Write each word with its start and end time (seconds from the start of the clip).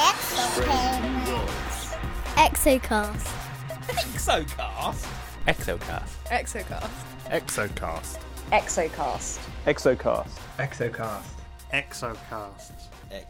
Exoplanets. 0.00 1.98
Exocast. 2.34 3.26
Exocast. 3.86 5.06
Exocast. 5.46 6.10
Exocast. 6.24 6.90
Exocast. 7.26 8.18
Exocast. 8.50 9.38
Exocast. 9.66 10.28
Exocast. 10.56 11.26
Exocast. 11.74 12.72
Exocast. 13.12 13.26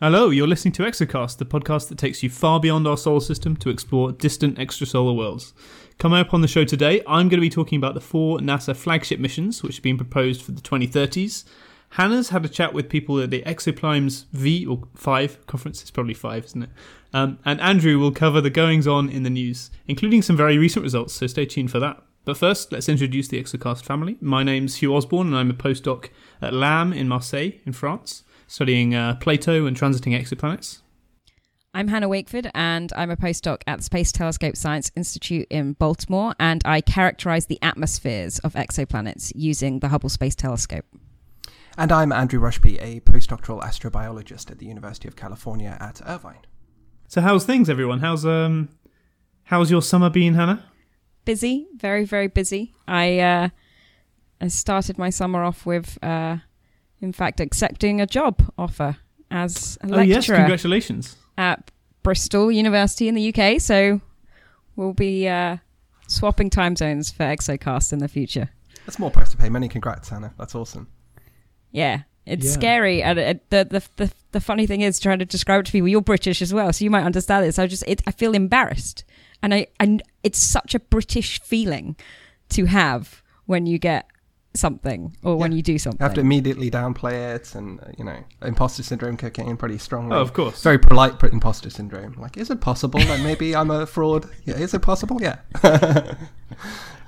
Hello, 0.00 0.30
you're 0.30 0.46
listening 0.46 0.70
to 0.74 0.84
Exocast, 0.84 1.38
the 1.38 1.44
podcast 1.44 1.88
that 1.88 1.98
takes 1.98 2.22
you 2.22 2.30
far 2.30 2.60
beyond 2.60 2.86
our 2.86 2.96
solar 2.96 3.18
system 3.18 3.56
to 3.56 3.70
explore 3.70 4.12
distant 4.12 4.56
extrasolar 4.56 5.16
worlds. 5.16 5.52
Coming 5.98 6.20
up 6.20 6.32
on 6.32 6.42
the 6.42 6.48
show 6.48 6.62
today, 6.62 7.02
I'm 7.08 7.28
going 7.28 7.40
to 7.40 7.44
be 7.44 7.50
talking 7.50 7.78
about 7.78 7.94
the 7.94 8.00
four 8.00 8.38
NASA 8.38 8.76
flagship 8.76 9.18
missions 9.18 9.64
which 9.64 9.78
have 9.78 9.82
been 9.82 9.96
proposed 9.96 10.42
for 10.42 10.52
the 10.52 10.60
2030s. 10.60 11.44
Hannah's 11.96 12.28
had 12.28 12.44
a 12.44 12.48
chat 12.50 12.74
with 12.74 12.90
people 12.90 13.18
at 13.20 13.30
the 13.30 13.40
Exoclimes 13.46 14.26
V 14.32 14.66
or 14.66 14.82
5 14.96 15.46
conference. 15.46 15.80
It's 15.80 15.90
probably 15.90 16.12
5, 16.12 16.44
isn't 16.44 16.62
it? 16.64 16.68
Um, 17.14 17.38
and 17.42 17.58
Andrew 17.62 17.98
will 17.98 18.12
cover 18.12 18.42
the 18.42 18.50
goings 18.50 18.86
on 18.86 19.08
in 19.08 19.22
the 19.22 19.30
news, 19.30 19.70
including 19.88 20.20
some 20.20 20.36
very 20.36 20.58
recent 20.58 20.82
results, 20.82 21.14
so 21.14 21.26
stay 21.26 21.46
tuned 21.46 21.70
for 21.70 21.80
that. 21.80 22.02
But 22.26 22.36
first, 22.36 22.70
let's 22.70 22.90
introduce 22.90 23.28
the 23.28 23.42
Exocast 23.42 23.82
family. 23.82 24.18
My 24.20 24.42
name's 24.42 24.76
Hugh 24.76 24.94
Osborne, 24.94 25.28
and 25.28 25.36
I'm 25.36 25.48
a 25.48 25.54
postdoc 25.54 26.10
at 26.42 26.52
LAM 26.52 26.92
in 26.92 27.08
Marseille, 27.08 27.52
in 27.64 27.72
France, 27.72 28.24
studying 28.46 28.94
uh, 28.94 29.14
Plato 29.14 29.64
and 29.64 29.74
transiting 29.74 30.12
exoplanets. 30.12 30.82
I'm 31.72 31.88
Hannah 31.88 32.10
Wakeford, 32.10 32.50
and 32.54 32.92
I'm 32.94 33.10
a 33.10 33.16
postdoc 33.16 33.62
at 33.66 33.78
the 33.78 33.84
Space 33.84 34.12
Telescope 34.12 34.58
Science 34.58 34.90
Institute 34.96 35.46
in 35.48 35.72
Baltimore, 35.72 36.34
and 36.38 36.60
I 36.66 36.82
characterize 36.82 37.46
the 37.46 37.58
atmospheres 37.62 38.38
of 38.40 38.52
exoplanets 38.52 39.32
using 39.34 39.78
the 39.80 39.88
Hubble 39.88 40.10
Space 40.10 40.34
Telescope. 40.34 40.84
And 41.78 41.92
I'm 41.92 42.10
Andrew 42.10 42.40
Rushby, 42.40 42.78
a 42.78 43.00
postdoctoral 43.00 43.62
astrobiologist 43.62 44.50
at 44.50 44.58
the 44.58 44.66
University 44.66 45.08
of 45.08 45.16
California 45.16 45.76
at 45.78 46.00
Irvine. 46.06 46.40
So, 47.08 47.20
how's 47.20 47.44
things, 47.44 47.68
everyone? 47.68 48.00
How's 48.00 48.24
um, 48.24 48.70
how's 49.44 49.70
your 49.70 49.82
summer 49.82 50.08
been, 50.08 50.34
Hannah? 50.34 50.64
Busy, 51.24 51.66
very, 51.76 52.04
very 52.04 52.28
busy. 52.28 52.74
I 52.88 53.18
uh, 53.18 53.48
I 54.40 54.48
started 54.48 54.96
my 54.96 55.10
summer 55.10 55.42
off 55.44 55.66
with, 55.66 55.98
uh, 56.02 56.38
in 57.00 57.12
fact, 57.12 57.40
accepting 57.40 58.00
a 58.00 58.06
job 58.06 58.42
offer 58.56 58.96
as 59.30 59.76
a 59.82 59.86
lecturer 59.86 60.00
Oh 60.00 60.02
yes, 60.02 60.26
congratulations. 60.26 61.16
at 61.36 61.70
Bristol 62.02 62.50
University 62.50 63.06
in 63.08 63.14
the 63.14 63.34
UK. 63.34 63.60
So 63.60 64.00
we'll 64.76 64.94
be 64.94 65.28
uh, 65.28 65.58
swapping 66.08 66.48
time 66.48 66.74
zones 66.74 67.10
for 67.10 67.24
Exocast 67.24 67.92
in 67.92 67.98
the 67.98 68.08
future. 68.08 68.48
That's 68.86 68.98
more 68.98 69.10
price 69.10 69.30
to 69.32 69.36
pay. 69.36 69.50
Many 69.50 69.68
congrats, 69.68 70.08
Hannah. 70.08 70.32
That's 70.38 70.54
awesome. 70.54 70.88
Yeah, 71.76 72.02
it's 72.24 72.46
Yeah. 72.46 72.52
scary. 72.52 73.02
And 73.02 73.18
it, 73.18 73.50
the, 73.50 73.64
the 73.70 73.82
the 74.06 74.12
the 74.32 74.40
funny 74.40 74.66
thing 74.66 74.80
is 74.80 74.98
trying 74.98 75.18
to 75.20 75.24
describe 75.26 75.60
it 75.60 75.66
to 75.66 75.72
people. 75.72 75.88
You're 75.88 76.00
British 76.00 76.40
as 76.42 76.52
well, 76.52 76.72
so 76.72 76.84
you 76.84 76.90
might 76.90 77.04
understand 77.04 77.44
this. 77.44 77.58
I 77.58 77.66
just 77.66 77.84
it, 77.86 78.00
I 78.06 78.12
feel 78.12 78.34
embarrassed, 78.34 79.04
and 79.42 79.52
I 79.54 79.66
and 79.78 80.02
it's 80.22 80.38
such 80.38 80.74
a 80.74 80.80
British 80.80 81.40
feeling 81.42 81.94
to 82.50 82.64
have 82.66 83.22
when 83.44 83.66
you 83.66 83.78
get 83.78 84.06
something 84.54 85.14
or 85.22 85.36
when 85.36 85.52
you 85.52 85.60
do 85.60 85.76
something. 85.78 85.98
You 85.98 86.04
something. 86.04 86.04
have 86.04 86.14
to 86.14 86.20
immediately 86.22 86.70
downplay 86.70 87.34
it, 87.34 87.54
and 87.54 87.78
uh, 87.80 87.84
you 87.98 88.04
know, 88.04 88.24
imposter 88.42 88.82
syndrome 88.82 89.18
kicking 89.18 89.48
in 89.48 89.56
pretty 89.58 89.76
strongly. 89.78 90.16
Oh, 90.16 90.20
of 90.22 90.32
course. 90.32 90.62
Very 90.62 90.78
polite 90.78 91.22
imposter 91.24 91.68
syndrome. 91.68 92.14
Like, 92.18 92.38
is 92.38 92.50
it 92.50 92.60
possible 92.62 93.00
that 93.00 93.20
maybe 93.20 93.54
I'm 93.54 93.70
a 93.70 93.84
fraud? 93.86 94.30
Yeah, 94.46 94.56
is 94.56 94.72
it 94.72 94.80
possible? 94.80 95.20
Yeah. 95.20 95.36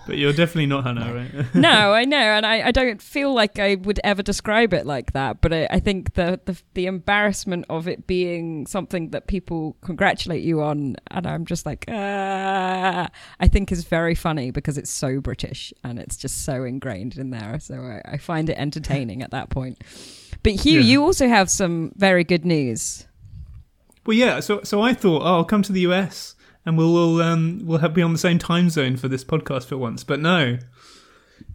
But 0.08 0.16
you're 0.18 0.32
definitely 0.32 0.66
not 0.66 0.84
Hannah, 0.84 1.14
right? 1.14 1.54
no, 1.54 1.92
I 1.92 2.04
know, 2.14 2.16
and 2.16 2.44
I, 2.46 2.68
I 2.68 2.70
don't 2.72 3.00
feel 3.00 3.32
like 3.34 3.58
I 3.58 3.74
would 3.76 4.00
ever 4.02 4.22
describe 4.22 4.72
it 4.72 4.86
like 4.86 5.12
that. 5.12 5.40
But 5.42 5.52
I, 5.52 5.66
I 5.70 5.80
think 5.80 6.14
the, 6.14 6.40
the 6.46 6.60
the 6.74 6.86
embarrassment 6.86 7.66
of 7.68 7.86
it 7.86 8.06
being 8.06 8.66
something 8.66 9.10
that 9.10 9.26
people 9.26 9.76
congratulate 9.82 10.42
you 10.42 10.62
on, 10.62 10.96
and 11.10 11.26
I'm 11.26 11.44
just 11.44 11.66
like, 11.66 11.84
ah, 11.88 13.08
I 13.38 13.48
think 13.48 13.70
is 13.70 13.84
very 13.84 14.14
funny 14.14 14.50
because 14.50 14.78
it's 14.78 14.90
so 14.90 15.20
British 15.20 15.72
and 15.84 15.98
it's 15.98 16.16
just 16.16 16.44
so 16.44 16.64
ingrained 16.64 17.18
in 17.18 17.30
there. 17.30 17.60
So 17.60 17.74
I, 17.76 18.12
I 18.14 18.16
find 18.16 18.48
it 18.48 18.56
entertaining 18.58 19.22
at 19.22 19.30
that 19.32 19.50
point. 19.50 19.84
But 20.42 20.52
Hugh, 20.54 20.80
Yeah. 20.80 20.86
you 20.86 21.02
also 21.04 21.28
have 21.28 21.50
some 21.50 21.92
very 21.96 22.24
good 22.24 22.44
news. 22.46 23.06
Well, 24.06 24.16
yeah. 24.16 24.40
So, 24.40 24.62
so 24.62 24.80
I 24.80 24.94
thought, 24.94 25.22
oh, 25.22 25.36
I'll 25.36 25.44
come 25.44 25.62
to 25.62 25.72
the 25.72 25.80
US 25.82 26.34
and 26.68 26.76
we'll 26.76 26.96
all 26.98 27.22
um, 27.22 27.62
we'll 27.64 27.78
have, 27.78 27.94
be 27.94 28.02
on 28.02 28.12
the 28.12 28.18
same 28.18 28.38
time 28.38 28.68
zone 28.68 28.98
for 28.98 29.08
this 29.08 29.24
podcast 29.24 29.64
for 29.64 29.78
once. 29.78 30.04
But 30.04 30.20
no, 30.20 30.58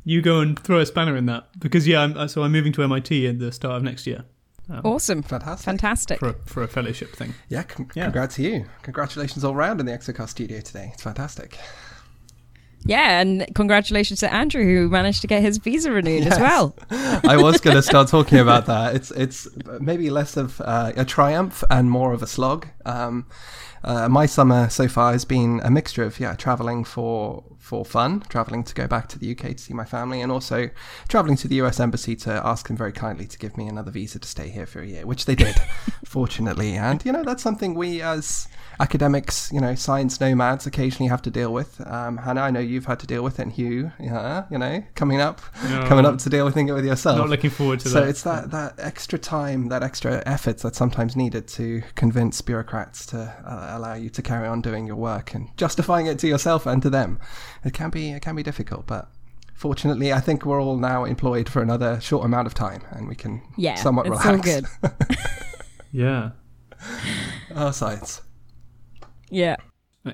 you 0.04 0.22
go 0.24 0.40
and 0.40 0.58
throw 0.58 0.80
a 0.80 0.86
spanner 0.88 1.16
in 1.16 1.28
that 1.28 1.48
because 1.60 1.88
yeah. 1.88 2.02
I'm, 2.02 2.28
so 2.28 2.42
I'm 2.42 2.52
moving 2.52 2.74
to 2.74 2.84
MIT 2.84 3.28
at 3.28 3.38
the 3.38 3.52
start 3.52 3.78
of 3.78 3.84
next 3.84 4.08
year 4.08 4.26
um, 4.70 4.82
Awesome, 4.84 5.22
Fantastic. 5.22 5.66
fantastic. 5.66 6.20
for 6.20 6.30
a, 6.30 6.34
for 6.46 6.64
a 6.64 6.68
fellowship 6.68 7.16
thing. 7.16 7.36
Yeah, 7.48 7.62
con- 7.64 7.92
Yeah. 7.94 8.06
congrats 8.06 8.36
to 8.38 8.42
you. 8.44 8.66
Congratulations 8.82 9.44
all 9.44 9.54
round 9.56 9.80
in 9.80 9.86
the 9.86 9.92
Exocast 9.92 10.30
studio 10.30 10.62
today. 10.62 10.90
It's 10.94 11.04
fantastic. 11.04 11.58
Yeah, 12.86 13.22
and 13.22 13.46
congratulations 13.56 14.20
to 14.20 14.34
Andrew 14.34 14.64
who 14.66 14.90
managed 14.90 15.22
to 15.22 15.28
get 15.28 15.42
his 15.42 15.58
visa 15.58 15.90
renewed 15.90 16.28
as 16.28 16.38
well. 16.38 16.76
I 16.90 17.38
was 17.38 17.62
going 17.62 17.78
to 17.78 17.82
start 17.82 18.10
talking 18.10 18.40
about 18.40 18.66
that. 18.74 18.94
It's 18.96 19.10
it's 19.12 19.48
maybe 19.80 20.10
less 20.10 20.36
of 20.36 20.60
uh, 20.60 20.92
a 20.98 21.06
triumph 21.06 21.64
and 21.70 21.90
more 21.90 22.12
of 22.12 22.22
a 22.22 22.28
slog. 22.28 22.68
Um, 22.86 23.26
uh, 23.84 24.08
my 24.08 24.26
summer 24.26 24.70
so 24.70 24.88
far 24.88 25.12
has 25.12 25.26
been 25.26 25.60
a 25.64 25.70
mixture 25.70 26.04
of 26.04 26.20
yeah, 26.20 26.36
traveling 26.36 26.84
for 26.84 27.44
for 27.60 27.86
fun, 27.86 28.22
traveling 28.30 28.64
to 28.64 28.74
go 28.74 28.88
back 28.88 29.08
to 29.08 29.18
the 29.18 29.32
UK 29.32 29.56
to 29.56 29.58
see 29.58 29.74
my 29.74 29.86
family, 29.86 30.22
and 30.22 30.32
also 30.32 30.70
traveling 31.08 31.38
to 31.38 31.48
the 31.48 31.56
US 31.56 31.80
embassy 31.80 32.16
to 32.18 32.32
ask 32.46 32.68
them 32.68 32.78
very 32.78 32.92
kindly 32.92 33.26
to 33.26 33.38
give 33.38 33.58
me 33.58 33.68
another 33.68 33.92
visa 33.92 34.20
to 34.20 34.28
stay 34.28 34.50
here 34.50 34.66
for 34.66 34.82
a 34.82 34.88
year, 34.88 35.06
which 35.06 35.26
they 35.26 35.36
did, 35.36 35.56
fortunately. 36.06 36.76
And 36.76 37.04
you 37.06 37.12
know 37.12 37.24
that's 37.24 37.44
something 37.44 37.74
we 37.74 38.02
as 38.02 38.48
academics, 38.80 39.52
you 39.52 39.60
know, 39.62 39.76
science 39.76 40.20
nomads 40.20 40.66
occasionally 40.66 41.10
have 41.10 41.22
to 41.24 41.30
deal 41.32 41.54
with. 41.54 41.80
Um, 41.88 42.18
Hannah, 42.18 42.42
I 42.42 42.52
know 42.52 42.60
you've 42.60 42.86
had 42.86 43.00
to 43.00 43.08
deal 43.08 43.24
with 43.24 43.40
it, 43.40 43.44
and 43.44 43.52
Hugh, 43.52 43.92
yeah, 44.00 44.46
you 44.50 44.58
know, 44.58 44.84
coming 44.96 45.22
up, 45.22 45.42
No. 45.70 45.86
coming 45.88 46.06
up 46.06 46.18
to 46.20 46.30
deal 46.30 46.46
with 46.46 46.58
it 46.58 46.72
with 46.72 46.86
yourself. 46.86 47.18
Not 47.18 47.30
looking 47.30 47.50
forward 47.50 47.80
to 47.82 47.90
So 47.90 48.02
that. 48.02 48.10
it's 48.10 48.24
that, 48.24 48.52
that 48.52 48.74
extra 48.78 49.20
time, 49.20 49.70
that 49.70 49.84
extra 49.84 50.24
effort 50.26 50.58
that's 50.60 50.78
sometimes 50.78 51.16
needed 51.16 51.48
to 51.50 51.84
convince 51.96 52.42
bureaucrats 52.42 53.06
to 53.08 53.20
uh, 53.46 53.78
allow 53.78 53.94
you 53.94 54.10
to 54.10 54.22
carry 54.22 54.48
on 54.48 54.62
doing 54.62 54.88
your 54.88 54.96
work 54.98 55.34
and 55.34 55.50
justifying 55.58 56.08
it 56.08 56.20
to 56.20 56.28
yourself 56.28 56.66
and 56.66 56.82
to 56.82 56.90
them. 56.90 57.20
It 57.64 57.74
can 57.74 57.90
be 57.90 58.12
it 58.12 58.22
can 58.22 58.36
be 58.36 58.44
difficult, 58.44 58.88
but 58.88 59.10
fortunately, 59.54 60.12
I 60.12 60.20
think 60.20 60.46
we're 60.46 60.62
all 60.62 60.78
now 60.78 61.06
employed 61.06 61.48
for 61.48 61.62
another 61.62 62.02
short 62.02 62.26
amount 62.26 62.48
of 62.48 62.54
time, 62.54 62.82
and 62.92 63.08
we 63.08 63.16
can 63.16 63.42
Yeah, 63.56 63.76
somewhat 63.76 64.08
it's 64.08 64.26
all 64.26 64.34
relax. 64.38 64.50
good. 64.82 65.18
yeah. 65.92 66.32
oh, 67.56 67.72
science. 67.72 68.22
Yeah. 69.34 69.56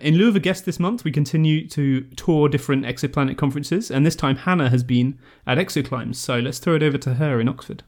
In 0.01 0.15
lieu 0.15 0.29
of 0.29 0.35
a 0.35 0.39
guest 0.39 0.65
this 0.65 0.79
month, 0.79 1.03
we 1.03 1.11
continue 1.11 1.67
to 1.69 2.01
tour 2.15 2.47
different 2.47 2.85
exoplanet 2.85 3.37
conferences, 3.37 3.91
and 3.91 4.05
this 4.05 4.15
time 4.15 4.37
Hannah 4.37 4.69
has 4.69 4.83
been 4.83 5.19
at 5.47 5.57
Exoclimes. 5.57 6.15
So 6.15 6.39
let's 6.39 6.59
throw 6.59 6.75
it 6.75 6.83
over 6.83 6.97
to 6.99 7.15
her 7.15 7.41
in 7.41 7.49
Oxford. 7.49 7.83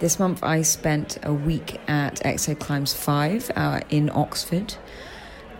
This 0.00 0.18
month 0.18 0.42
I 0.42 0.62
spent 0.62 1.18
a 1.22 1.32
week 1.32 1.80
at 1.88 2.16
Exoclimes 2.24 2.92
5 2.92 3.52
uh, 3.54 3.80
in 3.88 4.10
Oxford 4.10 4.74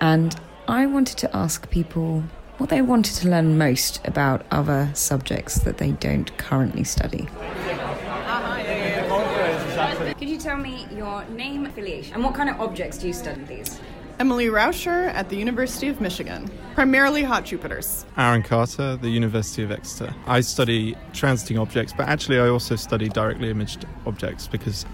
and 0.00 0.34
I 0.66 0.86
wanted 0.86 1.16
to 1.18 1.36
ask 1.36 1.70
people 1.70 2.24
what 2.58 2.68
they 2.68 2.82
wanted 2.82 3.14
to 3.18 3.28
learn 3.28 3.56
most 3.56 4.04
about 4.04 4.44
other 4.50 4.90
subjects 4.94 5.60
that 5.60 5.78
they 5.78 5.92
don't 5.92 6.36
currently 6.38 6.82
study. 6.82 7.28
Could 10.22 10.30
you 10.30 10.38
tell 10.38 10.56
me 10.56 10.86
your 10.92 11.24
name, 11.30 11.66
affiliation, 11.66 12.14
and 12.14 12.22
what 12.22 12.36
kind 12.36 12.48
of 12.48 12.60
objects 12.60 12.96
do 12.96 13.08
you 13.08 13.12
study, 13.12 13.42
please? 13.42 13.80
Emily 14.20 14.46
Rauscher 14.46 15.12
at 15.12 15.28
the 15.28 15.34
University 15.34 15.88
of 15.88 16.00
Michigan, 16.00 16.48
primarily 16.76 17.24
hot 17.24 17.44
Jupiters. 17.44 18.06
Aarynn 18.16 18.44
Carter, 18.44 18.94
the 18.94 19.08
University 19.08 19.64
of 19.64 19.72
Exeter. 19.72 20.14
I 20.28 20.42
study 20.42 20.94
transiting 21.12 21.60
objects, 21.60 21.92
but 21.92 22.06
actually 22.06 22.38
I 22.38 22.46
also 22.46 22.76
study 22.76 23.08
directly 23.08 23.50
imaged 23.50 23.84
objects 24.06 24.46
because 24.46 24.86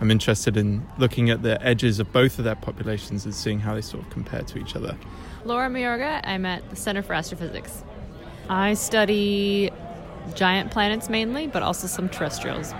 I'm 0.00 0.10
interested 0.10 0.56
in 0.56 0.82
looking 0.96 1.28
at 1.28 1.42
the 1.42 1.62
edges 1.62 2.00
of 2.00 2.10
both 2.10 2.38
of 2.38 2.46
their 2.46 2.54
populations 2.56 3.26
and 3.26 3.34
seeing 3.34 3.60
how 3.60 3.74
they 3.74 3.82
sort 3.82 4.02
of 4.02 4.08
compare 4.08 4.44
to 4.44 4.58
each 4.58 4.74
other. 4.74 4.96
Laura 5.44 5.68
Mayorga. 5.68 6.22
I'm 6.24 6.46
at 6.46 6.70
the 6.70 6.76
Center 6.76 7.02
for 7.02 7.12
Astrophysics. 7.12 7.84
I 8.48 8.72
study 8.72 9.72
giant 10.34 10.70
planets 10.70 11.10
mainly, 11.10 11.48
but 11.48 11.62
also 11.62 11.86
some 11.86 12.08
terrestrials. 12.08 12.72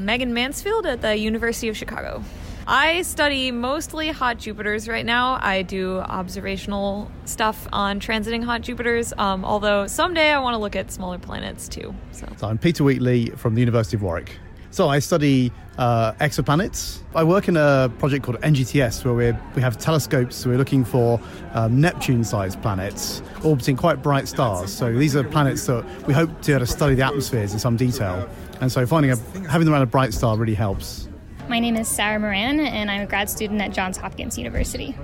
Megan 0.00 0.32
Mansfield 0.34 0.86
at 0.86 1.02
the 1.02 1.16
University 1.16 1.68
of 1.68 1.76
Chicago. 1.76 2.24
I 2.66 3.02
study 3.02 3.50
mostly 3.50 4.08
hot 4.10 4.38
Jupiters 4.38 4.88
right 4.88 5.04
now. 5.04 5.38
I 5.40 5.62
do 5.62 5.98
observational 5.98 7.10
stuff 7.24 7.68
on 7.72 8.00
transiting 8.00 8.44
hot 8.44 8.62
Jupiters, 8.62 9.12
um, 9.18 9.44
although 9.44 9.86
someday 9.86 10.30
I 10.30 10.38
want 10.38 10.54
to 10.54 10.58
look 10.58 10.76
at 10.76 10.90
smaller 10.90 11.18
planets 11.18 11.68
too. 11.68 11.94
So 12.12 12.26
So 12.36 12.48
I'm 12.48 12.58
Peter 12.58 12.84
Wheatley 12.84 13.30
from 13.30 13.54
the 13.54 13.60
University 13.60 13.96
of 13.96 14.02
Warwick. 14.02 14.38
So 14.72 14.88
I 14.88 15.00
study 15.00 15.50
uh, 15.78 16.12
exoplanets. 16.20 17.00
I 17.14 17.24
work 17.24 17.48
in 17.48 17.56
a 17.56 17.90
project 17.98 18.24
called 18.24 18.40
NGTS 18.40 19.04
where 19.04 19.14
we 19.14 19.38
we 19.56 19.62
have 19.62 19.76
telescopes. 19.78 20.36
So 20.36 20.50
we're 20.50 20.58
looking 20.58 20.84
for 20.84 21.20
um, 21.54 21.80
Neptune-sized 21.80 22.62
planets 22.62 23.20
orbiting 23.42 23.76
quite 23.76 24.00
bright 24.00 24.28
stars. 24.28 24.72
So 24.72 24.92
these 24.92 25.16
are 25.16 25.24
planets 25.24 25.66
that 25.66 25.84
we 26.06 26.14
hope 26.14 26.40
to, 26.42 26.58
to 26.60 26.66
study 26.66 26.94
the 26.94 27.02
atmospheres 27.02 27.52
in 27.52 27.58
some 27.58 27.76
detail. 27.76 28.28
And 28.60 28.70
so 28.70 28.86
finding 28.86 29.10
a, 29.10 29.16
having 29.48 29.64
them 29.64 29.74
around 29.74 29.82
a 29.82 29.86
bright 29.86 30.12
star 30.12 30.36
really 30.36 30.54
helps. 30.54 31.08
My 31.48 31.58
name 31.58 31.76
is 31.76 31.88
Sarah 31.88 32.20
Moran, 32.20 32.60
and 32.60 32.90
I'm 32.90 33.02
a 33.02 33.06
grad 33.06 33.28
student 33.28 33.60
at 33.60 33.72
Johns 33.72 33.96
Hopkins 33.96 34.38
University. 34.38 34.94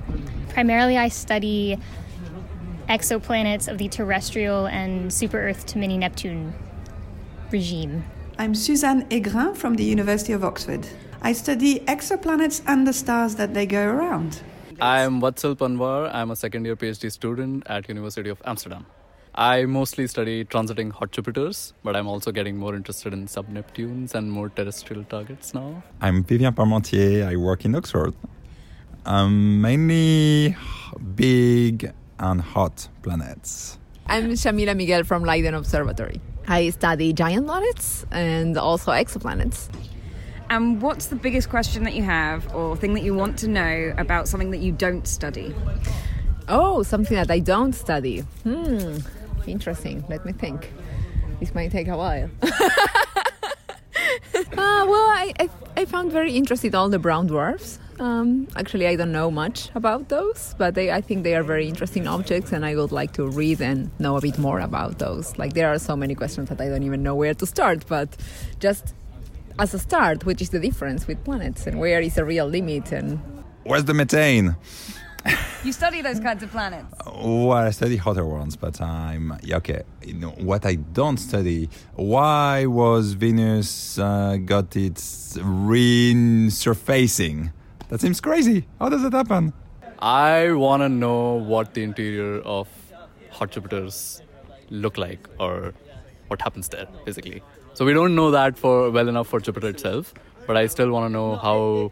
Primarily, 0.50 0.96
I 0.96 1.08
study 1.08 1.78
exoplanets 2.88 3.66
of 3.66 3.78
the 3.78 3.88
terrestrial 3.88 4.66
and 4.66 5.12
super 5.12 5.38
Earth 5.38 5.66
to 5.66 5.78
mini 5.78 5.98
Neptune 5.98 6.54
regime. 7.50 8.04
I'm 8.38 8.54
Suzanne 8.54 9.08
Aigrain 9.08 9.56
from 9.56 9.74
the 9.74 9.84
University 9.84 10.32
of 10.32 10.44
Oxford. 10.44 10.86
I 11.22 11.32
study 11.32 11.80
exoplanets 11.80 12.62
and 12.66 12.86
the 12.86 12.92
stars 12.92 13.34
that 13.36 13.54
they 13.54 13.66
go 13.66 13.84
around. 13.84 14.42
I'm 14.80 15.20
Vatsal 15.20 15.56
Panwar. 15.56 16.14
I'm 16.14 16.30
a 16.30 16.36
second 16.36 16.66
year 16.66 16.76
PhD 16.76 17.10
student 17.10 17.64
at 17.66 17.88
University 17.88 18.28
of 18.28 18.40
Amsterdam. 18.44 18.84
I 19.38 19.66
mostly 19.66 20.06
study 20.06 20.46
transiting 20.46 20.90
hot 20.90 21.10
Jupiters, 21.12 21.74
but 21.84 21.94
I'm 21.94 22.06
also 22.06 22.32
getting 22.32 22.56
more 22.56 22.74
interested 22.74 23.12
in 23.12 23.28
sub 23.28 23.50
Neptunes 23.50 24.14
and 24.14 24.32
more 24.32 24.48
terrestrial 24.48 25.04
targets 25.04 25.52
now. 25.52 25.82
I'm 26.00 26.24
Vivien 26.24 26.54
Parmentier. 26.54 27.26
I 27.26 27.36
work 27.36 27.66
in 27.66 27.74
Oxford. 27.74 28.14
Um, 29.04 29.60
mainly 29.60 30.56
big 31.14 31.92
and 32.18 32.40
hot 32.40 32.88
planets. 33.02 33.78
I'm 34.06 34.30
Yamila 34.30 34.74
Miguel 34.74 35.04
from 35.04 35.22
Leiden 35.22 35.52
Observatory. 35.52 36.18
I 36.48 36.70
study 36.70 37.12
giant 37.12 37.46
planets 37.46 38.06
and 38.10 38.56
also 38.56 38.92
exoplanets. 38.92 39.68
And 40.48 40.80
what's 40.80 41.08
the 41.08 41.16
biggest 41.16 41.50
question 41.50 41.84
that 41.84 41.92
you 41.92 42.04
have 42.04 42.54
or 42.54 42.74
thing 42.74 42.94
that 42.94 43.02
you 43.02 43.12
want 43.12 43.38
to 43.40 43.48
know 43.48 43.92
about 43.98 44.28
something 44.28 44.50
that 44.52 44.60
you 44.60 44.72
don't 44.72 45.06
study? 45.06 45.54
Oh, 46.48 46.82
something 46.84 47.16
that 47.16 47.30
I 47.30 47.40
don't 47.40 47.74
study. 47.74 48.20
Hmm, 48.44 48.98
interesting. 49.48 50.04
Let 50.08 50.24
me 50.24 50.32
think. 50.32 50.72
This 51.40 51.54
might 51.54 51.70
take 51.70 51.88
a 51.88 51.96
while. 51.96 52.30
uh, 52.42 52.50
well, 54.52 55.08
I, 55.10 55.34
I, 55.38 55.50
I, 55.76 55.84
found 55.84 56.12
very 56.12 56.32
interesting 56.32 56.74
all 56.74 56.88
the 56.88 56.98
brown 56.98 57.26
dwarfs. 57.26 57.78
Um, 57.98 58.48
actually, 58.56 58.86
I 58.86 58.96
don't 58.96 59.12
know 59.12 59.30
much 59.30 59.70
about 59.74 60.08
those, 60.08 60.54
but 60.58 60.74
they, 60.74 60.90
I 60.90 61.00
think 61.00 61.24
they 61.24 61.34
are 61.34 61.42
very 61.42 61.68
interesting 61.68 62.06
objects, 62.06 62.52
and 62.52 62.64
I 62.64 62.74
would 62.76 62.92
like 62.92 63.12
to 63.12 63.26
read 63.26 63.60
and 63.60 63.90
know 63.98 64.16
a 64.16 64.20
bit 64.20 64.38
more 64.38 64.60
about 64.60 64.98
those. 64.98 65.36
Like, 65.38 65.54
there 65.54 65.68
are 65.72 65.78
so 65.78 65.96
many 65.96 66.14
questions 66.14 66.48
that 66.48 66.60
I 66.60 66.68
don't 66.68 66.82
even 66.82 67.02
know 67.02 67.14
where 67.14 67.34
to 67.34 67.46
start, 67.46 67.86
but 67.86 68.16
just 68.60 68.94
as 69.58 69.72
a 69.72 69.78
start, 69.78 70.24
which 70.24 70.42
is 70.42 70.50
the 70.50 70.60
difference 70.60 71.06
with 71.06 71.22
planets, 71.24 71.66
and 71.66 71.78
where 71.78 72.00
is 72.00 72.14
the 72.16 72.24
real 72.24 72.46
limit, 72.46 72.92
and 72.92 73.18
where's 73.64 73.84
the 73.84 73.94
methane? 73.94 74.56
You 75.64 75.72
study 75.72 76.02
those 76.02 76.20
kinds 76.20 76.42
of 76.42 76.50
planets. 76.50 76.94
Well, 77.06 77.52
I 77.52 77.70
study 77.70 77.96
hotter 77.96 78.24
ones, 78.24 78.56
but 78.56 78.80
I'm 78.80 79.38
okay. 79.50 79.82
You 80.04 80.14
know, 80.14 80.30
what 80.30 80.66
I 80.66 80.76
don't 80.76 81.16
study: 81.16 81.68
why 81.94 82.66
was 82.66 83.12
Venus 83.12 83.98
uh, 83.98 84.36
got 84.44 84.76
its 84.76 85.36
resurfacing? 85.38 87.52
That 87.88 88.00
seems 88.00 88.20
crazy. 88.20 88.66
How 88.78 88.88
does 88.88 89.02
that 89.02 89.12
happen? 89.12 89.52
I 89.98 90.52
want 90.52 90.82
to 90.82 90.88
know 90.88 91.34
what 91.34 91.74
the 91.74 91.82
interior 91.82 92.40
of 92.40 92.68
hot 93.30 93.52
Jupiters 93.52 94.22
look 94.70 94.98
like, 94.98 95.28
or 95.38 95.72
what 96.28 96.42
happens 96.42 96.68
there, 96.68 96.86
basically. 97.04 97.42
So 97.74 97.84
we 97.84 97.92
don't 97.92 98.14
know 98.14 98.30
that 98.30 98.58
for 98.58 98.90
well 98.90 99.08
enough 99.08 99.28
for 99.28 99.40
Jupiter 99.40 99.68
itself 99.68 100.14
but 100.46 100.56
I 100.56 100.66
still 100.66 100.90
want 100.90 101.06
to 101.06 101.12
know 101.12 101.36
how 101.36 101.90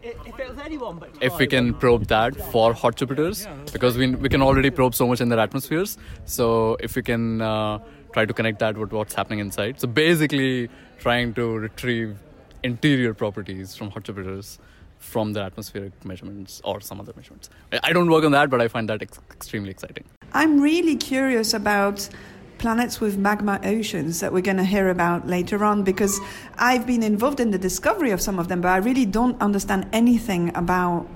if 1.21 1.37
we 1.37 1.47
can 1.47 1.73
probe 1.73 2.05
that 2.07 2.35
for 2.51 2.73
hot 2.73 2.95
Jupiters 2.95 3.47
because 3.71 3.97
we 3.97 4.07
we 4.15 4.29
can 4.29 4.41
already 4.41 4.69
probe 4.69 4.95
so 4.95 5.07
much 5.07 5.21
in 5.21 5.29
their 5.29 5.39
atmospheres. 5.39 5.97
So 6.25 6.77
if 6.79 6.95
we 6.95 7.01
can 7.01 7.41
uh, 7.41 7.79
try 8.13 8.25
to 8.25 8.33
connect 8.33 8.59
that 8.59 8.77
with 8.77 8.91
what's 8.91 9.13
happening 9.13 9.39
inside, 9.39 9.79
so 9.79 9.87
basically 9.87 10.69
trying 10.99 11.33
to 11.35 11.57
retrieve 11.57 12.17
interior 12.63 13.13
properties 13.13 13.75
from 13.75 13.91
hot 13.91 14.03
Jupiters 14.03 14.57
from 14.97 15.33
the 15.33 15.41
atmospheric 15.41 15.93
measurements 16.03 16.61
or 16.63 16.81
some 16.81 16.99
other 16.99 17.13
measurements. 17.15 17.49
I 17.83 17.93
don't 17.93 18.09
work 18.09 18.23
on 18.23 18.31
that, 18.31 18.49
but 18.49 18.61
I 18.61 18.67
find 18.67 18.89
that 18.89 19.01
ex- 19.03 19.19
extremely 19.31 19.69
exciting. 19.69 20.05
I'm 20.33 20.59
really 20.59 20.95
curious 20.95 21.53
about 21.53 22.09
planets 22.57 22.99
with 22.99 23.17
magma 23.17 23.59
oceans 23.63 24.19
that 24.19 24.31
we're 24.31 24.41
going 24.41 24.57
to 24.57 24.63
hear 24.63 24.89
about 24.89 25.27
later 25.27 25.63
on 25.63 25.83
because 25.83 26.19
I've 26.57 26.87
been 26.87 27.03
involved 27.03 27.39
in 27.39 27.51
the 27.51 27.57
discovery 27.57 28.11
of 28.11 28.21
some 28.21 28.39
of 28.39 28.47
them, 28.47 28.61
but 28.61 28.69
I 28.69 28.77
really 28.77 29.05
don't 29.05 29.39
understand 29.41 29.87
anything 29.93 30.55
about 30.55 31.07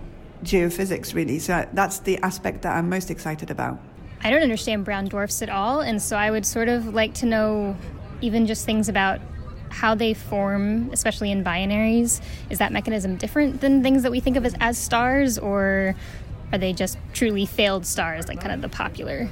geophysics, 0.44 1.14
really. 1.14 1.40
So 1.40 1.68
that's 1.74 2.00
the 2.00 2.18
aspect 2.20 2.62
that 2.64 2.76
I'm 2.76 2.90
most 2.90 3.12
excited 3.12 3.50
about. 3.50 3.80
I 4.24 4.30
don't 4.30 4.44
understand 4.44 4.84
brown 4.84 5.06
dwarfs 5.06 5.42
at 5.42 5.50
all, 5.50 5.82
and 5.82 6.02
so 6.02 6.18
I 6.18 6.30
would 6.30 6.46
sort 6.46 6.68
of 6.68 6.94
like 6.94 7.14
to 7.16 7.26
know 7.26 7.76
even 8.22 8.48
just 8.48 8.66
things 8.66 8.90
about 8.90 9.22
how 9.70 9.96
they 9.96 10.14
form, 10.14 10.90
especially 10.92 11.32
in 11.32 11.44
binaries. 11.44 12.22
Is 12.50 12.58
that 12.58 12.74
mechanism 12.74 13.16
different 13.16 13.62
than 13.62 13.82
things 13.82 14.04
that 14.04 14.12
we 14.12 14.20
think 14.20 14.36
of 14.36 14.46
as, 14.46 14.56
as 14.60 14.78
stars, 14.78 15.38
or 15.38 15.96
are 16.52 16.58
they 16.58 16.74
just 16.74 16.98
truly 17.14 17.46
failed 17.46 17.86
stars, 17.86 18.28
like 18.28 18.42
kind 18.42 18.52
of 18.52 18.62
the 18.62 18.70
popular 18.70 19.30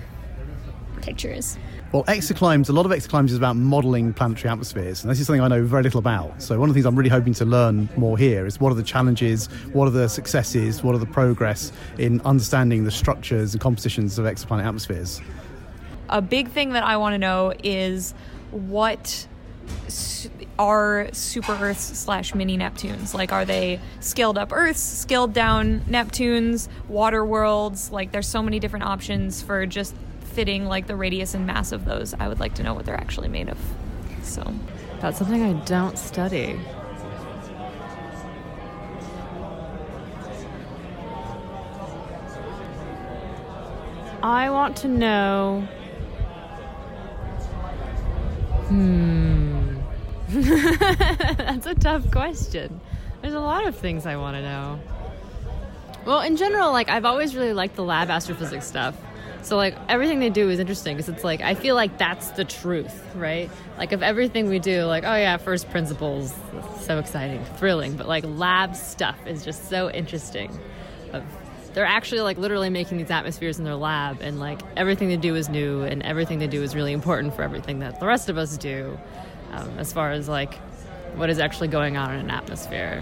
pictures? 1.08 1.58
Well, 1.94 2.04
exoclimes, 2.04 2.70
a 2.70 2.74
lot 2.74 2.86
of 2.86 2.92
exoclimes 2.92 3.30
is 3.30 3.38
about 3.38 3.56
modeling 3.56 4.14
planetary 4.14 4.52
atmospheres, 4.52 5.04
and 5.04 5.10
this 5.10 5.20
is 5.22 5.28
something 5.28 5.42
I 5.42 5.48
know 5.48 5.64
very 5.64 5.84
little 5.84 6.00
about. 6.00 6.42
So, 6.42 6.60
one 6.60 6.70
of 6.70 6.76
the 6.76 6.80
things 6.80 6.86
I'm 6.86 6.98
really 6.98 7.10
hoping 7.10 7.34
to 7.36 7.46
learn 7.46 7.88
more 7.96 8.18
here 8.18 8.46
is 8.46 8.60
what 8.60 8.72
are 8.72 8.76
the 8.76 8.84
challenges, 8.84 9.48
what 9.72 9.88
are 9.88 9.92
the 9.92 10.10
successes, 10.10 10.84
what 10.84 10.94
are 10.96 10.98
the 10.98 11.06
progress 11.06 11.72
in 11.98 12.20
understanding 12.22 12.84
the 12.84 12.92
structures 12.92 13.54
and 13.54 13.62
compositions 13.62 14.20
of 14.20 14.26
exoplanet 14.26 14.66
atmospheres. 14.66 15.22
A 16.10 16.22
big 16.22 16.50
thing 16.50 16.74
that 16.74 16.84
I 16.84 16.98
want 16.98 17.14
to 17.14 17.18
know 17.18 17.54
is 17.64 18.14
what 18.52 19.28
are 20.60 21.10
super 21.14 21.54
Earths 21.54 22.00
slash 22.00 22.36
mini 22.36 22.58
Neptunes? 22.58 23.14
Like, 23.14 23.32
are 23.32 23.46
they 23.46 23.80
scaled 24.02 24.38
up 24.38 24.52
Earths, 24.52 24.82
scaled 24.82 25.34
down 25.34 25.82
Neptunes, 25.82 26.68
water 26.88 27.24
worlds? 27.24 27.92
Like, 27.92 28.12
there's 28.12 28.28
so 28.28 28.42
many 28.42 28.60
different 28.60 28.86
options 28.86 29.42
for 29.42 29.66
just 29.66 29.96
fitting 30.38 30.66
like 30.66 30.86
the 30.86 30.96
radius 30.96 31.34
and 31.34 31.48
mass 31.48 31.72
of 31.72 31.84
those, 31.84 32.14
I 32.20 32.28
would 32.28 32.40
like 32.40 32.54
to 32.54 32.64
know 32.64 32.76
what 32.76 32.86
they're 32.86 32.94
actually 32.94 33.28
made 33.28 33.50
of. 33.50 33.58
So 34.22 34.54
that's 35.02 35.18
something 35.18 35.42
I 35.42 35.54
don't 35.66 35.98
study. 35.98 36.60
I 44.22 44.52
want 44.52 44.78
to 44.78 44.88
know. 44.88 45.68
Hmm. 48.68 49.80
That's 50.28 51.66
a 51.66 51.74
tough 51.74 52.12
question. 52.12 52.80
There's 53.24 53.34
a 53.34 53.40
lot 53.40 53.66
of 53.66 53.76
things 53.76 54.06
I 54.06 54.18
want 54.18 54.36
to 54.36 54.44
know. 54.44 54.80
Well, 56.06 56.22
in 56.22 56.38
general, 56.38 56.72
like 56.72 56.90
I've 56.90 57.06
always 57.06 57.36
really 57.36 57.54
liked 57.54 57.76
the 57.76 57.84
lab 57.84 58.12
astrophysics 58.12 58.68
stuff. 58.68 58.96
So 59.48 59.56
like 59.56 59.78
everything 59.88 60.20
they 60.20 60.30
do 60.30 60.50
is 60.50 60.60
interesting 60.60 60.98
because 60.98 61.08
it's 61.08 61.24
like 61.24 61.40
I 61.40 61.56
feel 61.56 61.74
like 61.74 61.98
that's 61.98 62.32
the 62.32 62.44
truth, 62.44 63.02
right? 63.16 63.50
Like 63.78 63.94
of 63.94 64.04
everything 64.04 64.50
we 64.50 64.60
do, 64.60 64.84
like 64.84 65.06
oh 65.06 65.16
yeah, 65.16 65.38
first 65.38 65.70
principles, 65.70 66.34
so 66.82 67.00
exciting, 67.00 67.46
thrilling, 67.56 67.96
but 67.96 68.10
like 68.10 68.26
lab 68.28 68.76
stuff 68.76 69.16
is 69.26 69.46
just 69.46 69.70
so 69.70 69.90
interesting. 69.90 70.52
Of, 71.14 71.24
they're 71.74 71.86
actually 71.86 72.20
like 72.20 72.38
literally 72.38 72.70
making 72.70 72.98
these 72.98 73.10
atmospheres 73.10 73.58
in 73.58 73.64
their 73.64 73.78
lab, 73.78 74.20
and 74.20 74.38
like 74.38 74.60
everything 74.76 75.08
they 75.08 75.16
do 75.16 75.34
is 75.36 75.48
new, 75.48 75.84
and 75.84 76.04
everything 76.04 76.40
they 76.40 76.48
do 76.48 76.62
is 76.62 76.76
really 76.76 76.92
important 76.92 77.34
for 77.34 77.44
everything 77.44 77.80
that 77.80 78.02
the 78.02 78.06
rest 78.06 78.28
of 78.28 78.38
us 78.38 78.58
do, 78.58 79.00
um, 79.54 79.80
as 79.80 79.94
far 79.94 80.12
as 80.12 80.28
like 80.28 80.56
what 81.16 81.30
is 81.30 81.40
actually 81.40 81.70
going 81.70 81.96
on 81.96 82.14
in 82.14 82.20
an 82.20 82.32
atmosphere. 82.32 83.02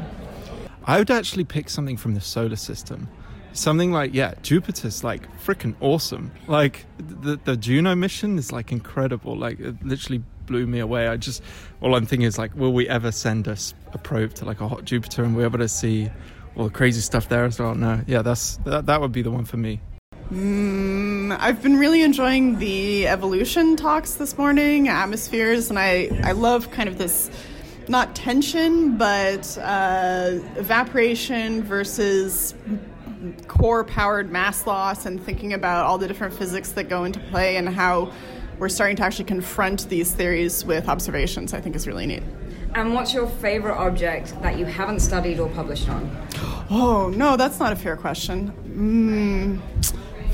I 0.86 1.00
would 1.00 1.10
actually 1.10 1.46
pick 1.46 1.72
something 1.72 1.98
from 1.98 2.14
the 2.14 2.22
solar 2.22 2.56
system 2.56 3.10
something 3.56 3.92
like 3.92 4.14
yeah 4.14 4.34
jupiter's 4.42 5.04
like 5.04 5.28
freaking 5.40 5.76
awesome. 5.80 6.32
Like 6.48 6.86
the, 6.98 7.40
the 7.44 7.58
juno 7.58 7.96
mission 7.96 8.38
is 8.38 8.52
like 8.52 8.72
incredible. 8.72 9.36
Like 9.36 9.60
it 9.60 9.84
literally 9.84 10.24
blew 10.46 10.68
me 10.68 10.80
away. 10.80 11.08
I 11.08 11.18
just 11.18 11.42
all 11.82 11.96
i'm 11.96 12.06
thinking 12.06 12.28
is 12.28 12.38
like 12.38 12.56
will 12.56 12.74
we 12.74 12.88
ever 12.88 13.12
send 13.12 13.48
us 13.48 13.74
a 13.94 13.98
probe 13.98 14.34
to 14.36 14.46
like 14.46 14.62
a 14.62 14.68
hot 14.68 14.86
jupiter 14.86 15.24
and 15.24 15.36
we're 15.36 15.46
able 15.46 15.60
to 15.60 15.68
see 15.68 16.10
all 16.56 16.66
the 16.66 16.70
crazy 16.70 17.02
stuff 17.02 17.30
there 17.30 17.46
as 17.46 17.60
well? 17.60 17.76
No. 17.76 18.02
Yeah 18.08 18.22
that's 18.22 18.58
that, 18.58 18.86
that 18.86 19.02
would 19.02 19.12
be 19.12 19.22
the 19.22 19.32
one 19.32 19.46
for 19.46 19.58
me. 19.58 19.82
Mm, 20.32 21.38
I've 21.40 21.62
been 21.62 21.78
really 21.78 22.02
enjoying 22.02 22.58
the 22.58 23.08
evolution 23.08 23.76
talks 23.76 24.16
this 24.16 24.36
morning, 24.40 24.88
atmospheres, 24.88 25.70
and 25.70 25.78
I, 25.78 26.10
I 26.24 26.32
love 26.32 26.72
kind 26.72 26.90
of 26.90 26.98
this 26.98 27.30
not 27.88 28.16
tension, 28.16 28.98
but 28.98 29.58
uh, 29.62 30.40
evaporation 30.56 31.64
versus 31.64 32.56
core 33.48 33.84
powered 33.84 34.32
mass 34.32 34.66
loss 34.68 35.06
and 35.06 35.22
thinking 35.24 35.54
about 35.54 35.86
all 35.86 35.98
the 35.98 36.08
different 36.08 36.34
physics 36.34 36.72
that 36.72 36.90
go 36.90 37.04
into 37.04 37.20
play 37.32 37.58
and 37.58 37.70
how 37.70 38.12
we're 38.58 38.70
starting 38.70 38.96
to 38.98 39.04
actually 39.04 39.26
confront 39.26 39.90
these 39.90 40.14
theories 40.14 40.64
with 40.66 40.88
observations, 40.88 41.54
I 41.54 41.62
think 41.62 41.76
is 41.76 41.88
really 41.88 42.06
neat. 42.06 42.24
And 42.74 42.94
what's 42.94 43.14
your 43.14 43.28
favorite 43.28 43.78
object 43.78 44.42
that 44.42 44.58
you 44.58 44.66
haven't 44.66 45.00
studied 45.00 45.40
or 45.40 45.50
published 45.50 45.88
on? 45.88 46.28
Oh, 46.70 47.10
no, 47.16 47.38
that's 47.38 47.60
not 47.60 47.72
a 47.72 47.76
fair 47.76 47.96
question. 47.96 48.52
Mm, 48.76 49.86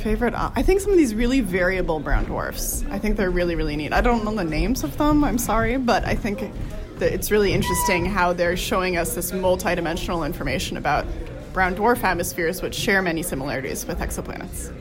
favorite? 0.01 0.33
uh, 0.33 0.50
I 0.55 0.63
think 0.63 0.81
some 0.81 0.91
of 0.91 0.98
these 0.98 1.13
really 1.13 1.41
variable 1.41 2.00
brown 2.00 2.25
dwarfs. 2.25 2.83
I 2.89 2.98
think 2.98 3.17
they're 3.17 3.29
really, 3.29 3.55
really 3.55 3.75
neat. 3.75 3.93
I 3.93 4.01
don't 4.01 4.24
know 4.24 4.33
the 4.33 4.43
names 4.43 4.83
of 4.83 4.98
them, 4.98 5.24
I'm 5.24 5.38
sorry, 5.38 5.77
but 5.77 6.03
I 6.05 6.15
think 6.15 6.51
that 6.98 7.13
it's 7.13 7.31
really 7.31 7.53
interesting 7.53 8.05
how 8.05 8.33
they're 8.33 8.57
showing 8.57 8.98
us 8.98 9.13
this 9.13 9.31
multidimensional 9.31 10.25
information 10.25 10.77
about 10.77 11.05
brown 11.53 11.75
dwarf 11.75 12.03
atmospheres, 12.03 12.62
which 12.62 12.75
share 12.75 13.01
many 13.01 13.24
similarities 13.24 13.86
with 13.86 14.00
exoplanets. 14.00 14.74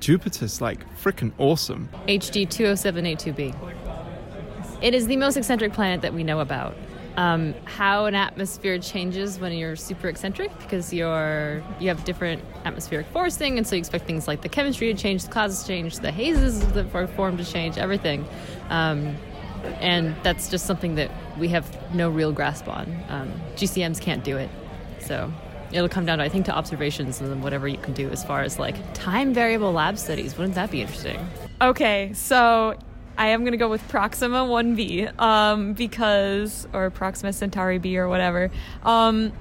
Jupiter's 0.00 0.60
like 0.60 0.84
freaking 0.98 1.32
awesome. 1.38 1.88
HD 2.06 2.46
20782b. 2.46 3.54
It 4.82 4.94
is 4.94 5.06
the 5.06 5.16
most 5.16 5.36
eccentric 5.36 5.72
planet 5.72 6.02
that 6.02 6.12
we 6.12 6.24
know 6.24 6.40
about. 6.40 6.76
Um, 7.16 7.54
how 7.64 8.06
an 8.06 8.14
atmosphere 8.16 8.76
changes 8.78 9.38
when 9.38 9.52
you're 9.52 9.76
super 9.76 10.08
eccentric 10.08 10.50
because 10.58 10.92
you're 10.92 11.62
you 11.78 11.88
have 11.88 12.02
different 12.04 12.42
atmospheric 12.64 13.06
forcing, 13.06 13.56
and 13.56 13.66
so 13.66 13.76
you 13.76 13.78
expect 13.78 14.04
things 14.04 14.26
like 14.26 14.42
the 14.42 14.48
chemistry 14.48 14.92
to 14.92 15.00
change, 15.00 15.22
the 15.22 15.30
clouds 15.30 15.62
to 15.62 15.68
change, 15.68 16.00
the 16.00 16.10
hazes 16.10 16.66
that 16.72 16.92
are 16.92 17.06
formed 17.06 17.38
to 17.38 17.44
change, 17.44 17.78
everything. 17.78 18.26
Um, 18.68 19.16
and 19.80 20.14
that's 20.22 20.50
just 20.50 20.66
something 20.66 20.96
that 20.96 21.10
we 21.38 21.48
have 21.48 21.94
no 21.94 22.10
real 22.10 22.32
grasp 22.32 22.68
on. 22.68 22.94
Um, 23.08 23.32
GCMs 23.54 24.00
can't 24.00 24.24
do 24.24 24.36
it, 24.36 24.50
so 25.00 25.32
it'll 25.74 25.88
come 25.88 26.06
down 26.06 26.18
to 26.18 26.24
I 26.24 26.28
think 26.28 26.46
to 26.46 26.54
observations 26.54 27.20
and 27.20 27.30
then 27.30 27.42
whatever 27.42 27.68
you 27.68 27.78
can 27.78 27.92
do 27.92 28.08
as 28.10 28.24
far 28.24 28.42
as 28.42 28.58
like 28.58 28.76
time 28.94 29.34
variable 29.34 29.72
lab 29.72 29.98
studies. 29.98 30.38
Wouldn't 30.38 30.54
that 30.54 30.70
be 30.70 30.80
interesting? 30.80 31.28
Okay, 31.60 32.12
so 32.14 32.74
I 33.18 33.28
am 33.28 33.44
gonna 33.44 33.56
go 33.56 33.68
with 33.68 33.86
Proxima 33.88 34.44
1b 34.44 35.18
um, 35.20 35.72
because, 35.74 36.66
or 36.72 36.90
Proxima 36.90 37.32
Centauri 37.32 37.78
b 37.78 37.98
or 37.98 38.08
whatever, 38.08 38.50
um, 38.84 39.32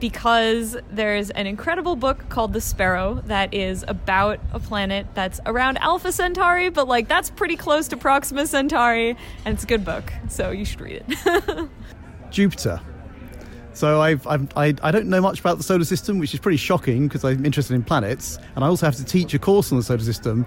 because 0.00 0.76
there's 0.90 1.30
an 1.30 1.46
incredible 1.46 1.94
book 1.94 2.28
called 2.28 2.52
The 2.52 2.60
Sparrow 2.60 3.22
that 3.26 3.54
is 3.54 3.84
about 3.86 4.40
a 4.52 4.58
planet 4.58 5.06
that's 5.14 5.40
around 5.46 5.78
Alpha 5.78 6.10
Centauri, 6.10 6.70
but 6.70 6.88
like 6.88 7.06
that's 7.06 7.30
pretty 7.30 7.56
close 7.56 7.86
to 7.88 7.96
Proxima 7.96 8.46
Centauri, 8.46 9.16
and 9.44 9.54
it's 9.54 9.64
a 9.64 9.66
good 9.66 9.84
book, 9.84 10.12
so 10.28 10.50
you 10.50 10.64
should 10.64 10.80
read 10.80 11.04
it. 11.06 11.68
Jupiter. 12.30 12.80
So 13.74 14.00
I've, 14.00 14.26
I've, 14.26 14.48
I, 14.56 14.74
I 14.82 14.90
don't 14.90 15.06
know 15.06 15.20
much 15.20 15.40
about 15.40 15.56
the 15.56 15.62
solar 15.62 15.84
system, 15.84 16.18
which 16.18 16.34
is 16.34 16.40
pretty 16.40 16.58
shocking 16.58 17.08
because 17.08 17.24
I'm 17.24 17.44
interested 17.44 17.74
in 17.74 17.82
planets, 17.82 18.38
and 18.54 18.64
I 18.64 18.68
also 18.68 18.86
have 18.86 18.96
to 18.96 19.04
teach 19.04 19.32
a 19.34 19.38
course 19.38 19.72
on 19.72 19.78
the 19.78 19.84
solar 19.84 20.00
system. 20.00 20.44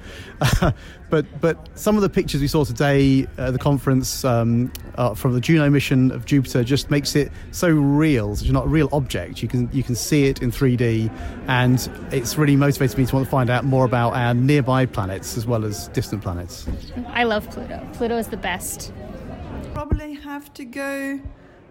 but 1.10 1.26
but 1.42 1.70
some 1.78 1.96
of 1.96 2.02
the 2.02 2.10
pictures 2.10 2.42
we 2.42 2.48
saw 2.48 2.64
today 2.64 3.28
at 3.38 3.52
the 3.52 3.60
conference 3.60 4.24
um, 4.24 4.72
uh, 4.96 5.16
from 5.16 5.34
the 5.34 5.42
Juno 5.42 5.70
mission 5.70 6.12
of 6.12 6.26
Jupiter 6.26 6.64
just 6.64 6.92
makes 6.92 7.16
it 7.16 7.32
so 7.52 7.70
real. 7.70 8.34
It's 8.34 8.44
not 8.50 8.66
a 8.66 8.70
real 8.70 8.90
object. 8.92 9.42
You 9.42 9.48
can 9.48 9.70
you 9.74 9.84
can 9.84 9.96
see 9.96 10.26
it 10.26 10.42
in 10.42 10.52
3D, 10.52 11.12
and 11.48 11.90
it's 12.12 12.38
really 12.38 12.56
motivated 12.56 12.98
me 12.98 13.06
to 13.08 13.16
want 13.16 13.26
to 13.26 13.32
find 13.32 13.50
out 13.50 13.66
more 13.66 13.86
about 13.86 14.14
our 14.14 14.34
nearby 14.34 14.86
planets 14.86 15.36
as 15.36 15.48
well 15.48 15.66
as 15.66 15.88
distant 15.90 16.22
planets. 16.22 16.68
I 17.08 17.24
love 17.24 17.50
Pluto. 17.50 17.88
Pluto 17.94 18.18
is 18.18 18.28
the 18.28 18.38
best. 18.38 18.94
Probably 19.74 20.14
have 20.14 20.54
to 20.54 20.64
go 20.64 21.20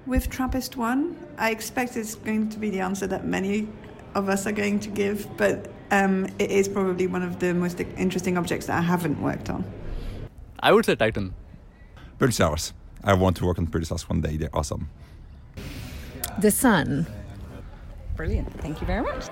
with 0.07 0.29
TRAPPIST 0.31 0.77
1. 0.77 1.17
I 1.39 1.51
expect 1.51 1.97
it's 1.97 2.15
going 2.15 2.49
to 2.51 2.59
be 2.59 2.71
the 2.71 2.81
answer 2.81 3.07
that 3.07 3.25
many 3.25 3.69
of 4.15 4.29
us 4.29 4.47
are 4.47 4.53
going 4.53 4.81
to 4.81 4.91
give, 4.91 5.29
but 5.37 5.71
um, 5.91 6.27
it 6.39 6.51
is 6.51 6.69
probably 6.69 7.07
one 7.07 7.23
of 7.23 7.41
the 7.41 7.55
most 7.55 7.81
interesting 7.81 8.37
objects 8.39 8.67
that 8.67 8.79
I 8.79 8.83
haven't 8.83 9.21
worked 9.21 9.51
on. 9.51 9.65
I 10.61 10.73
would 10.73 10.85
say 10.85 10.95
Titan. 10.95 11.35
Pulsars. 12.19 12.73
I 13.03 13.15
want 13.15 13.37
to 13.39 13.45
work 13.45 13.59
on 13.59 13.67
pulsars 13.67 14.03
one 14.09 14.21
day. 14.21 14.37
They're 14.37 14.55
awesome. 14.55 14.89
The 16.39 16.51
sun. 16.51 17.07
Brilliant. 18.17 18.53
Thank 18.61 18.81
you 18.81 18.87
very 18.87 19.03
much. 19.03 19.29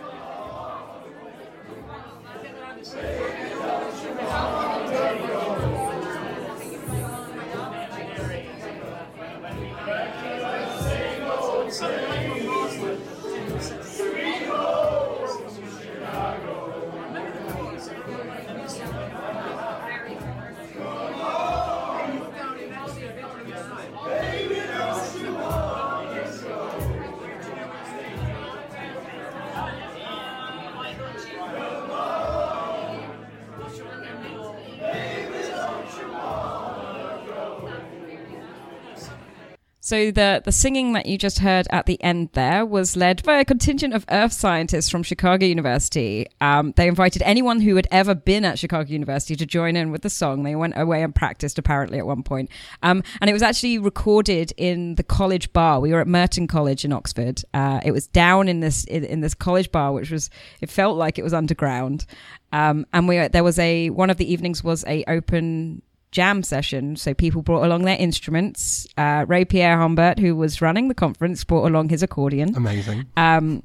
So 39.93 40.11
the 40.11 40.41
the 40.43 40.53
singing 40.53 40.95
that 40.95 41.05
you 41.05 41.19
just 41.19 41.41
heard 41.41 41.67
at 41.69 41.85
the 41.85 42.03
end 42.03 42.31
there 42.33 42.65
was 42.65 42.97
led 42.97 43.23
by 43.25 43.41
a 43.41 43.45
contingent 43.45 43.93
of 43.93 44.07
Earth 44.11 44.33
scientists 44.33 44.89
from 44.89 45.03
Chicago 45.03 45.45
University. 45.45 46.29
Um, 46.41 46.73
they 46.79 46.89
invited 46.89 47.21
anyone 47.21 47.61
who 47.61 47.77
had 47.77 47.87
ever 47.91 48.15
been 48.15 48.47
at 48.47 48.59
Chicago 48.59 48.89
University 48.89 49.37
to 49.37 49.45
join 49.45 49.77
in 49.77 49.91
with 49.91 50.01
the 50.01 50.09
song. 50.09 50.45
They 50.45 50.57
went 50.57 50.79
away 50.79 51.03
and 51.03 51.15
practiced 51.15 51.59
apparently 51.59 51.99
at 51.99 52.07
one 52.07 52.23
point, 52.23 52.49
um, 52.83 53.03
and 53.21 53.29
it 53.29 53.35
was 53.35 53.43
actually 53.43 53.77
recorded 53.77 54.55
in 54.57 54.95
the 54.95 55.03
college 55.03 55.53
bar. 55.53 55.79
We 55.79 55.93
were 55.93 56.01
at 56.01 56.09
Merton 56.09 56.47
College 56.47 56.87
in 56.87 56.93
Oxford. 56.95 57.43
Uh, 57.53 57.83
it 57.85 57.93
was 57.93 58.07
down 58.07 58.49
in 58.49 58.61
this 58.61 58.85
in, 58.85 59.05
in 59.05 59.21
this 59.21 59.35
college 59.35 59.71
bar, 59.71 59.93
which 59.93 60.11
was 60.11 60.31
it 60.63 60.71
felt 60.71 60.97
like 60.97 61.19
it 61.19 61.23
was 61.23 61.35
underground. 61.35 62.07
Um, 62.51 62.87
and 62.95 63.07
we 63.07 63.29
there 63.29 63.45
was 63.45 63.59
a 63.59 63.91
one 63.91 64.09
of 64.09 64.17
the 64.17 64.33
evenings 64.33 64.65
was 64.65 64.87
a 64.87 65.05
open 65.07 65.83
jam 66.12 66.42
session. 66.45 66.95
So 66.95 67.14
people 67.14 67.42
brought 67.42 67.64
along 67.64 67.83
their 67.83 67.97
instruments. 67.99 68.87
Uh, 68.97 69.25
Ray 69.26 69.45
Pierrehumbert, 69.45 70.19
who 70.21 70.37
was 70.37 70.62
running 70.62 70.88
the 70.88 70.95
conference, 70.95 71.42
brought 71.42 71.66
along 71.66 71.88
his 71.88 72.02
accordion. 72.02 72.54
Amazing. 72.54 73.07
Um, 73.16 73.64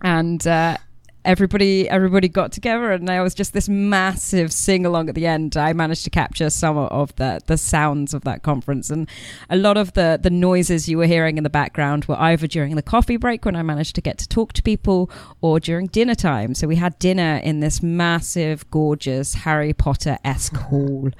and 0.00 0.44
uh, 0.46 0.78
everybody 1.24 1.88
everybody 1.88 2.28
got 2.28 2.52
together, 2.52 2.90
and 2.92 3.06
there 3.06 3.22
was 3.22 3.34
just 3.34 3.52
this 3.52 3.68
massive 3.68 4.52
sing 4.52 4.86
along 4.86 5.08
at 5.08 5.14
the 5.14 5.26
end. 5.26 5.56
I 5.56 5.72
managed 5.72 6.04
to 6.04 6.10
capture 6.10 6.50
some 6.50 6.76
of 6.76 7.14
the 7.16 7.40
the 7.46 7.56
sounds 7.56 8.14
of 8.14 8.22
that 8.24 8.42
conference, 8.42 8.90
and 8.90 9.08
a 9.50 9.56
lot 9.56 9.76
of 9.76 9.92
the 9.92 10.18
the 10.22 10.30
noises 10.30 10.88
you 10.88 10.98
were 10.98 11.06
hearing 11.06 11.36
in 11.36 11.44
the 11.44 11.50
background 11.50 12.06
were 12.06 12.20
either 12.20 12.46
during 12.46 12.74
the 12.76 12.82
coffee 12.82 13.16
break 13.16 13.44
when 13.44 13.56
I 13.56 13.62
managed 13.62 13.94
to 13.96 14.00
get 14.00 14.18
to 14.18 14.28
talk 14.28 14.52
to 14.54 14.62
people, 14.62 15.10
or 15.40 15.60
during 15.60 15.86
dinner 15.86 16.14
time. 16.14 16.54
So 16.54 16.66
we 16.66 16.76
had 16.76 16.98
dinner 16.98 17.40
in 17.42 17.60
this 17.60 17.82
massive, 17.82 18.68
gorgeous 18.70 19.34
Harry 19.34 19.72
Potter 19.72 20.18
esque 20.24 20.56
hall 20.56 21.10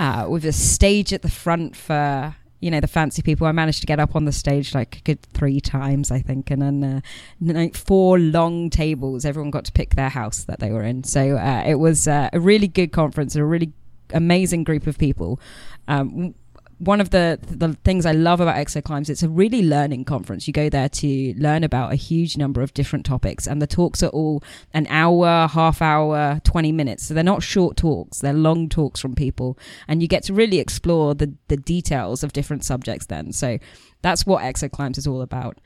uh, 0.00 0.26
with 0.28 0.46
a 0.46 0.52
stage 0.52 1.12
at 1.12 1.20
the 1.20 1.30
front 1.30 1.76
for 1.76 2.34
you 2.60 2.70
know 2.70 2.80
the 2.80 2.88
fancy 2.88 3.22
people. 3.22 3.46
I 3.46 3.52
managed 3.52 3.80
to 3.82 3.86
get 3.86 4.00
up 4.00 4.16
on 4.16 4.24
the 4.24 4.32
stage 4.32 4.74
like 4.74 4.96
a 4.96 5.00
good 5.00 5.22
three 5.22 5.60
times, 5.60 6.10
I 6.10 6.20
think, 6.20 6.50
and 6.50 6.62
then 6.62 6.82
uh, 6.84 7.00
like 7.40 7.76
four 7.76 8.18
long 8.18 8.70
tables. 8.70 9.24
Everyone 9.24 9.50
got 9.50 9.66
to 9.66 9.72
pick 9.72 9.94
their 9.94 10.08
house 10.08 10.44
that 10.44 10.58
they 10.58 10.70
were 10.70 10.82
in. 10.82 11.04
So 11.04 11.36
uh, 11.36 11.64
it 11.66 11.76
was 11.76 12.08
uh, 12.08 12.30
a 12.32 12.40
really 12.40 12.68
good 12.68 12.92
conference, 12.92 13.36
a 13.36 13.44
really 13.44 13.72
amazing 14.12 14.64
group 14.64 14.86
of 14.86 14.98
people. 14.98 15.38
Um, 15.86 16.34
one 16.80 16.98
of 17.00 17.10
the 17.10 17.38
the 17.42 17.74
things 17.84 18.06
I 18.06 18.12
love 18.12 18.40
about 18.40 18.56
Exoclimes, 18.56 19.10
it's 19.10 19.22
a 19.22 19.28
really 19.28 19.62
learning 19.62 20.06
conference. 20.06 20.46
You 20.46 20.54
go 20.54 20.70
there 20.70 20.88
to 20.88 21.34
learn 21.36 21.62
about 21.62 21.92
a 21.92 21.96
huge 21.96 22.38
number 22.38 22.62
of 22.62 22.72
different 22.72 23.04
topics, 23.04 23.46
and 23.46 23.60
the 23.60 23.66
talks 23.66 24.02
are 24.02 24.08
all 24.08 24.42
an 24.72 24.86
hour, 24.88 25.46
half 25.46 25.82
hour, 25.82 26.40
twenty 26.42 26.72
minutes. 26.72 27.06
So 27.06 27.14
they're 27.14 27.22
not 27.22 27.42
short 27.42 27.76
talks; 27.76 28.20
they're 28.20 28.32
long 28.32 28.70
talks 28.70 28.98
from 28.98 29.14
people, 29.14 29.58
and 29.88 30.00
you 30.00 30.08
get 30.08 30.22
to 30.24 30.34
really 30.34 30.58
explore 30.58 31.14
the 31.14 31.34
the 31.48 31.58
details 31.58 32.24
of 32.24 32.32
different 32.32 32.64
subjects. 32.64 33.06
Then, 33.06 33.32
so 33.32 33.58
that's 34.00 34.24
what 34.24 34.42
Exoclimes 34.42 34.96
is 34.96 35.06
all 35.06 35.20
about. 35.20 35.58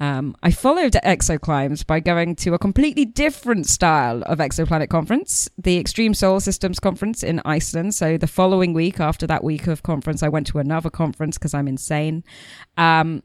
Um, 0.00 0.36
I 0.42 0.50
followed 0.50 0.94
Exoclimes 1.04 1.86
by 1.86 2.00
going 2.00 2.34
to 2.36 2.54
a 2.54 2.58
completely 2.58 3.04
different 3.04 3.66
style 3.66 4.22
of 4.24 4.38
exoplanet 4.38 4.88
conference, 4.88 5.48
the 5.56 5.78
Extreme 5.78 6.14
Solar 6.14 6.40
Systems 6.40 6.80
Conference 6.80 7.22
in 7.22 7.40
Iceland. 7.44 7.94
So 7.94 8.16
the 8.16 8.26
following 8.26 8.72
week, 8.72 9.00
after 9.00 9.26
that 9.26 9.44
week 9.44 9.66
of 9.66 9.82
conference, 9.82 10.22
I 10.22 10.28
went 10.28 10.46
to 10.48 10.58
another 10.58 10.90
conference 10.90 11.38
because 11.38 11.54
I'm 11.54 11.68
insane. 11.68 12.24
Um, 12.76 13.22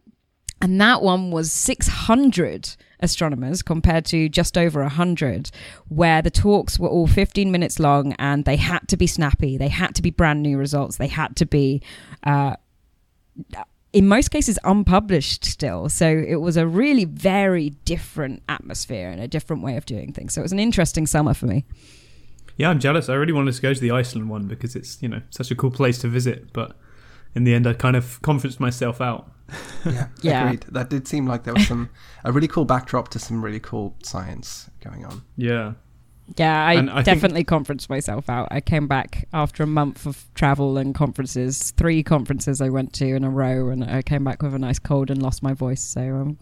and 0.62 0.81
that 0.81 1.01
one 1.01 1.31
was 1.31 1.51
600 1.51 2.75
astronomers 3.00 3.62
compared 3.62 4.05
to 4.05 4.27
just 4.27 4.57
over 4.57 4.81
100, 4.81 5.51
where 5.88 6.21
the 6.21 6.31
talks 6.31 6.79
were 6.79 6.88
all 6.88 7.07
15 7.07 7.51
minutes 7.51 7.79
long 7.79 8.13
and 8.13 8.45
they 8.45 8.55
had 8.55 8.88
to 8.88 8.97
be 8.97 9.05
snappy. 9.07 9.57
They 9.57 9.67
had 9.67 9.93
to 9.95 10.01
be 10.01 10.09
brand 10.09 10.41
new 10.41 10.57
results. 10.57 10.97
They 10.97 11.07
had 11.07 11.36
to 11.38 11.45
be. 11.45 11.81
Uh, 12.24 12.55
in 13.94 14.08
most 14.08 14.29
cases 14.32 14.60
unpublished 14.63 15.46
still. 15.46 15.89
So 15.89 16.08
it 16.08 16.36
was 16.41 16.58
a 16.58 16.67
really 16.67 17.06
very 17.06 17.72
different 17.86 18.44
atmosphere 18.50 19.10
and 19.10 19.22
a 19.22 19.27
different 19.27 19.63
way 19.63 19.77
of 19.77 19.86
doing 19.86 20.12
things. 20.13 20.34
So 20.34 20.41
it 20.41 20.44
was 20.44 20.51
an 20.51 20.60
interesting 20.60 21.08
summer 21.08 21.34
for 21.34 21.46
me. 21.46 21.65
Yeah, 22.58 22.70
I'm 22.70 22.79
jealous. 22.79 23.08
I 23.08 23.13
really 23.13 23.34
wanted 23.34 23.53
to 23.53 23.62
go 23.62 23.74
to 23.74 23.79
the 23.79 23.91
Iceland 23.91 24.29
one 24.29 24.48
because 24.48 24.75
it's, 24.75 25.01
you 25.01 25.08
know, 25.10 25.22
such 25.29 25.51
a 25.51 25.56
cool 25.56 25.72
place 25.72 26.00
to 26.00 26.08
visit, 26.08 26.51
but 26.53 26.75
in 27.36 27.44
the 27.44 27.53
end 27.53 27.67
I 27.67 27.74
kind 27.74 27.96
of 27.96 28.22
conferenced 28.22 28.60
myself 28.60 29.00
out. 29.01 29.32
Yeah, 29.86 30.08
Yeah. 30.22 30.44
agreed. 30.46 30.65
That 30.70 30.89
did 30.89 31.08
seem 31.08 31.25
like 31.27 31.44
there 31.46 31.53
was 31.53 31.67
some 31.67 31.89
a 32.25 32.32
really 32.34 32.48
cool 32.50 32.65
backdrop 32.65 33.08
to 33.10 33.20
some 33.20 33.46
really 33.46 33.60
cool 33.62 33.96
science 34.03 34.70
going 34.84 35.06
on. 35.06 35.22
Yeah. 35.38 35.74
Yeah, 36.36 36.65
I, 36.65 36.74
I 36.74 36.75
think- 36.75 37.05
definitely 37.05 37.43
conferenced 37.43 37.89
myself 37.89 38.29
out. 38.29 38.50
I 38.51 38.60
came 38.62 38.88
back 38.88 39.27
after 39.34 39.63
a 39.63 39.67
month 39.67 40.05
of 40.05 40.25
travel 40.36 40.77
and 40.77 40.93
conferences, 40.93 41.72
three 41.72 42.03
conferences 42.03 42.60
I 42.60 42.69
went 42.69 42.93
to 42.93 43.05
in 43.07 43.24
a 43.24 43.29
row, 43.29 43.69
and 43.69 43.84
I 43.84 44.01
came 44.01 44.24
back 44.24 44.43
with 44.43 44.53
a 44.53 44.60
nice 44.60 44.79
cold 44.79 45.10
and 45.10 45.22
lost 45.22 45.41
my 45.41 45.53
voice. 45.53 45.81
So 45.81 46.01
um, 46.01 46.38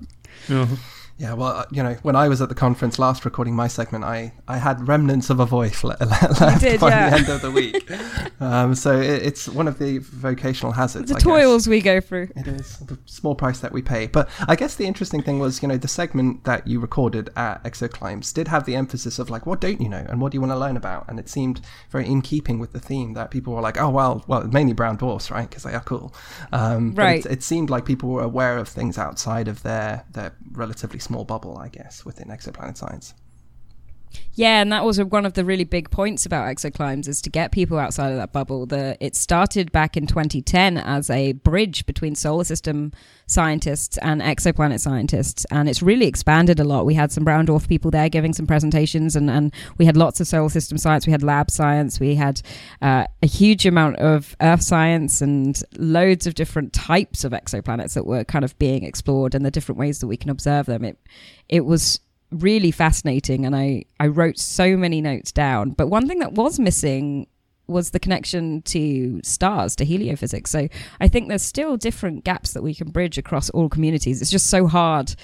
um, 0.50 0.80
Yeah, 1.18 1.34
well, 1.34 1.66
you 1.72 1.82
know, 1.82 1.94
when 2.02 2.18
I 2.18 2.28
was 2.28 2.42
at 2.42 2.50
the 2.50 2.56
conference 2.56 3.00
last 3.00 3.24
recording 3.24 3.56
my 3.56 3.70
segment, 3.70 4.04
I, 4.04 4.34
I 4.50 4.58
had 4.58 4.86
remnants 4.86 5.30
of 5.30 5.40
a 5.40 5.46
voice 5.46 5.82
le- 5.82 5.96
le- 6.02 6.06
left 6.42 6.60
did, 6.60 6.82
by 6.82 6.90
yeah. 6.90 7.10
the 7.10 7.16
end 7.16 7.30
of 7.30 7.42
the 7.42 7.52
week. 7.52 7.90
um, 8.42 8.76
so 8.76 9.00
it, 9.00 9.24
it's 9.24 9.48
one 9.48 9.70
of 9.70 9.80
the 9.80 10.00
vocational 10.00 10.74
hazards. 10.74 11.10
the 11.10 11.16
I 11.16 11.20
guess. 11.20 11.24
toils 11.24 11.70
we 11.70 11.80
go 11.80 12.02
through. 12.02 12.32
It 12.36 12.48
is 12.48 12.80
the 12.80 13.00
small 13.06 13.34
price 13.34 13.60
that 13.60 13.72
we 13.72 13.82
pay. 13.82 14.08
But 14.08 14.28
I 14.50 14.58
guess 14.58 14.76
the 14.76 14.88
interesting 14.88 15.22
thing 15.24 15.40
was, 15.40 15.62
you 15.62 15.70
know, 15.70 15.78
the 15.78 15.88
segment 15.88 16.44
that 16.44 16.68
you 16.68 16.82
recorded 16.82 17.30
at 17.38 17.64
Exoclimes 17.64 18.34
did 18.34 18.50
have 18.50 18.66
the 18.66 18.76
emphasis 18.76 19.18
of 19.18 19.30
like, 19.30 19.46
what 19.46 19.62
don't 19.62 19.80
you 19.80 19.88
know 19.88 20.06
and 20.10 20.20
what 20.20 20.34
do 20.34 20.36
you 20.36 20.42
want 20.42 20.52
to 20.52 20.60
learn 20.60 20.76
about? 20.76 21.06
And 21.08 21.18
it 21.18 21.30
seemed 21.30 21.62
very 21.92 22.06
in 22.08 22.24
keeping 22.24 22.60
with 22.60 22.74
the 22.74 22.82
theme 22.82 23.14
that 23.14 23.32
people 23.32 23.54
were 23.54 23.62
like, 23.62 23.80
oh 23.80 23.90
well, 23.90 24.26
well, 24.28 24.44
mainly 24.48 24.74
brown 24.74 24.98
dwarfs, 24.98 25.32
right? 25.32 25.50
Because 25.50 25.64
they 25.64 25.74
are 25.74 25.80
cool. 25.80 26.14
Um, 26.52 26.92
but 26.92 27.02
Right. 27.02 27.26
It, 27.26 27.32
it 27.32 27.44
seemed 27.44 27.70
like 27.70 27.86
people 27.86 28.10
were 28.10 28.22
aware 28.24 28.58
of 28.58 28.68
things 28.68 28.98
outside 28.98 29.48
of 29.48 29.64
their 29.64 30.04
their 30.16 30.36
relatively 30.52 31.00
small 31.00 31.24
bubble, 31.24 31.58
I 31.58 31.70
guess, 31.70 32.04
within 32.04 32.30
exoplanet 32.30 32.78
science. 32.78 33.14
Yeah, 34.34 34.62
and 34.62 34.72
that 34.74 34.84
was 34.84 35.02
one 35.02 35.26
of 35.26 35.34
the 35.34 35.46
really 35.46 35.64
big 35.64 35.90
points 35.90 36.26
about 36.26 36.54
exoclimes 36.54 37.08
is 37.08 37.22
to 37.22 37.30
get 37.30 37.54
people 37.54 37.80
outside 37.80 38.12
of 38.12 38.18
that 38.18 38.34
bubble. 38.34 38.66
The 38.66 38.98
it 39.00 39.16
started 39.16 39.72
back 39.72 39.96
in 39.96 40.08
2010 40.08 40.78
as 40.78 41.10
a 41.10 41.32
bridge 41.32 41.86
between 41.86 42.16
solar 42.16 42.44
system 42.44 42.92
scientists 43.28 43.98
and 44.00 44.22
exoplanet 44.22 44.82
scientists, 44.82 45.46
and 45.52 45.70
it's 45.70 45.82
really 45.82 46.06
expanded 46.06 46.60
a 46.60 46.66
lot. 46.66 46.86
We 46.86 46.96
had 46.96 47.14
some 47.14 47.24
brown 47.24 47.48
dwarf 47.48 47.70
people 47.70 47.92
there 47.92 48.10
giving 48.10 48.34
some 48.34 48.46
presentations, 48.46 49.16
and, 49.16 49.30
and 49.30 49.54
we 49.78 49.86
had 49.86 49.96
lots 49.96 50.20
of 50.20 50.28
solar 50.28 50.50
system 50.50 50.78
science. 50.78 51.06
We 51.06 51.12
had 51.12 51.24
lab 51.24 51.50
science. 51.50 52.00
We 52.00 52.16
had 52.16 52.42
uh, 52.82 53.06
a 53.24 53.28
huge 53.28 53.66
amount 53.66 53.98
of 53.98 54.36
Earth 54.42 54.62
science 54.62 55.22
and 55.22 55.58
loads 55.78 56.28
of 56.28 56.36
different 56.36 56.74
types 56.74 57.24
of 57.24 57.32
exoplanets 57.32 57.94
that 57.94 58.06
were 58.06 58.26
kind 58.26 58.44
of 58.44 58.58
being 58.60 58.84
explored 58.84 59.34
and 59.34 59.46
the 59.46 59.52
different 59.52 59.80
ways 59.80 60.00
that 60.00 60.08
we 60.08 60.18
can 60.18 60.30
observe 60.30 60.66
them. 60.66 60.84
It 60.84 60.98
it 61.48 61.66
was 61.66 62.00
really 62.40 62.72
fascinating 62.72 63.46
and 63.46 63.56
I, 63.56 63.86
I 64.00 64.08
wrote 64.08 64.38
so 64.38 64.76
many 64.78 65.02
notes 65.02 65.32
down. 65.32 65.72
But 65.72 65.88
one 65.88 66.08
thing 66.08 66.20
that 66.20 66.34
was 66.34 66.60
missing 66.60 67.28
was 67.68 67.92
the 67.92 68.00
connection 68.00 68.62
to 68.64 69.20
stars, 69.24 69.76
to 69.78 69.86
heliophysics. 69.86 70.48
So 70.48 70.68
I 71.00 71.08
think 71.08 71.28
there's 71.28 71.42
still 71.42 71.78
different 71.78 72.24
gaps 72.24 72.54
that 72.54 72.62
we 72.62 72.76
can 72.76 72.92
bridge 72.92 73.18
across 73.18 73.50
all 73.50 73.70
communities. 73.70 74.22
It's 74.22 74.32
just 74.32 74.50
so 74.50 74.68
hard 74.68 75.16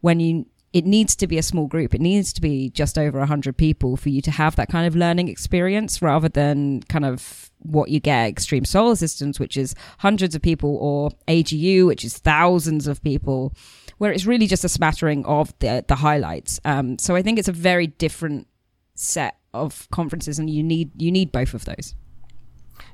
when 0.00 0.20
you 0.20 0.46
it 0.72 0.84
needs 0.84 1.16
to 1.16 1.26
be 1.26 1.38
a 1.38 1.42
small 1.42 1.66
group. 1.66 1.94
It 1.94 2.02
needs 2.02 2.34
to 2.34 2.40
be 2.42 2.68
just 2.68 2.98
over 2.98 3.18
100 3.20 3.56
people 3.56 3.96
for 3.96 4.10
you 4.10 4.20
to 4.20 4.30
have 4.30 4.56
that 4.56 4.68
kind 4.68 4.86
of 4.86 4.94
learning 4.94 5.28
experience 5.28 6.02
rather 6.02 6.28
than 6.28 6.82
kind 6.82 7.06
of 7.06 7.50
what 7.60 7.88
you 7.88 7.98
get 7.98 8.28
extreme 8.28 8.66
solar 8.66 8.94
systems, 8.94 9.40
which 9.40 9.56
is 9.56 9.74
hundreds 10.00 10.34
of 10.34 10.42
people, 10.42 10.76
or 10.76 11.12
AGU, 11.28 11.86
which 11.86 12.04
is 12.04 12.18
thousands 12.18 12.86
of 12.86 13.02
people, 13.02 13.54
where 13.98 14.12
it's 14.12 14.26
really 14.26 14.46
just 14.46 14.64
a 14.64 14.68
smattering 14.68 15.24
of 15.26 15.56
the, 15.60 15.84
the 15.86 15.96
highlights. 15.96 16.60
Um, 16.64 16.98
so 16.98 17.16
I 17.16 17.22
think 17.22 17.38
it's 17.38 17.48
a 17.48 17.52
very 17.52 17.86
different 17.86 18.46
set 18.94 19.38
of 19.54 19.88
conferences, 19.90 20.38
and 20.38 20.50
you 20.50 20.62
need 20.62 20.90
you 21.00 21.10
need 21.10 21.32
both 21.32 21.54
of 21.54 21.64
those. 21.64 21.94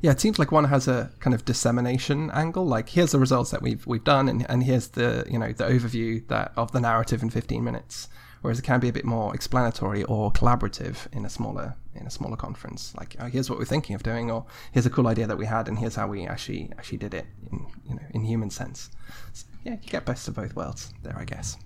Yeah, 0.00 0.10
it 0.12 0.20
seems 0.20 0.38
like 0.38 0.50
one 0.50 0.64
has 0.64 0.88
a 0.88 1.10
kind 1.20 1.34
of 1.34 1.44
dissemination 1.44 2.30
angle. 2.32 2.66
Like 2.66 2.88
here's 2.88 3.12
the 3.12 3.18
results 3.18 3.50
that 3.50 3.62
we've 3.62 3.86
we've 3.86 4.04
done, 4.04 4.28
and, 4.28 4.48
and 4.48 4.62
here's 4.62 4.88
the 4.88 5.24
you 5.28 5.38
know 5.38 5.52
the 5.52 5.64
overview 5.64 6.26
that 6.28 6.52
of 6.56 6.72
the 6.72 6.80
narrative 6.80 7.22
in 7.22 7.30
15 7.30 7.62
minutes. 7.62 8.08
Whereas 8.40 8.58
it 8.58 8.62
can 8.62 8.80
be 8.80 8.88
a 8.88 8.92
bit 8.92 9.04
more 9.04 9.32
explanatory 9.34 10.02
or 10.04 10.32
collaborative 10.32 11.06
in 11.12 11.24
a 11.24 11.30
smaller 11.30 11.76
in 11.94 12.06
a 12.06 12.10
smaller 12.10 12.36
conference. 12.36 12.94
Like 12.96 13.16
oh, 13.20 13.26
here's 13.26 13.48
what 13.50 13.58
we're 13.58 13.64
thinking 13.64 13.94
of 13.94 14.02
doing, 14.02 14.30
or 14.30 14.44
here's 14.72 14.86
a 14.86 14.90
cool 14.90 15.06
idea 15.08 15.26
that 15.26 15.38
we 15.38 15.46
had, 15.46 15.68
and 15.68 15.78
here's 15.78 15.94
how 15.94 16.06
we 16.08 16.26
actually 16.26 16.70
actually 16.78 16.98
did 16.98 17.14
it 17.14 17.26
in 17.50 17.66
you 17.88 17.94
know 17.94 18.02
in 18.10 18.24
human 18.24 18.50
sense. 18.50 18.90
So, 19.32 19.46
yeah, 19.64 19.76
you 19.82 19.88
get 19.88 20.04
best 20.04 20.28
of 20.28 20.34
both 20.34 20.56
worlds 20.56 20.92
there, 21.02 21.16
I 21.18 21.24
guess. 21.24 21.56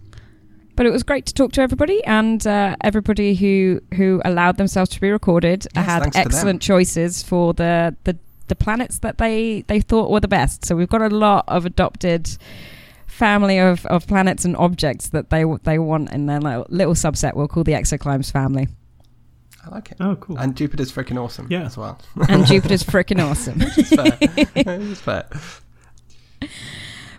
But 0.74 0.84
it 0.84 0.90
was 0.90 1.02
great 1.02 1.24
to 1.26 1.34
talk 1.34 1.52
to 1.52 1.62
everybody, 1.62 2.04
and 2.04 2.46
uh, 2.46 2.76
everybody 2.82 3.34
who 3.34 3.80
who 3.94 4.20
allowed 4.24 4.58
themselves 4.58 4.90
to 4.90 5.00
be 5.00 5.10
recorded 5.10 5.66
Yes, 5.74 5.86
had 5.86 6.02
thanks 6.02 6.16
to 6.16 6.22
them. 6.22 6.32
excellent 6.32 6.62
choices 6.62 7.22
for 7.22 7.54
the, 7.54 7.96
the 8.04 8.18
the 8.48 8.54
planets 8.54 8.98
that 8.98 9.18
they 9.18 9.62
they 9.68 9.80
thought 9.80 10.10
were 10.10 10.20
the 10.20 10.28
best. 10.28 10.64
So 10.64 10.76
we've 10.76 10.88
got 10.88 11.02
a 11.02 11.08
lot 11.08 11.44
of 11.48 11.64
adopted 11.64 12.36
family 13.06 13.58
of, 13.58 13.86
of 13.86 14.06
planets 14.06 14.44
and 14.44 14.54
objects 14.56 15.08
that 15.08 15.30
they 15.30 15.44
they 15.62 15.78
want 15.78 16.12
in 16.12 16.26
their 16.26 16.40
little, 16.40 16.66
little 16.68 16.94
subset. 16.94 17.34
We'll 17.34 17.48
call 17.48 17.64
the 17.64 17.72
exoclimes 17.72 18.30
family. 18.30 18.68
I 19.66 19.70
like 19.70 19.90
it. 19.90 19.96
Oh, 20.00 20.14
cool. 20.16 20.38
And 20.38 20.56
Jupiter's 20.56 20.92
freaking 20.92 21.20
awesome 21.22 21.48
Yeah. 21.50 21.64
as 21.64 21.76
well. 21.76 21.98
And 22.28 22.46
Jupiter's 22.46 22.84
freaking 22.94 23.22
awesome. 23.24 23.58
Which 23.58 23.78
is 23.78 23.88
fair. 23.88 24.18
It's 24.54 25.00
fair. 25.00 25.26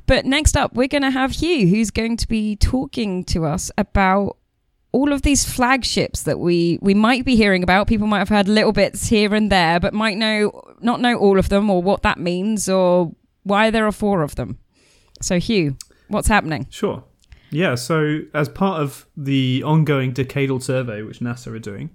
But 0.06 0.26
next 0.26 0.56
up, 0.56 0.74
we're 0.74 0.88
going 0.88 1.02
to 1.02 1.12
have 1.12 1.32
Hugh, 1.32 1.68
who's 1.68 1.92
going 1.92 2.16
to 2.18 2.28
be 2.28 2.56
talking 2.56 3.26
to 3.26 3.46
us 3.46 3.70
about 3.78 4.38
all 4.94 5.12
of 5.12 5.22
these 5.24 5.44
flagships 5.44 6.24
that 6.24 6.40
we 6.40 6.80
we 6.82 6.94
might 6.94 7.26
be 7.26 7.36
hearing 7.36 7.62
about. 7.62 7.88
People 7.88 8.08
might 8.08 8.20
have 8.20 8.30
heard 8.30 8.48
little 8.48 8.72
bits 8.72 9.08
here 9.08 9.36
and 9.36 9.52
there, 9.52 9.80
but 9.82 9.94
might 9.94 10.16
know 10.18 10.52
not 10.80 11.02
know 11.02 11.18
all 11.18 11.38
of 11.38 11.50
them 11.50 11.70
or 11.70 11.84
what 11.84 12.04
that 12.04 12.18
means 12.20 12.70
or 12.70 13.12
why 13.44 13.70
there 13.70 13.86
are 13.86 13.92
four 13.92 14.22
of 14.22 14.36
them. 14.36 14.58
So, 15.22 15.40
Hugh, 15.40 15.76
what's 16.08 16.30
happening? 16.30 16.68
Sure. 16.70 17.04
Yeah, 17.52 17.76
so 17.76 18.20
as 18.34 18.48
part 18.50 18.82
of 18.82 19.06
the 19.18 19.62
ongoing 19.66 20.14
decadal 20.14 20.62
survey 20.64 21.02
which 21.02 21.20
NASA 21.20 21.48
are 21.54 21.60
doing, 21.60 21.90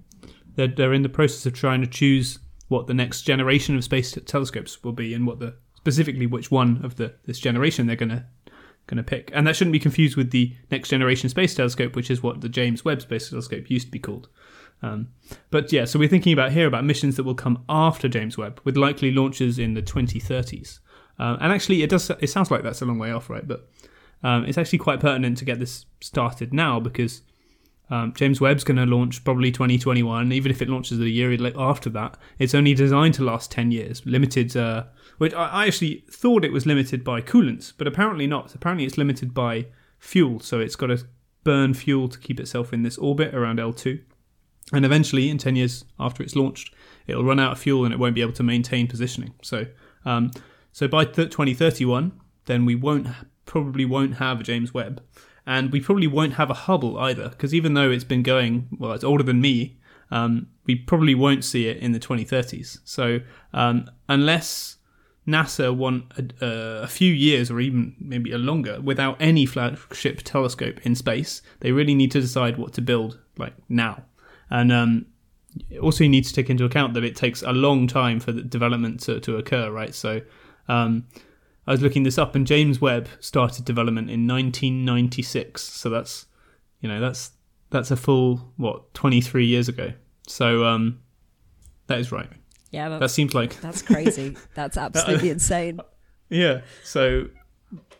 they're, 0.55 0.67
they're 0.67 0.93
in 0.93 1.03
the 1.03 1.09
process 1.09 1.45
of 1.45 1.53
trying 1.53 1.81
to 1.81 1.87
choose 1.87 2.39
what 2.67 2.87
the 2.87 2.93
next 2.93 3.21
generation 3.23 3.75
of 3.75 3.83
space 3.83 4.17
telescopes 4.25 4.83
will 4.83 4.93
be 4.93 5.13
and 5.13 5.27
what 5.27 5.39
the 5.39 5.55
specifically 5.75 6.25
which 6.25 6.49
one 6.49 6.83
of 6.83 6.95
the 6.95 7.13
this 7.25 7.39
generation 7.39 7.87
they're 7.87 7.95
going 7.95 8.09
to 8.09 8.25
going 8.87 8.97
to 8.97 9.03
pick. 9.03 9.31
And 9.33 9.47
that 9.47 9.55
shouldn't 9.55 9.73
be 9.73 9.79
confused 9.79 10.17
with 10.17 10.31
the 10.31 10.55
next 10.71 10.89
generation 10.89 11.29
space 11.29 11.55
telescope, 11.55 11.95
which 11.95 12.11
is 12.11 12.21
what 12.21 12.41
the 12.41 12.49
James 12.49 12.83
Webb 12.83 13.01
Space 13.01 13.29
Telescope 13.29 13.69
used 13.69 13.87
to 13.87 13.91
be 13.91 13.99
called. 13.99 14.27
Um, 14.81 15.09
but 15.49 15.71
yeah, 15.71 15.85
so 15.85 15.97
we're 15.97 16.09
thinking 16.09 16.33
about 16.33 16.51
here 16.51 16.67
about 16.67 16.83
missions 16.83 17.15
that 17.15 17.23
will 17.23 17.35
come 17.35 17.63
after 17.69 18.09
James 18.09 18.37
Webb, 18.37 18.59
with 18.65 18.75
likely 18.75 19.11
launches 19.11 19.57
in 19.57 19.73
the 19.73 19.81
2030s. 19.81 20.79
Um, 21.19 21.37
and 21.39 21.53
actually, 21.53 21.83
it 21.83 21.89
does. 21.89 22.09
It 22.19 22.29
sounds 22.29 22.51
like 22.51 22.63
that's 22.63 22.81
a 22.81 22.85
long 22.85 22.99
way 22.99 23.11
off, 23.11 23.29
right? 23.29 23.47
But 23.47 23.69
um, 24.23 24.45
it's 24.45 24.57
actually 24.57 24.79
quite 24.79 24.99
pertinent 24.99 25.37
to 25.37 25.45
get 25.45 25.59
this 25.59 25.85
started 26.01 26.53
now 26.53 26.79
because 26.79 27.21
um, 27.93 28.11
James 28.13 28.41
Webb's 28.41 28.63
going 28.63 28.77
to 28.77 28.87
launch 28.87 29.23
probably 29.23 29.51
2021. 29.51 30.31
Even 30.31 30.49
if 30.51 30.63
it 30.63 30.69
launches 30.69 30.99
a 30.99 31.07
year 31.07 31.31
after 31.55 31.91
that, 31.91 32.17
it's 32.39 32.55
only 32.55 32.73
designed 32.73 33.13
to 33.13 33.23
last 33.23 33.51
10 33.51 33.71
years. 33.71 34.03
Limited, 34.03 34.57
uh, 34.57 34.85
which 35.19 35.31
I, 35.35 35.67
actually 35.67 36.03
thought 36.09 36.43
it 36.43 36.51
was 36.51 36.65
limited 36.65 37.03
by 37.03 37.21
coolants, 37.21 37.71
but 37.77 37.85
apparently 37.85 38.25
not. 38.25 38.55
Apparently, 38.55 38.85
it's 38.85 38.97
limited 38.97 39.31
by 39.35 39.67
fuel. 39.99 40.39
So 40.39 40.59
it's 40.59 40.75
got 40.75 40.87
to 40.87 41.05
burn 41.43 41.75
fuel 41.75 42.09
to 42.09 42.17
keep 42.17 42.39
itself 42.39 42.73
in 42.73 42.81
this 42.81 42.97
orbit 42.97 43.35
around 43.35 43.59
L2. 43.59 44.01
And 44.71 44.85
eventually, 44.85 45.29
in 45.29 45.37
10 45.37 45.55
years 45.55 45.85
after 45.99 46.23
it's 46.23 46.35
launched, 46.35 46.73
it'll 47.05 47.23
run 47.23 47.39
out 47.39 47.51
of 47.51 47.59
fuel 47.59 47.85
and 47.85 47.93
it 47.93 47.99
won't 47.99 48.15
be 48.15 48.21
able 48.21 48.33
to 48.33 48.43
maintain 48.43 48.87
positioning. 48.87 49.35
So, 49.43 49.67
um, 50.03 50.31
so 50.71 50.87
by 50.87 51.05
th- 51.05 51.29
2031, 51.29 52.11
then 52.45 52.65
we 52.65 52.73
won't 52.73 53.07
probably 53.45 53.85
won't 53.85 54.15
have 54.15 54.39
a 54.39 54.43
James 54.43 54.73
Webb, 54.73 55.03
and 55.45 55.71
we 55.71 55.81
probably 55.81 56.07
won't 56.07 56.33
have 56.33 56.49
a 56.49 56.53
Hubble 56.53 56.97
either, 56.97 57.29
because 57.29 57.53
even 57.53 57.73
though 57.73 57.91
it's 57.91 58.03
been 58.03 58.23
going, 58.23 58.67
well, 58.77 58.93
it's 58.93 59.03
older 59.03 59.23
than 59.23 59.41
me. 59.41 59.77
Um, 60.11 60.47
we 60.65 60.75
probably 60.75 61.15
won't 61.15 61.43
see 61.43 61.67
it 61.67 61.77
in 61.77 61.91
the 61.91 61.99
2030s. 61.99 62.79
So 62.83 63.19
um, 63.51 63.89
unless 64.07 64.77
NASA 65.27 65.75
want 65.75 66.05
a, 66.41 66.83
a 66.83 66.87
few 66.87 67.11
years 67.11 67.49
or 67.49 67.59
even 67.59 67.95
maybe 67.99 68.31
a 68.31 68.37
longer 68.37 68.79
without 68.81 69.17
any 69.19 69.45
flagship 69.45 70.21
telescope 70.23 70.85
in 70.85 70.95
space, 70.95 71.41
they 71.61 71.71
really 71.71 71.95
need 71.95 72.11
to 72.11 72.21
decide 72.21 72.57
what 72.57 72.73
to 72.73 72.81
build 72.81 73.19
like 73.37 73.53
now. 73.69 74.03
And 74.49 74.71
um, 74.71 75.05
also, 75.81 76.03
you 76.03 76.09
need 76.09 76.25
to 76.25 76.33
take 76.33 76.49
into 76.49 76.65
account 76.65 76.93
that 76.93 77.03
it 77.03 77.15
takes 77.15 77.41
a 77.41 77.51
long 77.51 77.87
time 77.87 78.19
for 78.19 78.31
the 78.31 78.41
development 78.41 78.99
to, 79.01 79.19
to 79.21 79.37
occur, 79.37 79.71
right? 79.71 79.93
So, 79.95 80.21
um, 80.67 81.07
I 81.65 81.71
was 81.71 81.81
looking 81.81 82.03
this 82.03 82.17
up, 82.17 82.35
and 82.35 82.45
James 82.45 82.81
Webb 82.81 83.07
started 83.19 83.65
development 83.65 84.09
in 84.09 84.27
1996. 84.27 85.61
So 85.63 85.89
that's, 85.89 86.25
you 86.81 86.89
know, 86.89 86.99
that's 86.99 87.31
that's 87.69 87.89
a 87.91 87.95
full 87.95 88.51
what 88.57 88.93
23 88.93 89.45
years 89.45 89.69
ago. 89.69 89.93
So 90.27 90.65
um, 90.65 90.99
that 91.87 91.99
is 91.99 92.11
right. 92.11 92.29
Yeah, 92.71 92.89
that 92.97 93.11
seems 93.11 93.33
like 93.33 93.59
that's 93.61 93.81
crazy. 93.83 94.35
That's 94.55 94.77
absolutely 94.77 95.29
insane. 95.29 95.79
Yeah. 96.29 96.61
So 96.83 97.27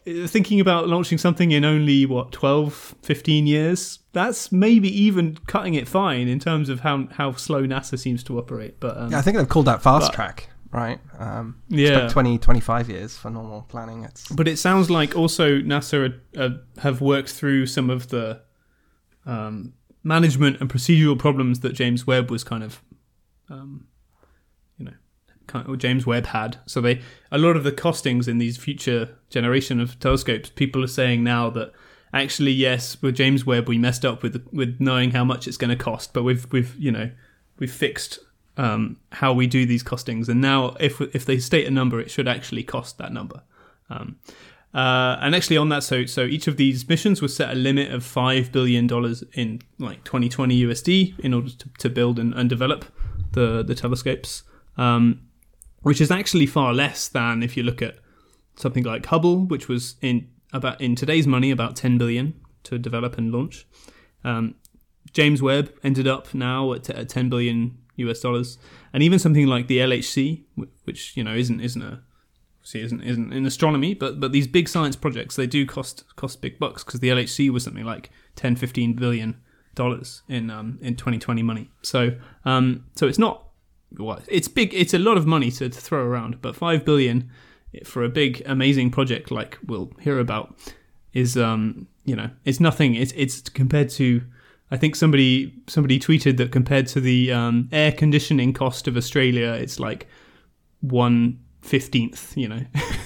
uh, 0.07 0.25
thinking 0.27 0.59
about 0.59 0.87
launching 0.87 1.19
something 1.19 1.51
in 1.51 1.63
only 1.63 2.05
what 2.07 2.31
12 2.31 2.95
15 3.03 3.47
years 3.47 3.99
that's 4.11 4.51
maybe 4.51 4.89
even 4.89 5.37
cutting 5.47 5.75
it 5.75 5.87
fine 5.87 6.27
in 6.27 6.39
terms 6.39 6.69
of 6.69 6.81
how 6.81 7.07
how 7.11 7.31
slow 7.33 7.63
nasa 7.63 7.97
seems 7.97 8.23
to 8.23 8.37
operate 8.37 8.79
but 8.79 8.97
um, 8.97 9.11
Yeah, 9.11 9.19
I 9.19 9.21
think 9.21 9.37
they've 9.37 9.47
called 9.47 9.67
that 9.67 9.81
fast 9.81 10.07
but- 10.07 10.15
track 10.15 10.49
right? 10.73 10.99
Um, 11.19 11.61
Yeah. 11.69 11.89
expect 11.89 12.11
20, 12.11 12.37
25 12.39 12.89
years 12.89 13.15
for 13.15 13.29
normal 13.29 13.61
planning. 13.61 14.03
It's 14.03 14.27
But 14.29 14.47
it 14.47 14.57
sounds 14.57 14.89
like 14.89 15.15
also 15.15 15.59
NASA 15.59 16.19
uh, 16.35 16.49
have 16.79 16.99
worked 16.99 17.29
through 17.29 17.67
some 17.67 17.89
of 17.89 18.09
the 18.09 18.41
um, 19.25 19.73
management 20.03 20.59
and 20.59 20.69
procedural 20.69 21.17
problems 21.17 21.61
that 21.61 21.73
James 21.73 22.05
Webb 22.05 22.29
was 22.31 22.43
kind 22.43 22.63
of, 22.63 22.81
um, 23.49 23.85
you 24.77 24.85
know, 24.85 24.93
kind 25.47 25.69
of, 25.69 25.77
James 25.77 26.05
Webb 26.05 26.25
had. 26.25 26.57
So 26.65 26.81
they 26.81 27.01
a 27.31 27.37
lot 27.37 27.55
of 27.55 27.63
the 27.63 27.71
costings 27.71 28.27
in 28.27 28.39
these 28.39 28.57
future 28.57 29.15
generation 29.29 29.79
of 29.79 29.99
telescopes, 29.99 30.49
people 30.49 30.83
are 30.83 30.87
saying 30.87 31.23
now 31.23 31.49
that 31.51 31.71
actually 32.13 32.51
yes, 32.51 33.01
with 33.01 33.15
James 33.15 33.45
Webb 33.45 33.69
we 33.69 33.77
messed 33.77 34.03
up 34.03 34.23
with 34.23 34.45
with 34.51 34.77
knowing 34.79 35.11
how 35.11 35.23
much 35.23 35.47
it's 35.47 35.57
going 35.57 35.75
to 35.77 35.81
cost, 35.83 36.13
but 36.13 36.23
we've 36.23 36.51
we've 36.51 36.75
you 36.77 36.91
know 36.91 37.11
we've 37.59 37.71
fixed 37.71 38.19
um, 38.57 38.97
how 39.11 39.33
we 39.33 39.47
do 39.47 39.65
these 39.65 39.83
costings, 39.83 40.29
and 40.29 40.41
now 40.41 40.75
if 40.79 41.01
if 41.01 41.25
they 41.25 41.39
state 41.39 41.67
a 41.67 41.71
number, 41.71 41.99
it 41.99 42.11
should 42.11 42.27
actually 42.27 42.63
cost 42.63 42.97
that 42.97 43.11
number. 43.11 43.41
Um, 43.89 44.17
uh, 44.73 45.17
and 45.21 45.35
actually, 45.35 45.57
on 45.57 45.69
that, 45.69 45.83
so 45.83 46.05
so 46.05 46.23
each 46.23 46.47
of 46.47 46.57
these 46.57 46.87
missions 46.89 47.21
was 47.21 47.35
set 47.35 47.51
a 47.51 47.55
limit 47.55 47.91
of 47.91 48.03
five 48.03 48.51
billion 48.51 48.87
dollars 48.87 49.23
in 49.33 49.61
like 49.77 50.03
2020 50.03 50.63
USD 50.63 51.19
in 51.19 51.33
order 51.33 51.49
to, 51.49 51.69
to 51.77 51.89
build 51.89 52.17
and, 52.17 52.33
and 52.33 52.49
develop 52.49 52.85
the 53.33 53.63
the 53.63 53.75
telescopes, 53.75 54.43
um, 54.77 55.21
which 55.81 56.01
is 56.01 56.09
actually 56.09 56.47
far 56.47 56.73
less 56.73 57.07
than 57.07 57.43
if 57.43 57.55
you 57.55 57.63
look 57.63 57.81
at 57.81 57.97
something 58.55 58.83
like 58.83 59.05
Hubble, 59.05 59.45
which 59.45 59.67
was 59.67 59.95
in 60.01 60.29
about 60.51 60.81
in 60.81 60.95
today's 60.95 61.27
money 61.27 61.51
about 61.51 61.75
10 61.75 61.97
billion 61.97 62.39
to 62.63 62.77
develop 62.77 63.17
and 63.17 63.31
launch. 63.31 63.67
Um, 64.23 64.55
James 65.11 65.41
Webb 65.41 65.71
ended 65.83 66.07
up 66.07 66.33
now 66.33 66.73
at, 66.73 66.89
at 66.89 67.09
10 67.09 67.29
billion 67.29 67.77
US 67.97 68.19
dollars, 68.19 68.57
and 68.91 69.03
even 69.03 69.19
something 69.19 69.47
like 69.47 69.67
the 69.67 69.79
LHC, 69.79 70.43
which 70.83 71.15
you 71.15 71.23
know 71.23 71.35
isn't 71.35 71.59
isn't 71.59 71.81
a 71.81 72.01
see 72.63 72.81
isn't 72.81 73.01
isn't 73.01 73.33
in 73.33 73.45
astronomy, 73.45 73.93
but 73.93 74.19
but 74.19 74.31
these 74.31 74.47
big 74.47 74.67
science 74.67 74.95
projects 74.95 75.35
they 75.35 75.47
do 75.47 75.65
cost 75.65 76.03
cost 76.15 76.41
big 76.41 76.59
bucks 76.59 76.83
because 76.83 76.99
the 76.99 77.09
LHC 77.09 77.49
was 77.49 77.63
something 77.63 77.85
like 77.85 78.09
10, 78.35 78.55
15 78.55 78.93
billion 78.93 79.37
dollars 79.75 80.21
in 80.29 80.49
um 80.49 80.79
in 80.81 80.95
2020 80.95 81.43
money. 81.43 81.69
So 81.81 82.11
um 82.45 82.85
so 82.95 83.07
it's 83.07 83.19
not 83.19 83.47
well, 83.97 84.19
it's 84.27 84.47
big. 84.47 84.73
It's 84.73 84.93
a 84.93 84.99
lot 84.99 85.17
of 85.17 85.27
money 85.27 85.51
to, 85.51 85.69
to 85.69 85.81
throw 85.81 86.03
around, 86.03 86.41
but 86.41 86.55
five 86.55 86.83
billion 86.83 87.29
for 87.85 88.03
a 88.03 88.09
big 88.09 88.41
amazing 88.45 88.91
project 88.91 89.31
like 89.31 89.57
we'll 89.65 89.91
hear 89.99 90.19
about 90.19 90.55
is 91.13 91.37
um 91.37 91.87
you 92.03 92.15
know 92.15 92.29
it's 92.45 92.59
nothing. 92.59 92.95
It's 92.95 93.13
it's 93.15 93.41
compared 93.41 93.89
to 93.91 94.21
I 94.73 94.77
think 94.77 94.95
somebody 94.95 95.53
somebody 95.67 95.99
tweeted 95.99 96.37
that 96.37 96.51
compared 96.51 96.87
to 96.87 96.99
the 96.99 97.31
um, 97.31 97.69
air 97.71 97.91
conditioning 97.91 98.53
cost 98.53 98.87
of 98.87 98.97
Australia, 98.97 99.51
it's 99.53 99.79
like 99.79 100.07
one 100.81 101.39
fifteenth, 101.61 102.35
you 102.35 102.47
know, 102.49 102.61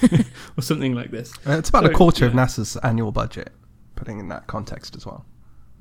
or 0.56 0.62
something 0.62 0.94
like 0.94 1.10
this. 1.10 1.32
Uh, 1.46 1.58
it's 1.58 1.68
about 1.68 1.84
So, 1.84 1.90
a 1.90 1.94
quarter 1.94 2.26
of. 2.26 2.32
NASA's 2.32 2.76
annual 2.78 3.12
budget, 3.12 3.52
putting 3.96 4.18
in 4.18 4.28
that 4.28 4.46
context 4.46 4.96
as 4.96 5.04
well. 5.04 5.26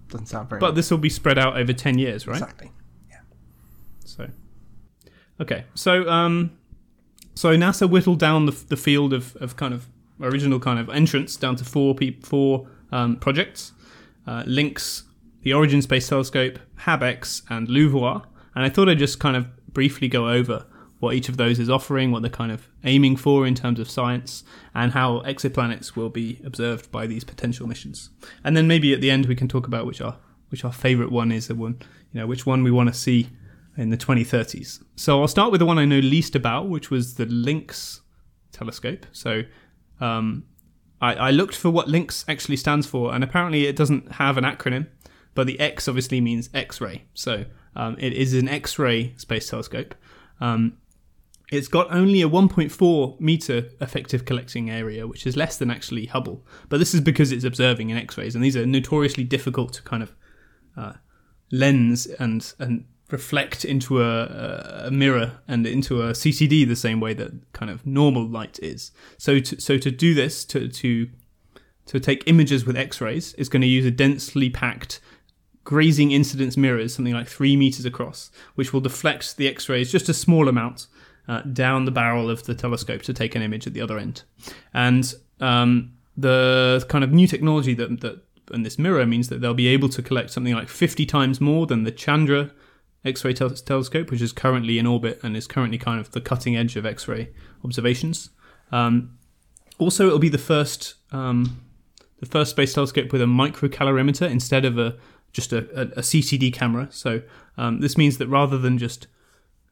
Doesn't 0.10 0.28
sound 0.28 0.50
very 0.50 0.60
But 0.60 0.68
much. 0.72 0.76
this 0.76 0.92
will 0.92 0.98
be 0.98 1.10
spread 1.10 1.38
out 1.38 1.58
over 1.58 1.74
ten 1.74 1.98
years, 1.98 2.28
right? 2.28 2.42
Exactly. 2.42 2.72
Yeah. 3.10 3.22
So, 4.04 4.30
okay, 5.40 5.64
so 5.74 6.08
um, 6.10 6.52
so 7.34 7.56
NASA 7.56 7.90
whittled 7.90 8.20
down 8.20 8.46
the, 8.46 8.52
the 8.68 8.78
field 8.78 9.14
of, 9.14 9.36
of 9.38 9.56
kind 9.56 9.74
of 9.74 9.88
original 10.20 10.60
kind 10.60 10.80
of 10.80 10.90
entrance 10.90 11.38
down 11.38 11.56
to 11.56 11.64
four 11.64 11.96
peop 11.96 12.26
four 12.26 12.68
um, 12.92 13.16
projects: 13.16 13.72
uh, 14.28 14.44
Lynx, 14.46 15.04
the 15.48 15.54
Origin 15.54 15.82
Space 15.82 16.10
Telescope, 16.10 16.60
HabEx, 16.82 17.42
and 17.50 17.70
LUVOIR. 17.70 18.22
And 18.54 18.66
I 18.66 18.70
thought 18.70 18.90
I'd 18.90 19.00
just 19.00 19.18
kind 19.18 19.38
of 19.38 19.48
briefly 19.72 20.10
go 20.10 20.28
over 20.28 20.66
what 21.00 21.16
each 21.16 21.30
of 21.30 21.38
those 21.38 21.58
is 21.58 21.70
offering, 21.70 22.12
what 22.12 22.22
they're 22.22 22.30
kind 22.30 22.52
of 22.52 22.68
aiming 22.84 23.16
for 23.16 23.48
in 23.48 23.56
terms 23.56 23.80
of 23.80 23.90
science, 23.90 24.44
and 24.76 24.92
how 24.92 25.22
exoplanets 25.22 25.96
will 25.96 26.10
be 26.10 26.42
observed 26.44 26.92
by 26.92 27.08
these 27.08 27.24
potential 27.24 27.66
missions. 27.66 28.10
And 28.44 28.58
then 28.58 28.68
maybe 28.68 28.94
at 28.94 29.00
the 29.00 29.10
end 29.10 29.26
we 29.26 29.38
can 29.38 29.48
talk 29.48 29.68
about 29.68 29.86
which 29.86 30.02
our 30.02 30.18
which 30.50 30.66
our 30.66 30.74
favorite 30.74 31.14
one 31.14 31.32
is, 31.32 31.48
the 31.48 31.56
one 31.56 31.78
you 32.12 32.20
know 32.20 32.28
which 32.28 32.46
one 32.46 32.62
we 32.62 32.72
want 32.72 32.90
to 32.90 32.94
see 32.94 33.30
in 33.78 33.90
the 33.90 33.96
2030s. 33.96 34.84
So 34.98 35.22
I'll 35.22 35.30
start 35.30 35.54
with 35.54 35.60
the 35.60 35.66
one 35.66 35.80
I 35.80 35.86
know 35.86 36.00
least 36.00 36.36
about, 36.36 36.68
which 36.68 36.92
was 36.92 37.16
the 37.16 37.26
Lynx 37.26 38.02
telescope. 38.52 39.06
So 39.14 39.44
um, 40.02 40.44
I, 41.00 41.14
I 41.14 41.32
looked 41.32 41.56
for 41.56 41.70
what 41.70 41.88
Lynx 41.88 42.26
actually 42.28 42.58
stands 42.58 42.86
for, 42.86 43.14
and 43.14 43.24
apparently 43.24 43.66
it 43.66 43.78
doesn't 43.78 44.12
have 44.12 44.38
an 44.38 44.44
acronym, 44.44 44.88
but 45.38 45.46
the 45.46 45.60
X 45.60 45.88
obviously 45.88 46.20
means 46.20 46.50
X-ray. 46.52 47.04
So 47.14 47.46
um, 47.76 47.96
it 48.00 48.12
is 48.12 48.34
an 48.34 48.50
X-ray 48.50 49.14
space 49.18 49.48
telescope. 49.48 49.94
Um, 50.42 50.80
it's 51.52 51.68
got 51.68 51.94
only 51.94 52.24
a 52.24 52.28
1.4 52.28 53.20
meter 53.20 53.70
effective 53.80 54.26
collecting 54.26 54.72
area, 54.72 55.06
which 55.06 55.28
is 55.28 55.38
less 55.38 55.56
than 55.56 55.70
actually 55.70 56.08
Hubble. 56.08 56.44
But 56.70 56.80
this 56.80 56.96
is 56.96 57.02
because 57.02 57.32
it's 57.32 57.44
observing 57.44 57.92
in 57.92 57.98
X-rays, 57.98 58.34
and 58.34 58.44
these 58.44 58.58
are 58.58 58.66
notoriously 58.66 59.24
difficult 59.26 59.74
to 59.74 59.84
kind 59.84 60.02
of 60.02 60.16
uh, 60.76 60.94
lens 61.52 62.08
and 62.08 62.52
and 62.58 62.86
reflect 63.12 63.64
into 63.64 64.02
a, 64.02 64.86
a 64.88 64.92
mirror 64.92 65.40
and 65.48 65.68
into 65.68 66.02
a 66.02 66.14
CCD 66.14 66.68
the 66.68 66.76
same 66.76 67.00
way 67.00 67.14
that 67.14 67.54
kind 67.54 67.70
of 67.70 67.86
normal 67.86 68.28
light 68.28 68.58
is. 68.64 68.92
So 69.20 69.40
to, 69.40 69.62
so 69.62 69.78
to 69.78 69.92
do 69.92 70.16
this 70.16 70.44
to 70.46 70.68
to 70.68 71.10
to 71.86 72.00
take 72.00 72.24
images 72.26 72.66
with 72.66 72.76
X-rays 72.76 73.34
is 73.36 73.50
going 73.50 73.62
to 73.62 73.68
use 73.68 73.86
a 73.86 73.92
densely 73.92 74.50
packed 74.50 75.00
grazing 75.68 76.12
incidence 76.12 76.56
mirrors, 76.56 76.96
something 76.96 77.14
like 77.14 77.28
three 77.28 77.58
meters 77.58 77.84
across, 77.84 78.32
which 78.56 78.72
will 78.72 78.80
deflect 78.80 79.36
the 79.36 79.50
X-rays 79.50 79.92
just 79.92 80.08
a 80.08 80.14
small 80.14 80.48
amount 80.48 80.88
uh, 81.28 81.42
down 81.42 81.84
the 81.84 81.92
barrel 81.92 82.30
of 82.30 82.44
the 82.44 82.56
telescope 82.56 83.02
to 83.02 83.14
take 83.14 83.36
an 83.36 83.42
image 83.42 83.68
at 83.68 83.74
the 83.74 83.82
other 83.82 84.00
end. 84.00 84.24
And 84.74 85.14
um, 85.42 85.92
the 86.16 86.86
kind 86.88 87.04
of 87.04 87.12
new 87.12 87.28
technology 87.28 87.74
that 87.74 88.00
that 88.00 88.24
and 88.50 88.66
this 88.66 88.80
mirror 88.80 89.06
means 89.06 89.28
that 89.28 89.42
they'll 89.42 89.54
be 89.54 89.68
able 89.68 89.90
to 89.90 90.02
collect 90.02 90.30
something 90.30 90.54
like 90.54 90.70
50 90.70 91.06
times 91.06 91.42
more 91.42 91.68
than 91.68 91.84
the 91.84 91.92
Chandra 91.92 92.52
X-ray 93.04 93.34
tel- 93.34 93.50
telescope, 93.50 94.10
which 94.10 94.22
is 94.22 94.32
currently 94.32 94.80
in 94.80 94.88
orbit 94.88 95.20
and 95.22 95.36
is 95.36 95.48
currently 95.48 95.78
kind 95.78 96.00
of 96.00 96.12
the 96.12 96.22
cutting 96.22 96.56
edge 96.56 96.78
of 96.78 96.86
X-ray 96.86 97.28
observations. 97.66 98.30
Um, 98.72 99.18
also, 99.80 100.08
it'll 100.08 100.18
be 100.18 100.30
the 100.30 100.38
first 100.38 100.94
um, 101.12 101.62
the 102.22 102.26
first 102.26 102.52
space 102.52 102.74
telescope 102.74 103.12
with 103.12 103.22
a 103.22 103.26
microcalorimeter 103.26 104.32
instead 104.32 104.64
of 104.64 104.78
a 104.78 104.96
just 105.38 105.54
a, 105.54 105.60
a, 105.80 105.84
a 106.00 106.02
CCD 106.02 106.52
camera. 106.52 106.88
So 106.90 107.22
um, 107.58 107.80
this 107.80 107.96
means 107.96 108.18
that 108.18 108.28
rather 108.28 108.58
than 108.58 108.80
just 108.80 109.06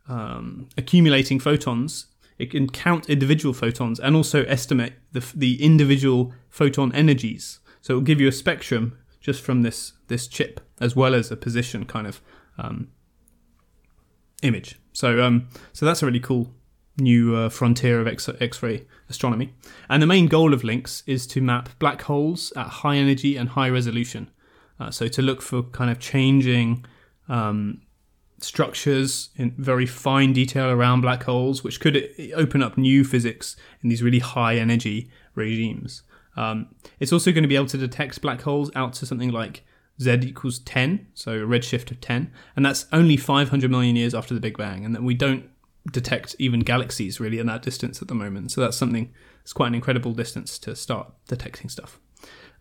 um, 0.07 0.69
accumulating 0.77 1.39
photons, 1.39 2.05
it 2.37 2.51
can 2.51 2.69
count 2.69 3.09
individual 3.09 3.51
photons 3.51 3.99
and 3.99 4.15
also 4.15 4.43
estimate 4.43 4.93
the 5.11 5.25
the 5.35 5.61
individual 5.61 6.31
photon 6.49 6.93
energies. 6.93 7.59
So 7.81 7.93
it 7.93 7.95
will 7.97 8.03
give 8.03 8.21
you 8.21 8.27
a 8.27 8.31
spectrum 8.43 8.95
just 9.19 9.41
from 9.41 9.63
this 9.63 9.93
this 10.07 10.27
chip 10.27 10.61
as 10.79 10.95
well 10.95 11.15
as 11.15 11.31
a 11.31 11.35
position 11.35 11.85
kind 11.85 12.05
of 12.05 12.21
um, 12.59 12.89
image. 14.43 14.79
So 14.93 15.23
um, 15.25 15.47
so 15.73 15.85
that's 15.87 16.03
a 16.03 16.05
really 16.05 16.19
cool 16.19 16.53
new 16.97 17.35
uh, 17.35 17.49
frontier 17.49 17.99
of 17.99 18.07
X- 18.07 18.29
X-ray 18.39 18.85
astronomy. 19.09 19.53
And 19.89 20.01
the 20.01 20.07
main 20.07 20.27
goal 20.27 20.53
of 20.53 20.63
Lynx 20.63 21.03
is 21.07 21.25
to 21.27 21.41
map 21.41 21.69
black 21.79 22.03
holes 22.03 22.53
at 22.55 22.67
high 22.67 22.97
energy 22.97 23.35
and 23.35 23.49
high 23.49 23.69
resolution. 23.69 24.29
Uh, 24.79 24.91
so 24.91 25.07
to 25.07 25.21
look 25.21 25.41
for 25.41 25.63
kind 25.63 25.89
of 25.89 25.99
changing 25.99 26.85
um, 27.29 27.81
structures 28.39 29.29
in 29.35 29.51
very 29.57 29.85
fine 29.85 30.33
detail 30.33 30.69
around 30.69 31.01
black 31.01 31.23
holes, 31.23 31.63
which 31.63 31.79
could 31.79 32.09
open 32.35 32.61
up 32.61 32.77
new 32.77 33.03
physics 33.03 33.55
in 33.81 33.89
these 33.89 34.03
really 34.03 34.19
high 34.19 34.55
energy 34.55 35.09
regimes. 35.33 36.03
Um, 36.35 36.67
it's 36.99 37.13
also 37.13 37.31
going 37.31 37.43
to 37.43 37.47
be 37.47 37.55
able 37.55 37.67
to 37.67 37.77
detect 37.77 38.21
black 38.21 38.41
holes 38.41 38.69
out 38.75 38.93
to 38.93 39.05
something 39.05 39.31
like 39.31 39.63
z 40.01 40.11
equals 40.11 40.59
10, 40.59 41.07
so 41.13 41.31
a 41.31 41.47
redshift 41.47 41.91
of 41.91 42.01
10, 42.01 42.31
and 42.55 42.65
that's 42.65 42.85
only 42.91 43.15
500 43.15 43.71
million 43.71 43.95
years 43.95 44.13
after 44.13 44.33
the 44.33 44.41
Big 44.41 44.57
Bang, 44.57 44.83
and 44.83 44.93
then 44.93 45.05
we 45.05 45.13
don't 45.13 45.49
detect 45.91 46.35
even 46.39 46.61
galaxies 46.61 47.19
really 47.19 47.39
in 47.39 47.45
that 47.47 47.61
distance 47.61 48.01
at 48.01 48.07
the 48.07 48.15
moment. 48.15 48.51
So 48.51 48.59
that's 48.59 48.75
something 48.75 49.13
it's 49.41 49.53
quite 49.53 49.67
an 49.67 49.75
incredible 49.75 50.13
distance 50.13 50.57
to 50.59 50.75
start 50.75 51.13
detecting 51.27 51.69
stuff. 51.69 51.99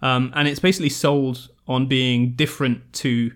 Um, 0.03 0.33
and 0.35 0.49
it's 0.49 0.61
basically 0.61 0.91
sold 0.91 1.49
on 1.67 1.87
being 1.87 2.33
different 2.33 2.93
to 2.95 3.33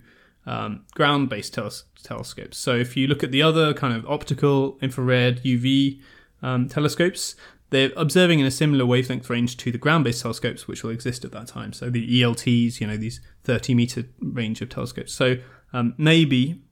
um, 0.46 0.84
ground-based 0.94 1.54
teles- 1.54 1.84
telescopes. 2.02 2.58
So 2.58 2.74
if 2.74 2.96
you 2.96 3.06
look 3.06 3.22
at 3.22 3.30
the 3.30 3.42
other 3.42 3.74
kind 3.74 3.94
of 3.94 4.06
optical, 4.06 4.78
infrared, 4.80 5.42
UV 5.42 6.00
um, 6.42 6.68
telescopes, 6.68 7.36
they're 7.70 7.90
observing 7.96 8.40
in 8.40 8.46
a 8.46 8.50
similar 8.50 8.86
wavelength 8.86 9.28
range 9.28 9.56
to 9.58 9.70
the 9.70 9.78
ground-based 9.78 10.22
telescopes 10.22 10.66
which 10.66 10.82
will 10.82 10.90
exist 10.90 11.24
at 11.24 11.32
that 11.32 11.48
time. 11.48 11.72
So 11.72 11.90
the 11.90 12.22
ELTs, 12.22 12.80
you 12.80 12.86
know, 12.86 12.96
these 12.96 13.20
30-meter 13.44 14.04
range 14.20 14.62
of 14.62 14.70
telescopes. 14.70 15.12
So 15.12 15.36
um, 15.72 15.94
maybe 15.98 16.62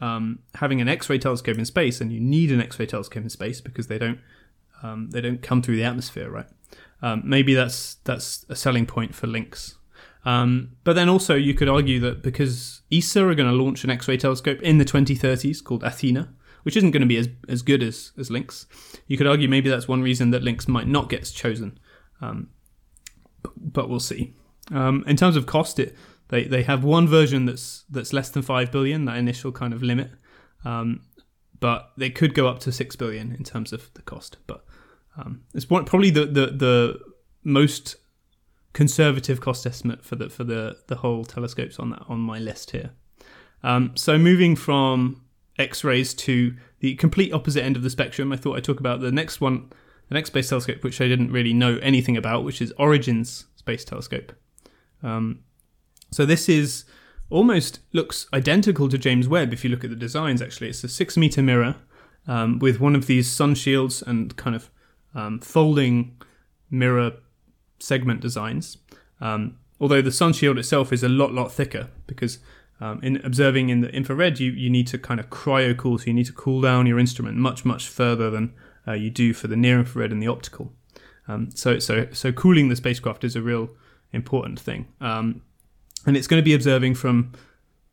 um, 0.00 0.40
having 0.56 0.80
an 0.80 0.88
X-ray 0.88 1.18
telescope 1.18 1.58
in 1.58 1.64
space, 1.64 2.00
and 2.00 2.12
you 2.12 2.20
need 2.20 2.52
an 2.52 2.60
X-ray 2.60 2.86
telescope 2.86 3.22
in 3.22 3.30
space 3.30 3.60
because 3.60 3.86
they 3.86 3.98
don't 3.98 4.18
um, 4.82 5.08
they 5.10 5.22
don't 5.22 5.40
come 5.40 5.62
through 5.62 5.76
the 5.76 5.84
atmosphere, 5.84 6.28
right? 6.28 6.46
Um, 7.04 7.20
maybe 7.22 7.52
that's 7.52 7.96
that's 8.04 8.46
a 8.48 8.56
selling 8.56 8.86
point 8.86 9.14
for 9.14 9.26
Lynx. 9.26 9.76
Um, 10.24 10.70
but 10.84 10.94
then 10.94 11.10
also 11.10 11.34
you 11.34 11.52
could 11.52 11.68
argue 11.68 12.00
that 12.00 12.22
because 12.22 12.80
ESA 12.90 13.26
are 13.26 13.34
going 13.34 13.50
to 13.50 13.54
launch 13.54 13.84
an 13.84 13.90
X-ray 13.90 14.16
telescope 14.16 14.62
in 14.62 14.78
the 14.78 14.86
2030s 14.86 15.62
called 15.62 15.84
Athena, 15.84 16.32
which 16.62 16.78
isn't 16.78 16.92
going 16.92 17.02
to 17.02 17.06
be 17.06 17.18
as, 17.18 17.28
as 17.46 17.60
good 17.60 17.82
as, 17.82 18.12
as 18.16 18.30
Lynx. 18.30 18.66
You 19.06 19.18
could 19.18 19.26
argue 19.26 19.50
maybe 19.50 19.68
that's 19.68 19.86
one 19.86 20.00
reason 20.00 20.30
that 20.30 20.42
Lynx 20.42 20.66
might 20.66 20.88
not 20.88 21.10
get 21.10 21.24
chosen, 21.24 21.78
um, 22.22 22.48
but, 23.58 23.90
we'll 23.90 24.00
see. 24.00 24.32
Um, 24.72 25.04
in 25.06 25.16
terms 25.16 25.36
of 25.36 25.44
cost, 25.44 25.78
it 25.78 25.94
they, 26.28 26.44
they 26.44 26.62
have 26.62 26.84
one 26.84 27.06
version 27.06 27.44
that's 27.44 27.84
that's 27.90 28.14
less 28.14 28.30
than 28.30 28.40
five 28.40 28.72
billion, 28.72 29.04
that 29.04 29.18
initial 29.18 29.52
kind 29.52 29.74
of 29.74 29.82
limit, 29.82 30.10
um, 30.64 31.02
but 31.60 31.92
they 31.98 32.08
could 32.08 32.32
go 32.32 32.48
up 32.48 32.60
to 32.60 32.72
six 32.72 32.96
billion 32.96 33.30
in 33.30 33.44
terms 33.44 33.74
of 33.74 33.92
the 33.92 34.00
cost. 34.00 34.38
But 34.46 34.64
um, 35.16 35.42
it's 35.54 35.70
one, 35.70 35.84
probably 35.84 36.10
the, 36.10 36.26
the 36.26 36.46
the 36.46 37.00
most 37.42 37.96
conservative 38.72 39.40
cost 39.40 39.66
estimate 39.66 40.04
for 40.04 40.16
the 40.16 40.28
for 40.28 40.44
the 40.44 40.76
the 40.88 40.96
whole 40.96 41.24
telescopes 41.24 41.78
on 41.78 41.90
that 41.90 42.02
on 42.08 42.18
my 42.20 42.38
list 42.38 42.72
here. 42.72 42.90
Um, 43.62 43.92
so 43.96 44.18
moving 44.18 44.56
from 44.56 45.22
X-rays 45.58 46.12
to 46.14 46.54
the 46.80 46.94
complete 46.96 47.32
opposite 47.32 47.62
end 47.62 47.76
of 47.76 47.82
the 47.82 47.90
spectrum, 47.90 48.32
I 48.32 48.36
thought 48.36 48.56
I'd 48.56 48.64
talk 48.64 48.80
about 48.80 49.00
the 49.00 49.12
next 49.12 49.40
one, 49.40 49.70
the 50.08 50.14
next 50.14 50.28
space 50.28 50.48
telescope, 50.48 50.82
which 50.84 51.00
I 51.00 51.08
didn't 51.08 51.32
really 51.32 51.54
know 51.54 51.78
anything 51.78 52.16
about, 52.16 52.44
which 52.44 52.60
is 52.60 52.72
Origins 52.76 53.46
Space 53.56 53.84
Telescope. 53.84 54.32
Um, 55.02 55.40
so 56.10 56.26
this 56.26 56.48
is 56.48 56.84
almost 57.30 57.80
looks 57.92 58.26
identical 58.34 58.88
to 58.88 58.98
James 58.98 59.28
Webb 59.28 59.52
if 59.52 59.64
you 59.64 59.70
look 59.70 59.84
at 59.84 59.90
the 59.90 59.96
designs. 59.96 60.42
Actually, 60.42 60.68
it's 60.68 60.84
a 60.84 60.88
six 60.88 61.16
meter 61.16 61.42
mirror 61.42 61.76
um, 62.26 62.58
with 62.58 62.80
one 62.80 62.94
of 62.94 63.06
these 63.06 63.30
sun 63.30 63.54
shields 63.54 64.02
and 64.02 64.36
kind 64.36 64.54
of 64.54 64.70
um, 65.14 65.40
folding 65.40 66.16
mirror 66.70 67.12
segment 67.78 68.20
designs. 68.20 68.78
Um, 69.20 69.58
although 69.80 70.02
the 70.02 70.12
sun 70.12 70.32
shield 70.32 70.58
itself 70.58 70.92
is 70.92 71.02
a 71.02 71.08
lot 71.08 71.32
lot 71.32 71.52
thicker 71.52 71.88
because 72.06 72.38
um, 72.80 73.00
in 73.02 73.24
observing 73.24 73.68
in 73.68 73.80
the 73.80 73.90
infrared, 73.90 74.40
you, 74.40 74.50
you 74.50 74.68
need 74.68 74.86
to 74.88 74.98
kind 74.98 75.20
of 75.20 75.30
cryo 75.30 75.76
cool, 75.76 75.98
so 75.98 76.06
you 76.06 76.14
need 76.14 76.26
to 76.26 76.32
cool 76.32 76.60
down 76.60 76.86
your 76.86 76.98
instrument 76.98 77.36
much 77.36 77.64
much 77.64 77.88
further 77.88 78.30
than 78.30 78.52
uh, 78.86 78.92
you 78.92 79.10
do 79.10 79.32
for 79.32 79.46
the 79.46 79.56
near 79.56 79.78
infrared 79.78 80.12
and 80.12 80.22
the 80.22 80.28
optical. 80.28 80.72
Um, 81.28 81.50
so 81.54 81.78
so 81.78 82.08
so 82.12 82.32
cooling 82.32 82.68
the 82.68 82.76
spacecraft 82.76 83.24
is 83.24 83.36
a 83.36 83.42
real 83.42 83.70
important 84.12 84.58
thing, 84.58 84.88
um, 85.00 85.42
and 86.06 86.16
it's 86.16 86.26
going 86.26 86.40
to 86.40 86.44
be 86.44 86.54
observing 86.54 86.96
from 86.96 87.32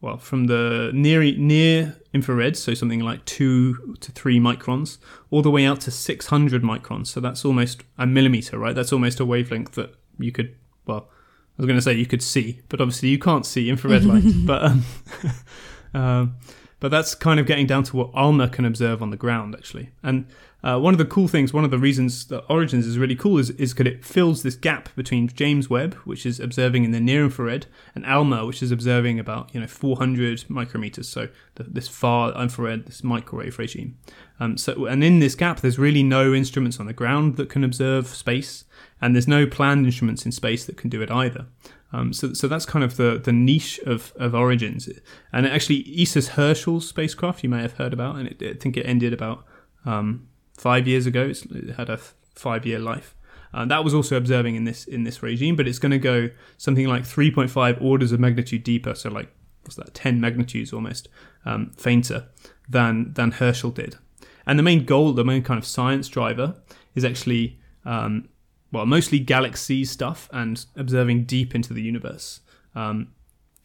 well 0.01 0.17
from 0.17 0.45
the 0.45 0.91
near 0.93 1.21
near 1.37 1.97
infrared, 2.13 2.57
so 2.57 2.73
something 2.73 2.99
like 2.99 3.23
two 3.25 3.95
to 4.01 4.11
three 4.11 4.39
microns, 4.39 4.97
all 5.29 5.41
the 5.41 5.51
way 5.51 5.65
out 5.65 5.79
to 5.81 5.91
600 5.91 6.63
microns. 6.63 7.07
So 7.07 7.19
that's 7.19 7.45
almost 7.45 7.83
a 7.97 8.05
millimeter, 8.05 8.57
right? 8.57 8.75
That's 8.75 8.91
almost 8.91 9.19
a 9.19 9.25
wavelength 9.25 9.73
that 9.73 9.95
you 10.19 10.31
could 10.31 10.55
well 10.85 11.09
I 11.57 11.61
was 11.61 11.67
going 11.67 11.77
to 11.77 11.81
say 11.81 11.93
you 11.93 12.05
could 12.05 12.23
see, 12.23 12.61
but 12.69 12.81
obviously 12.81 13.09
you 13.09 13.19
can't 13.19 13.45
see 13.45 13.69
infrared 13.69 14.03
light. 14.03 14.23
but 14.45 14.63
um, 14.63 14.83
uh, 15.93 16.25
but 16.79 16.89
that's 16.89 17.13
kind 17.13 17.39
of 17.39 17.45
getting 17.45 17.67
down 17.67 17.83
to 17.83 17.95
what 17.95 18.09
ALMA 18.15 18.49
can 18.49 18.65
observe 18.65 19.01
on 19.01 19.11
the 19.11 19.17
ground, 19.17 19.53
actually. 19.53 19.91
And 20.01 20.25
uh, 20.63 20.79
one 20.79 20.93
of 20.93 20.99
the 20.99 21.05
cool 21.05 21.27
things, 21.27 21.53
one 21.53 21.63
of 21.63 21.71
the 21.71 21.79
reasons 21.79 22.27
that 22.27 22.45
Origins 22.47 22.85
is 22.85 22.97
really 22.97 23.15
cool 23.15 23.37
is 23.39 23.49
is 23.51 23.73
that 23.75 23.87
it 23.87 24.05
fills 24.05 24.43
this 24.43 24.55
gap 24.55 24.89
between 24.95 25.27
James 25.27 25.69
Webb, 25.69 25.95
which 26.05 26.25
is 26.25 26.39
observing 26.39 26.83
in 26.83 26.91
the 26.91 26.99
near 26.99 27.23
infrared, 27.23 27.65
and 27.95 28.05
ALMA, 28.05 28.45
which 28.45 28.61
is 28.61 28.71
observing 28.71 29.19
about 29.19 29.53
you 29.53 29.59
know 29.59 29.67
400 29.67 30.45
micrometers, 30.49 31.05
so 31.05 31.29
the, 31.55 31.63
this 31.63 31.87
far 31.87 32.31
infrared, 32.39 32.85
this 32.85 33.03
microwave 33.03 33.57
regime. 33.57 33.97
Um, 34.39 34.57
so, 34.57 34.85
and 34.85 35.03
in 35.03 35.19
this 35.19 35.35
gap, 35.35 35.61
there's 35.61 35.79
really 35.79 36.03
no 36.03 36.33
instruments 36.33 36.79
on 36.79 36.85
the 36.85 36.93
ground 36.93 37.37
that 37.37 37.49
can 37.49 37.63
observe 37.63 38.07
space, 38.07 38.65
and 39.01 39.15
there's 39.15 39.27
no 39.27 39.47
planned 39.47 39.85
instruments 39.85 40.25
in 40.25 40.31
space 40.31 40.65
that 40.65 40.77
can 40.77 40.89
do 40.89 41.01
it 41.01 41.09
either. 41.09 41.47
Um, 41.93 42.13
so, 42.13 42.33
so 42.33 42.47
that's 42.47 42.65
kind 42.65 42.85
of 42.85 42.95
the, 42.95 43.19
the 43.21 43.33
niche 43.33 43.79
of, 43.85 44.13
of 44.15 44.33
Origins. 44.33 44.87
And 45.33 45.45
actually, 45.45 45.83
ESA's 46.01 46.29
Herschel 46.29 46.79
spacecraft, 46.79 47.43
you 47.43 47.49
may 47.49 47.61
have 47.61 47.73
heard 47.73 47.93
about, 47.93 48.15
and 48.15 48.29
it, 48.29 48.41
I 48.41 48.53
think 48.53 48.77
it 48.77 48.85
ended 48.85 49.11
about 49.11 49.45
um, 49.85 50.27
five 50.61 50.87
years 50.87 51.07
ago. 51.07 51.23
It's, 51.23 51.43
it 51.43 51.75
had 51.75 51.89
a 51.89 51.97
five 52.35 52.65
year 52.65 52.79
life. 52.79 53.15
Uh, 53.53 53.65
that 53.65 53.83
was 53.83 53.93
also 53.93 54.15
observing 54.15 54.55
in 54.55 54.63
this 54.63 54.85
in 54.85 55.03
this 55.03 55.21
regime, 55.21 55.55
but 55.55 55.67
it's 55.67 55.79
going 55.79 55.91
to 55.91 55.99
go 55.99 56.29
something 56.57 56.87
like 56.87 57.03
3.5 57.03 57.81
orders 57.81 58.11
of 58.11 58.19
magnitude 58.19 58.63
deeper, 58.63 58.95
so 58.95 59.09
like 59.09 59.29
what's 59.63 59.75
that, 59.75 59.93
10 59.93 60.21
magnitudes 60.21 60.71
almost 60.71 61.09
um, 61.45 61.71
fainter 61.75 62.27
than 62.69 63.13
than 63.13 63.31
Herschel 63.31 63.71
did. 63.71 63.97
And 64.45 64.57
the 64.57 64.63
main 64.63 64.85
goal, 64.85 65.11
the 65.13 65.25
main 65.25 65.43
kind 65.43 65.57
of 65.57 65.65
science 65.65 66.07
driver, 66.07 66.55
is 66.95 67.03
actually 67.03 67.59
um, 67.83 68.29
well, 68.71 68.85
mostly 68.85 69.19
galaxy 69.19 69.83
stuff 69.83 70.29
and 70.31 70.65
observing 70.77 71.25
deep 71.25 71.53
into 71.53 71.73
the 71.73 71.81
universe. 71.81 72.39
Um, 72.73 73.09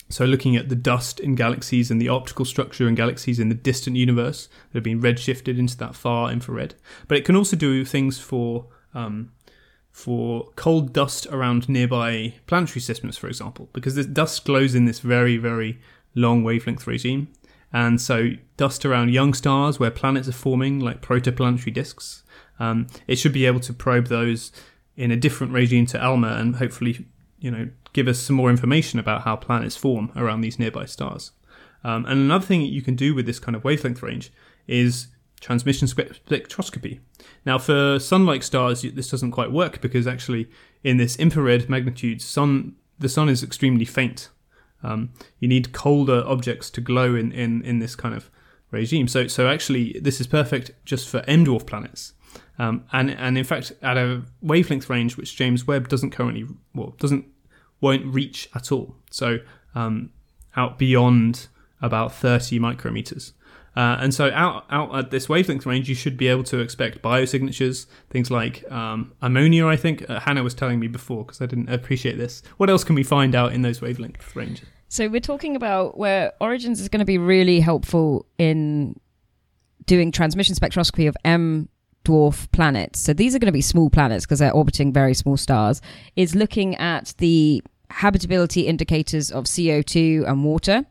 so, 0.09 0.25
looking 0.25 0.55
at 0.55 0.69
the 0.69 0.77
dust 0.77 1.19
in 1.19 1.35
galaxies 1.35 1.91
and 1.91 2.01
the 2.01 2.09
optical 2.09 2.45
structure 2.45 2.87
in 2.87 2.95
galaxies 2.95 3.41
in 3.41 3.49
the 3.49 3.57
distant 3.57 3.97
universe 3.97 4.49
that 4.69 4.79
have 4.79 4.85
been 4.85 5.03
redshifted 5.03 5.59
into 5.59 5.77
that 5.79 5.97
far 5.97 6.31
infrared. 6.31 6.77
But 7.09 7.19
it 7.19 7.25
can 7.25 7.35
also 7.35 7.57
do 7.57 7.85
things 7.85 8.19
for 8.19 8.67
um, 8.95 9.33
for 9.91 10.51
cold 10.57 10.93
dust 10.93 11.27
around 11.31 11.69
nearby 11.69 12.35
planetary 12.47 12.83
systems, 12.83 13.17
for 13.17 13.29
example, 13.29 13.69
because 13.73 13.95
the 13.95 14.05
dust 14.05 14.45
glows 14.45 14.75
in 14.75 14.85
this 14.85 15.01
very, 15.01 15.39
very 15.39 15.81
long 16.15 16.45
wavelength 16.45 16.87
regime. 16.87 17.29
And 17.73 18.01
so, 18.01 18.31
dust 18.57 18.87
around 18.87 19.13
young 19.13 19.35
stars 19.35 19.81
where 19.81 19.91
planets 19.91 20.29
are 20.29 20.33
forming, 20.33 20.79
like 20.79 21.03
protoplanetary 21.03 21.73
disks, 21.73 22.23
um, 22.61 22.87
it 23.09 23.17
should 23.17 23.33
be 23.33 23.47
able 23.47 23.61
to 23.61 23.73
probe 23.73 24.07
those 24.07 24.53
in 24.97 25.11
a 25.11 25.17
different 25.17 25.53
regime 25.53 25.87
to 25.87 26.03
ALMA 26.03 26.29
and 26.29 26.57
hopefully, 26.57 27.07
you 27.39 27.51
know, 27.51 27.69
give 27.93 28.09
us 28.09 28.19
some 28.19 28.37
more 28.37 28.51
information 28.51 28.99
about 28.99 29.23
how 29.23 29.37
planets 29.37 29.77
form 29.77 30.13
around 30.17 30.41
these 30.41 30.59
nearby 30.59 30.87
stars. 30.87 31.33
Um, 31.85 32.05
and 32.07 32.19
another 32.19 32.45
thing 32.45 32.63
you 32.63 32.83
can 32.83 32.97
do 32.97 33.15
with 33.15 33.27
this 33.27 33.39
kind 33.39 33.55
of 33.55 33.65
wavelength 33.65 34.03
range 34.03 34.33
is 34.67 35.09
transmission 35.41 35.87
spectroscopy. 35.87 37.01
Now, 37.45 37.59
for 37.59 37.99
sun-like 37.99 38.43
stars, 38.43 38.83
this 38.83 39.11
doesn't 39.11 39.31
quite 39.31 39.53
work 39.53 39.81
because 39.81 40.07
actually, 40.07 40.49
in 40.83 40.97
this 40.97 41.17
infrared 41.17 41.69
magnitude, 41.69 42.23
sun 42.23 42.77
the 42.99 43.09
sun 43.09 43.29
is 43.29 43.43
extremely 43.43 43.85
faint. 43.85 44.31
Um, 44.83 45.11
you 45.39 45.49
need 45.49 45.73
colder 45.73 46.23
objects 46.27 46.71
to 46.71 46.81
glow 46.81 47.15
in, 47.15 47.33
in, 47.33 47.63
in 47.63 47.79
this 47.79 47.95
kind 47.95 48.15
of 48.15 48.31
regime. 48.71 49.09
So, 49.09 49.27
so 49.27 49.49
actually, 49.49 49.99
this 50.01 50.21
is 50.21 50.27
perfect 50.27 50.71
just 50.85 51.09
for 51.09 51.23
M 51.27 51.45
dwarf 51.45 51.67
planets. 51.67 52.15
Um, 52.59 52.85
and 52.93 53.11
and 53.11 53.37
in 53.37 53.45
fact, 53.45 53.73
at 53.83 53.97
a 53.97 54.23
wavelength 54.41 54.89
range 54.89 55.17
which 55.17 55.37
James 55.37 55.67
Webb 55.67 55.89
doesn't 55.89 56.11
currently 56.11 56.47
well 56.75 56.95
doesn't 56.99 57.27
won't 57.81 58.07
reach 58.07 58.49
at 58.55 58.73
all. 58.73 58.97
So 59.11 59.39
um, 59.75 60.11
out 60.57 60.79
beyond 60.79 61.49
about 61.83 62.15
30 62.15 62.59
micrometers. 62.59 63.33
Uh, 63.77 63.99
and 64.01 64.15
so 64.15 64.31
out 64.33 64.65
out 64.71 64.95
at 64.97 65.11
this 65.11 65.29
wavelength 65.29 65.67
range, 65.67 65.87
you 65.89 65.95
should 65.95 66.17
be 66.17 66.29
able 66.29 66.45
to 66.45 66.61
expect 66.61 67.03
biosignatures, 67.03 67.87
things 68.09 68.31
like 68.31 68.71
um, 68.73 69.13
ammonia. 69.21 69.67
I 69.67 69.77
think 69.77 70.09
uh, 70.09 70.19
Hannah 70.21 70.43
was 70.43 70.55
telling 70.55 70.81
me 70.81 70.87
before 70.87 71.25
because 71.25 71.43
I 71.43 71.47
didn't 71.47 71.69
appreciate 71.69 72.17
this. 72.17 72.43
What 72.57 72.71
else 72.71 72.85
can 72.85 72.95
we 72.95 73.03
find 73.03 73.35
out 73.35 73.53
in 73.53 73.61
those 73.61 73.83
wavelength 73.83 74.35
ranges? 74.35 74.67
So 74.89 75.09
we're 75.09 75.21
talking 75.21 75.57
about 75.57 75.99
where 75.99 76.33
Origins 76.41 76.81
is 76.81 76.89
going 76.89 77.01
to 77.01 77.07
be 77.07 77.19
really 77.19 77.61
helpful 77.61 78.25
in 78.39 78.99
doing 79.85 80.11
transmission 80.11 80.55
spectroscopy 80.55 81.07
of 81.07 81.17
M 81.23 81.69
dwarf 82.07 82.51
planets. 82.53 83.01
So 83.01 83.13
these 83.13 83.35
are 83.35 83.39
going 83.39 83.47
to 83.47 83.53
be 83.53 83.63
small 83.63 83.91
planets 83.91 84.25
because 84.25 84.39
they're 84.39 84.53
orbiting 84.53 84.93
very 84.93 85.15
small 85.15 85.37
stars. 85.37 85.81
Is 86.15 86.35
looking 86.35 86.77
at 86.77 87.15
the 87.19 87.63
habitability 87.91 88.63
indicators 88.63 89.31
of 89.31 89.45
CO2 89.45 90.29
and 90.29 90.45
water. 90.45 90.85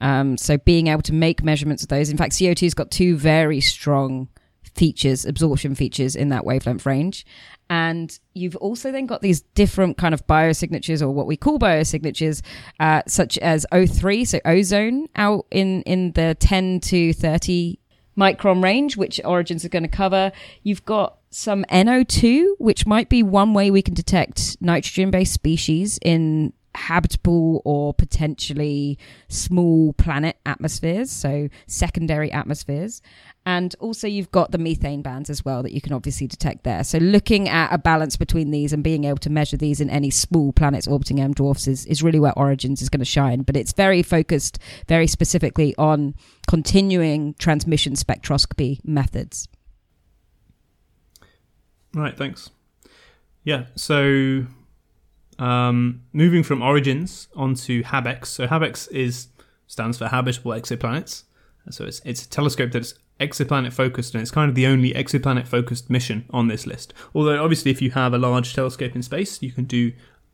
Um, 0.00 0.36
so 0.36 0.58
being 0.58 0.86
able 0.86 1.02
to 1.02 1.12
make 1.12 1.42
measurements 1.42 1.82
of 1.82 1.88
those. 1.88 2.08
In 2.10 2.16
fact, 2.16 2.32
CO2's 2.32 2.74
got 2.74 2.90
two 2.90 3.16
very 3.16 3.60
strong 3.60 4.28
features, 4.74 5.24
absorption 5.24 5.74
features 5.74 6.14
in 6.14 6.28
that 6.28 6.44
wavelength 6.44 6.86
range. 6.86 7.26
And 7.68 8.16
you've 8.32 8.56
also 8.56 8.92
then 8.92 9.06
got 9.06 9.20
these 9.20 9.40
different 9.40 9.98
kind 9.98 10.14
of 10.14 10.26
biosignatures 10.26 11.02
or 11.02 11.10
what 11.10 11.26
we 11.26 11.36
call 11.36 11.58
biosignatures, 11.58 12.42
uh, 12.80 13.02
such 13.06 13.36
as 13.38 13.66
O3, 13.72 14.26
so 14.26 14.40
ozone 14.44 15.08
out 15.16 15.46
in, 15.50 15.82
in 15.82 16.12
the 16.12 16.36
10 16.38 16.80
to 16.80 17.12
30 17.12 17.78
micron 18.18 18.62
range, 18.62 18.96
which 18.96 19.20
Origins 19.24 19.64
are 19.64 19.68
going 19.68 19.84
to 19.84 19.88
cover. 19.88 20.32
You've 20.62 20.84
got 20.84 21.18
some 21.30 21.64
NO2, 21.70 22.54
which 22.58 22.86
might 22.86 23.08
be 23.08 23.22
one 23.22 23.54
way 23.54 23.70
we 23.70 23.82
can 23.82 23.94
detect 23.94 24.56
nitrogen 24.60 25.10
based 25.10 25.32
species 25.32 25.98
in 26.02 26.52
habitable 26.78 27.60
or 27.64 27.92
potentially 27.92 28.98
small 29.28 29.92
planet 29.94 30.36
atmospheres, 30.46 31.10
so 31.10 31.48
secondary 31.66 32.30
atmospheres. 32.32 33.02
And 33.44 33.74
also, 33.80 34.06
you've 34.06 34.30
got 34.30 34.52
the 34.52 34.58
methane 34.58 35.02
bands 35.02 35.30
as 35.30 35.44
well 35.44 35.62
that 35.62 35.72
you 35.72 35.80
can 35.80 35.92
obviously 35.92 36.26
detect 36.26 36.64
there. 36.64 36.84
So, 36.84 36.98
looking 36.98 37.48
at 37.48 37.72
a 37.72 37.78
balance 37.78 38.16
between 38.16 38.50
these 38.50 38.72
and 38.72 38.84
being 38.84 39.04
able 39.04 39.18
to 39.18 39.30
measure 39.30 39.56
these 39.56 39.80
in 39.80 39.88
any 39.88 40.10
small 40.10 40.52
planets 40.52 40.86
orbiting 40.86 41.20
M 41.20 41.32
dwarfs 41.32 41.66
is, 41.66 41.86
is 41.86 42.02
really 42.02 42.20
where 42.20 42.38
Origins 42.38 42.82
is 42.82 42.88
going 42.88 43.00
to 43.00 43.06
shine. 43.06 43.42
But 43.42 43.56
it's 43.56 43.72
very 43.72 44.02
focused, 44.02 44.58
very 44.86 45.06
specifically 45.06 45.74
on 45.78 46.14
continuing 46.46 47.34
transmission 47.38 47.94
spectroscopy 47.94 48.84
methods. 48.84 49.48
Right, 51.94 52.16
thanks. 52.16 52.50
Yeah, 53.44 53.64
so 53.76 54.44
um, 55.38 56.02
moving 56.12 56.42
from 56.42 56.62
Origins 56.62 57.28
onto 57.34 57.82
HabEx. 57.82 58.26
So 58.26 58.46
HabEx 58.46 58.90
is 58.92 59.28
stands 59.66 59.98
for 59.98 60.08
Habitable 60.08 60.52
Exoplanets. 60.52 61.24
So 61.70 61.84
it's 61.84 62.00
it's 62.04 62.24
a 62.24 62.28
telescope 62.28 62.72
that's 62.72 62.94
exoplanet 63.20 63.72
focused, 63.72 64.14
and 64.14 64.22
it's 64.22 64.30
kind 64.30 64.48
of 64.48 64.54
the 64.54 64.66
only 64.66 64.92
exoplanet 64.94 65.46
focused 65.46 65.90
mission 65.90 66.24
on 66.30 66.48
this 66.48 66.66
list. 66.66 66.94
Although 67.14 67.42
obviously, 67.42 67.70
if 67.70 67.82
you 67.82 67.90
have 67.90 68.14
a 68.14 68.18
large 68.18 68.54
telescope 68.54 68.94
in 68.94 69.02
space, 69.02 69.42
you 69.42 69.52
can 69.52 69.64
do 69.64 69.92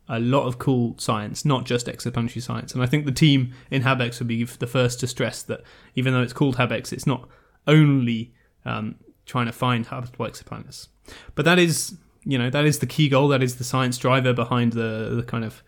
a 0.08 0.20
lot 0.20 0.46
of 0.46 0.58
cool 0.58 0.94
science, 0.98 1.44
not 1.44 1.64
just 1.64 1.86
exoplanetary 1.86 2.42
science. 2.42 2.74
And 2.74 2.82
I 2.82 2.86
think 2.86 3.06
the 3.06 3.12
team 3.12 3.54
in 3.70 3.82
Habex 3.82 4.18
would 4.18 4.28
be 4.28 4.44
the 4.44 4.66
first 4.66 5.00
to 5.00 5.06
stress 5.06 5.42
that 5.44 5.62
even 5.94 6.12
though 6.12 6.22
it's 6.22 6.34
called 6.34 6.56
Habex, 6.56 6.92
it's 6.92 7.06
not 7.06 7.26
only 7.66 8.34
um, 8.66 8.96
trying 9.24 9.46
to 9.46 9.52
find 9.52 9.86
habitable 9.86 10.26
exoplanets, 10.26 10.88
but 11.34 11.44
that 11.46 11.58
is 11.58 11.96
you 12.24 12.38
know 12.38 12.50
that 12.50 12.64
is 12.64 12.78
the 12.78 12.86
key 12.86 13.08
goal. 13.08 13.28
That 13.28 13.42
is 13.42 13.56
the 13.56 13.64
science 13.64 13.98
driver 13.98 14.32
behind 14.32 14.72
the 14.72 15.12
the 15.16 15.22
kind 15.22 15.44
of 15.44 15.62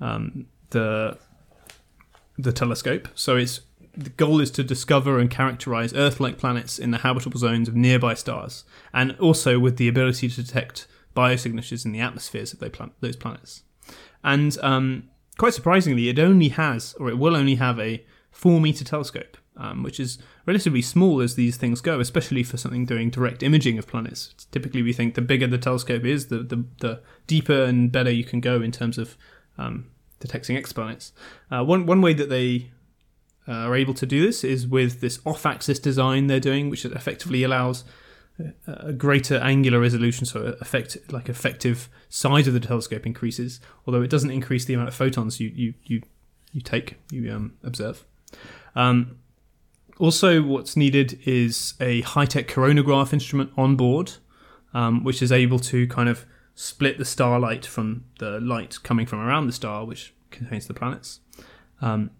um, 0.00 0.46
the 0.70 1.18
the 2.38 2.52
telescope. 2.52 3.08
So 3.14 3.36
it's 3.36 3.60
the 3.96 4.10
goal 4.10 4.40
is 4.40 4.50
to 4.52 4.62
discover 4.62 5.18
and 5.18 5.28
characterize 5.28 5.92
Earth-like 5.92 6.38
planets 6.38 6.78
in 6.78 6.92
the 6.92 6.98
habitable 6.98 7.38
zones 7.38 7.68
of 7.68 7.74
nearby 7.74 8.14
stars, 8.14 8.64
and 8.92 9.16
also 9.18 9.58
with 9.58 9.76
the 9.76 9.88
ability 9.88 10.28
to 10.28 10.42
detect 10.42 10.86
biosignatures 11.16 11.84
in 11.84 11.92
the 11.92 12.00
atmospheres 12.00 12.52
of 12.52 12.60
those 13.00 13.16
planets. 13.16 13.64
And 14.22 14.56
um, 14.62 15.10
quite 15.36 15.54
surprisingly, 15.54 16.08
it 16.08 16.18
only 16.18 16.48
has, 16.50 16.94
or 17.00 17.08
it 17.08 17.18
will 17.18 17.34
only 17.34 17.56
have, 17.56 17.80
a 17.80 18.04
four-meter 18.30 18.84
telescope, 18.84 19.36
um, 19.56 19.82
which 19.82 19.98
is 19.98 20.18
relatively 20.46 20.82
small 20.82 21.20
as 21.20 21.34
these 21.34 21.56
things 21.56 21.80
go, 21.80 22.00
especially 22.00 22.42
for 22.42 22.56
something 22.56 22.86
doing 22.86 23.10
direct 23.10 23.42
imaging 23.42 23.78
of 23.78 23.86
planets. 23.86 24.34
Typically, 24.50 24.82
we 24.82 24.92
think 24.92 25.14
the 25.14 25.20
bigger 25.20 25.46
the 25.46 25.58
telescope 25.58 26.04
is, 26.04 26.28
the 26.28 26.38
the, 26.38 26.64
the 26.80 27.00
deeper 27.26 27.64
and 27.64 27.90
better 27.90 28.10
you 28.10 28.24
can 28.24 28.40
go 28.40 28.62
in 28.62 28.70
terms 28.70 28.98
of 28.98 29.16
um, 29.56 29.90
detecting 30.20 30.56
exoplanets. 30.56 31.12
Uh, 31.50 31.64
one 31.64 31.86
one 31.86 32.00
way 32.00 32.14
that 32.14 32.28
they 32.28 32.70
uh, 33.48 33.52
are 33.52 33.76
able 33.76 33.94
to 33.94 34.06
do 34.06 34.24
this 34.24 34.44
is 34.44 34.66
with 34.66 35.00
this 35.00 35.20
off-axis 35.24 35.78
design 35.78 36.26
they're 36.26 36.38
doing, 36.38 36.70
which 36.70 36.84
effectively 36.84 37.42
allows 37.42 37.84
a 38.68 38.92
greater 38.92 39.36
angular 39.38 39.80
resolution, 39.80 40.24
so 40.24 40.56
effect 40.60 40.96
like 41.10 41.28
effective 41.28 41.88
size 42.08 42.46
of 42.46 42.54
the 42.54 42.60
telescope 42.60 43.04
increases, 43.04 43.60
although 43.84 44.02
it 44.02 44.10
doesn't 44.10 44.30
increase 44.30 44.64
the 44.64 44.74
amount 44.74 44.88
of 44.88 44.94
photons 44.94 45.40
you 45.40 45.48
you 45.54 45.74
you, 45.82 46.02
you 46.52 46.60
take 46.60 46.94
you 47.10 47.32
um, 47.32 47.54
observe. 47.64 48.04
Um, 48.74 49.18
also, 49.98 50.42
what's 50.42 50.76
needed 50.76 51.18
is 51.24 51.74
a 51.80 52.02
high-tech 52.02 52.46
coronagraph 52.46 53.12
instrument 53.12 53.50
on 53.56 53.74
board, 53.74 54.12
um, 54.72 55.02
which 55.02 55.20
is 55.22 55.32
able 55.32 55.58
to 55.58 55.86
kind 55.88 56.08
of 56.08 56.24
split 56.54 56.98
the 56.98 57.04
starlight 57.04 57.66
from 57.66 58.04
the 58.18 58.40
light 58.40 58.78
coming 58.82 59.06
from 59.06 59.20
around 59.20 59.46
the 59.46 59.52
star, 59.52 59.84
which 59.84 60.14
contains 60.30 60.66
the 60.66 60.74
planets. 60.74 61.20
Um, 61.80 62.10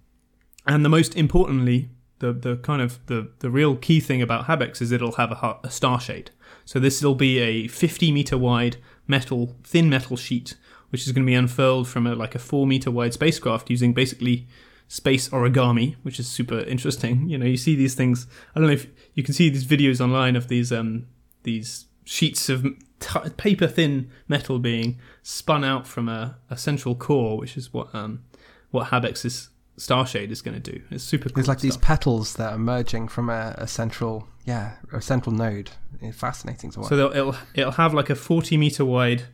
and 0.67 0.85
the 0.85 0.89
most 0.89 1.17
importantly, 1.17 1.91
the 2.19 2.33
the 2.33 2.57
kind 2.57 2.83
of 2.83 3.05
the 3.07 3.31
the 3.39 3.51
real 3.51 3.77
key 3.77 4.01
thing 4.01 4.21
about 4.23 4.47
Habex 4.47 4.83
is 4.83 4.93
it'll 4.93 5.13
have 5.13 5.33
a, 5.33 5.59
a 5.65 5.71
star 5.71 6.01
shade. 6.01 6.31
So 6.65 6.79
this 6.79 7.03
will 7.03 7.15
be 7.15 7.39
a 7.39 7.69
50 7.69 8.13
meter 8.13 8.37
wide 8.37 8.77
metal 9.07 9.57
thin 9.65 9.89
metal 9.89 10.17
sheet, 10.17 10.57
which 10.91 11.07
is 11.07 11.13
going 11.13 11.25
to 11.25 11.31
be 11.31 11.35
unfurled 11.35 11.89
from 11.89 12.07
a 12.07 12.15
like 12.15 12.35
a 12.35 12.39
four 12.39 12.67
meter 12.67 12.91
wide 12.91 13.15
spacecraft 13.15 13.71
using 13.71 13.93
basically 13.93 14.47
space 14.89 15.29
origami, 15.29 15.97
which 16.03 16.19
is 16.19 16.27
super 16.27 16.61
interesting. 16.61 17.29
You 17.29 17.39
know, 17.39 17.47
you 17.47 17.57
see 17.57 17.77
these 17.77 17.95
things. 17.95 18.27
I 18.55 18.59
don't 18.59 18.69
know 18.69 18.75
if 18.75 18.89
you 19.15 19.23
can 19.23 19.35
see 19.35 19.51
these 19.51 19.67
videos 19.67 20.01
online 20.01 20.35
of 20.35 20.49
these 20.49 20.73
um 20.73 21.07
these 21.43 21.87
sheets 22.05 22.49
of 22.49 22.65
t- 23.01 23.31
paper 23.37 23.67
thin 23.67 24.11
metal 24.27 24.59
being 24.59 24.99
spun 25.23 25.65
out 25.65 25.87
from 25.87 26.09
a, 26.09 26.39
a 26.51 26.57
central 26.57 26.95
core, 26.95 27.37
which 27.39 27.57
is 27.57 27.73
what 27.73 27.95
um, 27.95 28.25
what 28.71 28.89
Habex's 28.89 29.51
Starshade 29.79 30.31
is 30.31 30.43
going 30.43 30.61
to 30.61 30.73
do. 30.73 30.83
It's 30.91 31.05
super. 31.05 31.29
Cool 31.29 31.37
There's 31.37 31.49
like 31.49 31.59
stuff. 31.59 31.63
these 31.63 31.77
petals 31.77 32.35
that 32.35 32.53
are 32.53 32.57
emerging 32.57 33.09
from 33.09 33.31
a, 33.31 33.55
a, 33.59 33.67
central, 33.67 34.27
yeah, 34.45 34.77
a 34.93 35.01
central 35.01 35.35
node. 35.35 35.71
It's 36.01 36.19
fascinating 36.19 36.71
to 36.73 36.81
watch. 36.81 36.89
So 36.89 37.11
it'll 37.11 37.37
it'll 37.55 37.73
have 37.73 37.95
like 37.95 38.11
a 38.11 38.15
40 38.15 38.57
meter 38.57 38.85
wide 38.85 39.25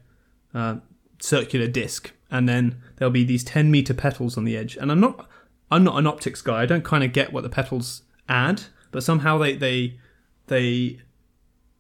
uh, 0.53 0.77
circular 1.21 1.67
disc, 1.67 2.13
and 2.31 2.49
then 2.49 2.83
there'll 2.97 3.13
be 3.13 3.25
these 3.25 3.45
10 3.45 3.71
meter 3.71 3.95
petals 3.95 4.37
on 4.37 4.45
the 4.45 4.57
edge. 4.57 4.77
And 4.77 4.93
I'm 4.93 5.01
not 5.01 5.29
I'm 5.71 5.83
not 5.85 5.99
an 5.99 6.07
optics 6.07 6.43
guy. 6.43 6.63
I 6.63 6.67
don't 6.67 6.85
kind 6.85 7.03
of 7.05 7.13
get 7.13 7.33
what 7.33 7.43
the 7.43 7.49
petals 7.49 8.03
add, 8.29 8.63
but 8.91 9.03
somehow 9.03 9.39
they 9.39 9.57
they 9.57 9.99
they 10.47 11.01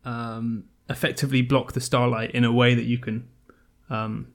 um, 0.05 0.65
effectively 0.89 1.43
block 1.43 1.73
the 1.73 1.81
starlight 1.81 2.31
in 2.33 2.45
a 2.45 2.53
way 2.53 2.75
that 2.75 2.85
you 2.85 2.99
can 2.99 3.29
um, 3.91 4.29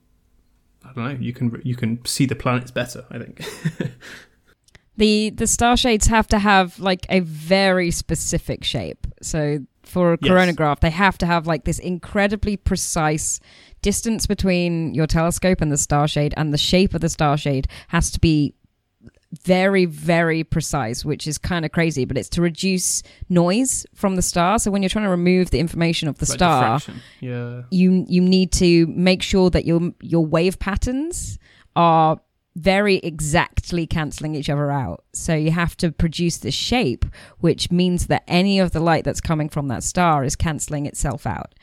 I 0.84 0.94
don't 0.94 1.04
know 1.04 1.18
you 1.20 1.34
can 1.34 1.62
you 1.64 1.76
can 1.76 2.04
see 2.06 2.26
the 2.26 2.36
planets 2.36 2.72
better 2.72 3.06
I 3.12 3.18
think 3.20 3.44
the 4.98 5.30
the 5.32 5.48
star 5.48 5.78
shades 5.78 6.08
have 6.08 6.28
to 6.28 6.40
have 6.40 6.80
like 6.80 7.06
a 7.10 7.20
very 7.22 7.92
specific 7.92 8.64
shape 8.64 9.08
so 9.22 9.60
for 9.84 10.14
a 10.14 10.18
Yes. 10.22 10.32
coronagraph 10.32 10.80
they 10.82 10.90
have 10.90 11.18
to 11.20 11.26
have 11.26 11.48
like 11.48 11.64
this 11.66 11.80
incredibly 11.80 12.58
precise 12.58 13.40
distance 13.82 14.28
between 14.28 14.94
your 14.94 15.08
telescope 15.08 15.62
and 15.62 15.72
the 15.72 15.78
star 15.78 16.08
shade 16.08 16.34
and 16.38 16.54
the 16.54 16.58
shape 16.58 16.94
of 16.94 17.02
the 17.02 17.10
star 17.10 17.38
shade 17.38 17.68
has 17.90 18.12
to 18.12 18.20
be 18.20 18.54
very 19.44 19.86
very 19.86 20.44
precise 20.44 21.06
which 21.06 21.28
is 21.28 21.38
kind 21.38 21.64
of 21.64 21.72
crazy 21.72 22.04
but 22.04 22.18
it's 22.18 22.30
to 22.30 22.42
reduce 22.42 23.04
noise 23.30 23.86
from 23.94 24.16
the 24.16 24.22
star 24.24 24.58
so 24.58 24.72
when 24.72 24.82
you're 24.82 24.90
trying 24.90 25.06
to 25.06 25.10
remove 25.12 25.52
the 25.52 25.60
information 25.60 26.08
of 26.10 26.18
the 26.18 26.26
Like 26.26 26.38
star 26.38 26.62
diffraction. 26.80 27.02
Yeah. 27.20 27.62
you 27.70 28.06
you 28.10 28.22
need 28.22 28.52
to 28.54 28.88
make 28.88 29.22
sure 29.22 29.50
that 29.52 29.66
your 29.66 29.92
your 30.02 30.26
wave 30.26 30.58
patterns 30.58 31.38
are 31.76 32.20
very 32.56 32.96
exactly 32.98 33.86
cancelling 33.88 34.36
each 34.36 34.50
other 34.50 34.70
out. 34.72 35.04
So 35.14 35.34
you 35.36 35.52
have 35.52 35.78
to 35.78 35.92
produce 35.92 36.38
this 36.38 36.56
shape, 36.56 37.06
which 37.40 37.72
means 37.72 38.08
that 38.08 38.24
any 38.28 38.60
of 38.60 38.72
the 38.72 38.80
light 38.82 39.06
that's 39.06 39.22
coming 39.22 39.48
from 39.48 39.68
that 39.70 39.84
star 39.84 40.26
is 40.26 40.36
cancelling 40.36 40.86
itself 40.86 41.26
out. 41.28 41.54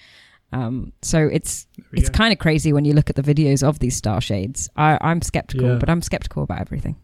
Um, 0.52 0.92
so 1.02 1.28
it's 1.30 1.66
it's 1.92 2.08
kind 2.08 2.32
of 2.32 2.38
crazy 2.38 2.72
when 2.72 2.84
you 2.86 2.94
look 2.94 3.10
at 3.10 3.16
the 3.16 3.22
videos 3.22 3.62
of 3.66 3.80
these 3.80 3.96
star 3.96 4.20
shades. 4.22 4.70
I, 4.76 4.96
I'm 5.02 5.20
skeptical, 5.20 5.66
Yeah. 5.70 5.74
but 5.78 5.90
I'm 5.90 6.00
skeptical 6.00 6.44
about 6.44 6.60
everything. 6.60 6.96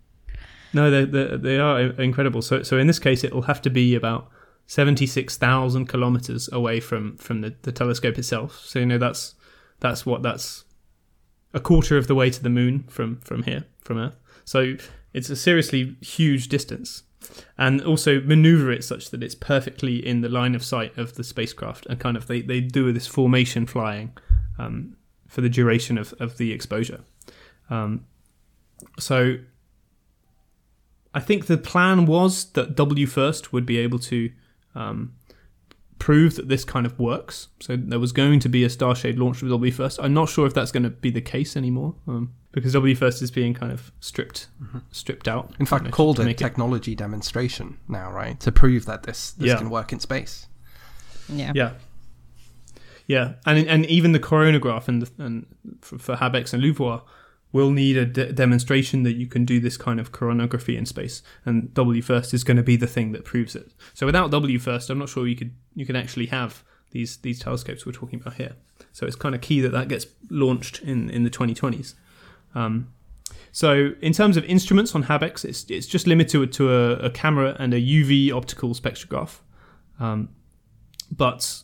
No, 0.72 0.90
they 0.90 1.04
they 1.04 1.36
they 1.36 1.58
are 1.58 1.80
incredible. 1.80 2.42
So 2.42 2.62
so 2.62 2.78
in 2.78 2.86
this 2.86 2.98
case, 2.98 3.24
it 3.24 3.34
will 3.34 3.42
have 3.42 3.62
to 3.62 3.70
be 3.70 3.94
about 3.94 4.30
seventy 4.66 5.06
six 5.06 5.36
thousand 5.36 5.86
kilometers 5.86 6.48
away 6.52 6.80
from 6.80 7.16
from 7.16 7.40
the, 7.42 7.54
the 7.62 7.72
telescope 7.72 8.18
itself. 8.18 8.60
So 8.64 8.78
you 8.78 8.86
know 8.86 8.98
that's 8.98 9.34
that's 9.80 10.06
what 10.06 10.22
that's 10.22 10.64
a 11.52 11.60
quarter 11.60 11.98
of 11.98 12.06
the 12.06 12.14
way 12.14 12.30
to 12.30 12.42
the 12.42 12.48
moon 12.48 12.84
from 12.88 13.20
from 13.20 13.42
here 13.42 13.64
from 13.80 13.98
Earth. 13.98 14.16
So 14.44 14.76
it's 15.12 15.30
a 15.30 15.36
seriously 15.36 15.96
huge 16.00 16.48
distance, 16.48 17.02
and 17.58 17.82
also 17.82 18.20
maneuver 18.20 18.72
it 18.72 18.84
such 18.84 19.10
that 19.10 19.22
it's 19.22 19.34
perfectly 19.34 20.04
in 20.06 20.22
the 20.22 20.28
line 20.28 20.54
of 20.54 20.64
sight 20.64 20.96
of 20.96 21.14
the 21.14 21.24
spacecraft. 21.24 21.86
And 21.86 22.00
kind 22.00 22.16
of 22.16 22.26
they 22.26 22.40
they 22.40 22.60
do 22.60 22.92
this 22.92 23.06
formation 23.06 23.66
flying 23.66 24.16
um, 24.58 24.96
for 25.28 25.42
the 25.42 25.50
duration 25.50 25.98
of 25.98 26.14
of 26.18 26.38
the 26.38 26.52
exposure. 26.52 27.04
Um, 27.68 28.06
so 28.98 29.36
I 31.14 31.20
think 31.20 31.46
the 31.46 31.58
plan 31.58 32.06
was 32.06 32.44
that 32.52 32.74
WFIRST 32.76 33.52
would 33.52 33.66
be 33.66 33.78
able 33.78 33.98
to 34.00 34.30
um, 34.74 35.12
prove 35.98 36.36
that 36.36 36.48
this 36.48 36.64
kind 36.64 36.86
of 36.86 36.98
works. 36.98 37.48
So 37.60 37.76
there 37.76 37.98
was 37.98 38.12
going 38.12 38.40
to 38.40 38.48
be 38.48 38.64
a 38.64 38.68
Starshade 38.68 39.18
launch 39.18 39.42
with 39.42 39.52
WFIRST. 39.52 39.98
I'm 40.02 40.14
not 40.14 40.28
sure 40.28 40.46
if 40.46 40.54
that's 40.54 40.72
going 40.72 40.84
to 40.84 40.90
be 40.90 41.10
the 41.10 41.20
case 41.20 41.56
anymore 41.56 41.94
um, 42.08 42.32
because 42.52 42.74
WFIRST 42.74 43.22
is 43.22 43.30
being 43.30 43.52
kind 43.54 43.70
of 43.72 43.92
stripped, 44.00 44.48
stripped 44.90 45.28
out. 45.28 45.52
Mm-hmm. 45.52 45.62
In 45.62 45.66
fact, 45.66 45.84
know, 45.84 45.90
called 45.90 46.18
a 46.18 46.24
make 46.24 46.40
it- 46.40 46.44
technology 46.44 46.94
demonstration 46.94 47.78
now, 47.88 48.10
right? 48.10 48.40
To 48.40 48.50
prove 48.50 48.86
that 48.86 49.02
this, 49.02 49.32
this 49.32 49.48
Yeah. 49.48 49.58
can 49.58 49.68
work 49.70 49.92
in 49.92 50.00
space. 50.00 50.46
Yeah. 51.28 51.52
Yeah. 51.54 51.72
Yeah, 53.08 53.34
and 53.44 53.66
and 53.68 53.84
even 53.86 54.12
the 54.12 54.20
coronagraph 54.20 54.86
and 54.86 55.10
and 55.18 55.46
for, 55.80 55.98
for 55.98 56.14
Habex 56.16 56.54
and 56.54 56.62
LUVOIR 56.62 57.02
will 57.52 57.70
need 57.70 57.96
a 57.96 58.06
de- 58.06 58.32
demonstration 58.32 59.02
that 59.02 59.12
you 59.12 59.26
can 59.26 59.44
do 59.44 59.60
this 59.60 59.76
kind 59.76 60.00
of 60.00 60.10
coronagraphy 60.10 60.76
in 60.76 60.86
space, 60.86 61.22
and 61.44 61.68
WFIRST 61.74 62.34
is 62.34 62.44
going 62.44 62.56
to 62.56 62.62
be 62.62 62.76
the 62.76 62.86
thing 62.86 63.12
that 63.12 63.24
proves 63.24 63.54
it. 63.54 63.72
So 63.94 64.06
without 64.06 64.30
WFIRST, 64.30 64.90
I'm 64.90 64.98
not 64.98 65.08
sure 65.08 65.26
you 65.26 65.36
could 65.36 65.54
you 65.74 65.86
can 65.86 65.96
actually 65.96 66.26
have 66.26 66.64
these 66.90 67.18
these 67.18 67.38
telescopes 67.38 67.84
we're 67.84 67.92
talking 67.92 68.20
about 68.20 68.34
here. 68.34 68.54
So 68.92 69.06
it's 69.06 69.16
kind 69.16 69.34
of 69.34 69.40
key 69.40 69.60
that 69.60 69.72
that 69.72 69.88
gets 69.88 70.06
launched 70.30 70.80
in 70.80 71.10
in 71.10 71.24
the 71.24 71.30
2020s. 71.30 71.94
Um, 72.54 72.92
so 73.50 73.92
in 74.00 74.12
terms 74.12 74.36
of 74.36 74.44
instruments 74.44 74.94
on 74.94 75.04
Habex, 75.04 75.44
it's 75.44 75.64
it's 75.70 75.86
just 75.86 76.06
limited 76.06 76.52
to 76.52 76.72
a, 76.72 76.92
a 76.96 77.10
camera 77.10 77.56
and 77.58 77.74
a 77.74 77.80
UV 77.80 78.32
optical 78.32 78.70
spectrograph. 78.74 79.40
Um, 80.00 80.30
but 81.10 81.62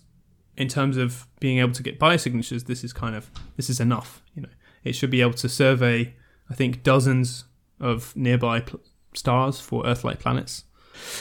in 0.57 0.69
terms 0.69 0.97
of 0.97 1.27
being 1.41 1.59
able 1.59 1.73
to 1.73 1.83
get 1.83 1.99
biosignatures, 1.99 2.67
this 2.67 2.85
is 2.85 2.93
kind 2.93 3.15
of 3.15 3.31
this 3.57 3.71
is 3.71 3.81
enough. 3.81 4.23
You 4.35 4.43
know, 4.43 4.49
it 4.85 4.95
should 4.95 5.11
be 5.11 5.21
able 5.21 5.35
to 5.35 5.49
survey, 5.49 6.15
I 6.51 6.55
think, 6.55 6.83
dozens 6.83 7.45
of 7.81 8.15
nearby 8.17 8.61
pl- 8.61 8.81
stars 9.15 9.61
for 9.61 9.87
Earth-like 9.87 10.19
planets. 10.19 10.65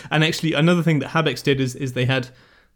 And 0.09 0.23
actually, 0.23 0.53
another 0.53 0.81
thing 0.81 0.99
that 0.99 1.09
Habex 1.11 1.43
did 1.43 1.61
is 1.61 1.75
is 1.75 1.93
they 1.93 2.05
had 2.05 2.29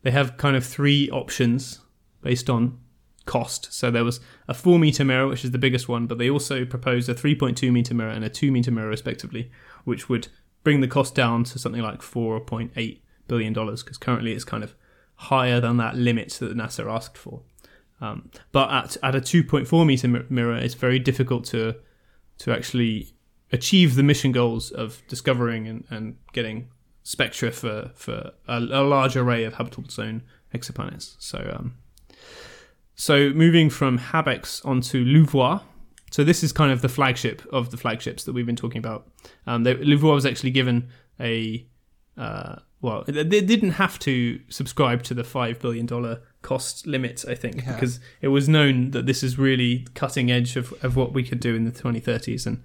they 0.04 0.12
have 0.12 0.38
kind 0.38 0.56
of 0.56 0.66
three 0.66 1.10
options 1.10 1.80
based 2.22 2.50
on 2.50 2.80
cost. 3.26 3.72
So 3.74 3.92
there 3.92 4.04
was 4.04 4.20
a 4.48 4.54
four 4.54 4.80
meter 4.80 5.04
mirror, 5.06 5.28
which 5.28 5.46
is 5.46 5.52
the 5.52 5.58
biggest 5.58 5.88
one, 5.88 6.08
but 6.08 6.18
they 6.18 6.30
also 6.30 6.66
proposed 6.66 7.10
a 7.10 7.16
3.2 7.16 7.72
meter 7.72 7.94
mirror 7.94 8.12
and 8.12 8.24
a 8.24 8.30
two 8.30 8.52
meter 8.52 8.72
mirror, 8.72 8.90
respectively, 8.90 9.52
which 9.84 10.10
would 10.10 10.28
bring 10.64 10.82
the 10.82 10.88
cost 10.88 11.16
down 11.16 11.44
to 11.46 11.60
something 11.60 11.82
like 11.82 12.02
4.8 12.02 13.00
billion 13.28 13.54
dollars 13.54 13.82
because 13.84 13.98
currently 13.98 14.34
it's 14.34 14.44
kind 14.44 14.64
of 14.64 14.76
higher 15.16 15.60
than 15.60 15.78
that 15.78 15.96
limit 15.96 16.32
that 16.40 16.58
NASA 16.58 16.92
asked 16.92 17.18
for. 17.18 17.42
Um, 18.02 18.32
but 18.52 18.72
at 18.72 18.98
at 19.04 19.16
a 19.16 19.22
2.4 19.22 19.86
meter 19.86 20.08
mirror, 20.30 20.56
it's 20.56 20.74
very 20.74 21.00
difficult 21.00 21.46
to 21.46 21.76
to 22.40 22.52
actually 22.52 23.14
achieve 23.52 23.96
the 23.96 24.04
mission 24.04 24.32
goals 24.32 24.72
of 24.72 25.02
discovering 25.08 25.68
and, 25.68 25.84
and 25.90 26.18
getting 26.34 26.70
spectra 27.04 27.52
for 27.52 27.92
for 27.96 28.32
a, 28.48 28.58
a 28.58 28.84
large 28.84 29.16
array 29.16 29.44
of 29.44 29.56
habitable 29.56 29.90
zone 29.90 30.24
exoplanets. 30.54 31.16
So 31.20 31.56
um, 31.58 31.76
so 32.96 33.30
moving 33.30 33.70
from 33.70 34.00
Habex 34.00 34.66
onto 34.66 35.04
LUVOIR. 35.04 35.62
So 36.12 36.26
this 36.26 36.44
is 36.44 36.52
kind 36.52 36.74
of 36.74 36.82
the 36.82 36.90
flagship 36.90 37.42
of 37.54 37.72
the 37.72 37.78
flagships 37.78 38.26
that 38.26 38.34
we've 38.34 38.46
been 38.46 38.58
talking 38.58 38.80
about. 38.80 39.08
Um, 39.48 39.64
they, 39.64 39.76
LUVOIR 39.76 40.14
was 40.14 40.26
actually 40.26 40.52
given 40.52 40.90
a 41.20 41.66
uh, 42.18 42.58
well, 42.82 43.04
they 43.08 43.24
didn't 43.24 43.72
have 43.72 44.00
to 44.00 44.40
subscribe 44.50 45.04
to 45.04 45.14
the 45.14 45.24
five 45.24 45.60
billion 45.60 45.86
dollar 45.86 46.22
cost 46.42 46.88
limits, 46.88 47.26
I 47.26 47.36
think, 47.36 47.58
Yeah. 47.58 47.74
because 47.74 48.00
it 48.22 48.30
was 48.30 48.50
known 48.50 48.92
that 48.92 49.06
this 49.06 49.24
is 49.24 49.38
really 49.38 49.86
cutting 49.94 50.32
edge 50.32 50.56
of, 50.56 50.74
of 50.84 50.96
what 50.96 51.14
we 51.14 51.24
could 51.24 51.40
do 51.40 51.56
in 51.56 51.66
the 51.66 51.72
2030s, 51.72 52.46
and 52.48 52.64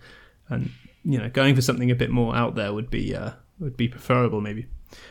and 0.49 0.71
you 1.05 1.19
know 1.19 1.29
going 1.29 1.55
for 1.55 1.63
something 1.63 1.91
a 1.91 1.95
bit 1.95 2.11
more 2.11 2.35
out 2.35 2.55
there 2.55 2.73
would 2.73 2.91
be 2.91 3.15
uh, 3.15 3.33
would 3.59 3.77
be 3.77 3.89
preferable 3.89 4.41
maybe. 4.41 4.67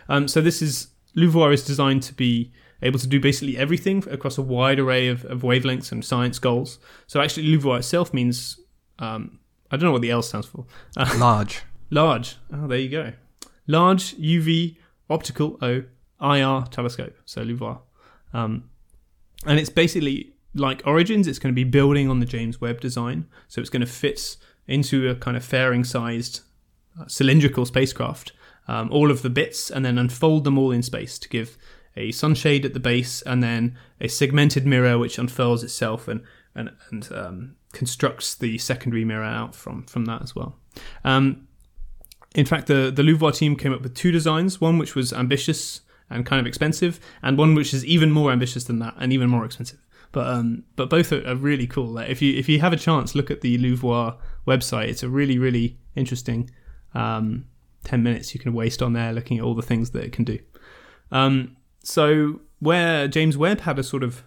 Um, 0.09 0.27
so 0.27 0.41
this 0.41 0.61
is 0.61 0.87
LUVOIR 1.15 1.53
is 1.53 1.63
designed 1.63 2.03
to 2.03 2.13
be 2.13 2.51
able 2.81 2.99
to 2.99 3.07
do 3.07 3.19
basically 3.19 3.57
everything 3.57 4.03
across 4.09 4.37
a 4.37 4.41
wide 4.41 4.79
array 4.79 5.07
of, 5.07 5.23
of 5.25 5.41
wavelengths 5.43 5.91
and 5.91 6.03
science 6.03 6.39
goals. 6.39 6.77
So 7.07 7.21
actually, 7.21 7.47
LUVOIR 7.47 7.77
itself 7.79 8.13
means 8.13 8.59
um, 8.99 9.39
I 9.71 9.77
don't 9.77 9.85
know 9.85 9.91
what 9.93 10.01
the 10.01 10.11
L 10.11 10.21
stands 10.21 10.47
for. 10.47 10.65
Uh, 10.97 11.13
Large. 11.19 11.61
Large. 11.89 12.37
Oh, 12.53 12.67
there 12.67 12.77
you 12.79 12.89
go. 12.89 13.13
Large 13.67 14.15
UV 14.17 14.77
optical 15.09 15.57
O 15.61 15.83
IR 16.21 16.65
telescope. 16.71 17.15
So 17.25 17.41
LUVOIR. 17.43 17.79
Um, 18.35 18.69
and 19.45 19.59
it's 19.59 19.69
basically 19.69 20.33
like 20.53 20.81
Origins. 20.85 21.27
It's 21.27 21.39
going 21.39 21.53
to 21.53 21.55
be 21.55 21.63
building 21.63 22.09
on 22.09 22.19
the 22.19 22.25
James 22.25 22.59
Webb 22.59 22.81
design. 22.81 23.27
So 23.47 23.61
it's 23.61 23.69
going 23.69 23.81
to 23.81 23.91
fit 23.91 24.37
into 24.67 25.09
a 25.09 25.15
kind 25.15 25.37
of 25.37 25.43
fairing 25.43 25.83
sized 25.83 26.41
uh, 26.99 27.05
cylindrical 27.07 27.65
spacecraft. 27.65 28.33
Um, 28.67 28.91
all 28.91 29.11
of 29.11 29.21
the 29.21 29.29
bits 29.29 29.69
and 29.69 29.85
then 29.85 29.99
unfold 29.99 30.43
them 30.43 30.57
all 30.57 30.71
in 30.71 30.81
space 30.81 31.19
to 31.19 31.29
give 31.29 31.55
a 31.95 32.11
sunshade 32.11 32.65
at 32.65 32.73
the 32.73 32.79
base 32.79 33.21
and 33.21 33.43
then 33.43 33.77
a 34.01 34.07
segmented 34.07 34.65
mirror 34.65 34.97
which 34.97 35.19
unfurls 35.19 35.63
itself 35.63 36.07
and 36.07 36.21
and, 36.55 36.71
and 36.89 37.11
um, 37.11 37.55
constructs 37.73 38.33
the 38.33 38.57
secondary 38.57 39.05
mirror 39.05 39.23
out 39.23 39.53
from 39.53 39.83
from 39.83 40.05
that 40.05 40.23
as 40.23 40.35
well. 40.35 40.57
Um, 41.03 41.47
in 42.33 42.45
fact, 42.45 42.67
the 42.67 42.91
the 42.91 43.03
LUVOIR 43.03 43.33
team 43.33 43.55
came 43.55 43.71
up 43.71 43.81
with 43.81 43.93
two 43.93 44.11
designs: 44.11 44.59
one 44.59 44.79
which 44.79 44.95
was 44.95 45.13
ambitious 45.13 45.81
and 46.09 46.25
kind 46.25 46.39
of 46.39 46.45
expensive, 46.45 46.99
and 47.23 47.37
one 47.37 47.55
which 47.55 47.73
is 47.73 47.85
even 47.85 48.11
more 48.11 48.31
ambitious 48.31 48.63
than 48.65 48.79
that 48.79 48.95
and 48.97 49.11
even 49.11 49.29
more 49.29 49.45
expensive. 49.45 49.79
But 50.11 50.27
um, 50.27 50.63
but 50.75 50.89
both 50.89 51.11
are, 51.11 51.27
are 51.27 51.35
really 51.35 51.67
cool. 51.67 51.87
Like 51.87 52.09
if 52.09 52.21
you 52.21 52.37
if 52.37 52.47
you 52.47 52.61
have 52.61 52.73
a 52.73 52.77
chance, 52.77 53.15
look 53.15 53.29
at 53.29 53.41
the 53.41 53.57
LUVOIR 53.57 54.15
website. 54.47 54.87
It's 54.87 55.03
a 55.03 55.09
really 55.09 55.37
really 55.37 55.77
interesting 55.95 56.49
um, 56.93 57.45
ten 57.83 58.03
minutes 58.03 58.33
you 58.33 58.39
can 58.39 58.53
waste 58.53 58.81
on 58.81 58.93
there 58.93 59.11
looking 59.11 59.37
at 59.37 59.43
all 59.43 59.55
the 59.55 59.61
things 59.61 59.91
that 59.91 60.03
it 60.03 60.11
can 60.11 60.23
do. 60.23 60.39
Um, 61.11 61.57
so 61.83 62.41
where 62.59 63.07
James 63.07 63.37
Webb 63.37 63.61
had 63.61 63.77
a 63.77 63.83
sort 63.83 64.03
of 64.03 64.23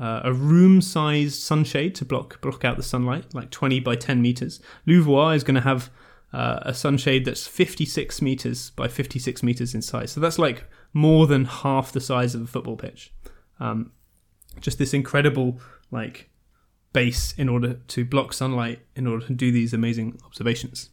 uh, 0.00 0.22
a 0.24 0.32
room-sized 0.32 1.40
sunshade 1.40 1.94
to 1.96 2.04
block 2.04 2.40
block 2.40 2.64
out 2.64 2.76
the 2.76 2.82
sunlight, 2.82 3.34
like 3.34 3.50
20 3.50 3.80
by 3.80 3.94
10 3.94 4.20
meters. 4.22 4.60
LUVOIR 4.86 5.36
is 5.36 5.44
going 5.44 5.54
to 5.54 5.60
have 5.60 5.90
uh, 6.32 6.60
a 6.62 6.74
sunshade 6.74 7.24
that's 7.24 7.46
56 7.46 8.22
meters 8.22 8.70
by 8.70 8.88
56 8.88 9.42
meters 9.42 9.74
in 9.74 9.82
size. 9.82 10.10
So 10.12 10.20
that's 10.20 10.38
like 10.38 10.64
more 10.92 11.26
than 11.26 11.44
half 11.44 11.92
the 11.92 12.00
size 12.00 12.34
of 12.34 12.42
a 12.42 12.46
football 12.46 12.76
pitch. 12.76 13.12
Um, 13.60 13.92
just 14.60 14.78
this 14.78 14.92
incredible 14.92 15.60
like 15.90 16.30
base 16.92 17.32
in 17.38 17.48
order 17.48 17.74
to 17.74 18.04
block 18.04 18.32
sunlight 18.32 18.80
in 18.94 19.06
order 19.06 19.26
to 19.26 19.32
do 19.32 19.50
these 19.50 19.72
amazing 19.72 20.18
observations. 20.24 20.90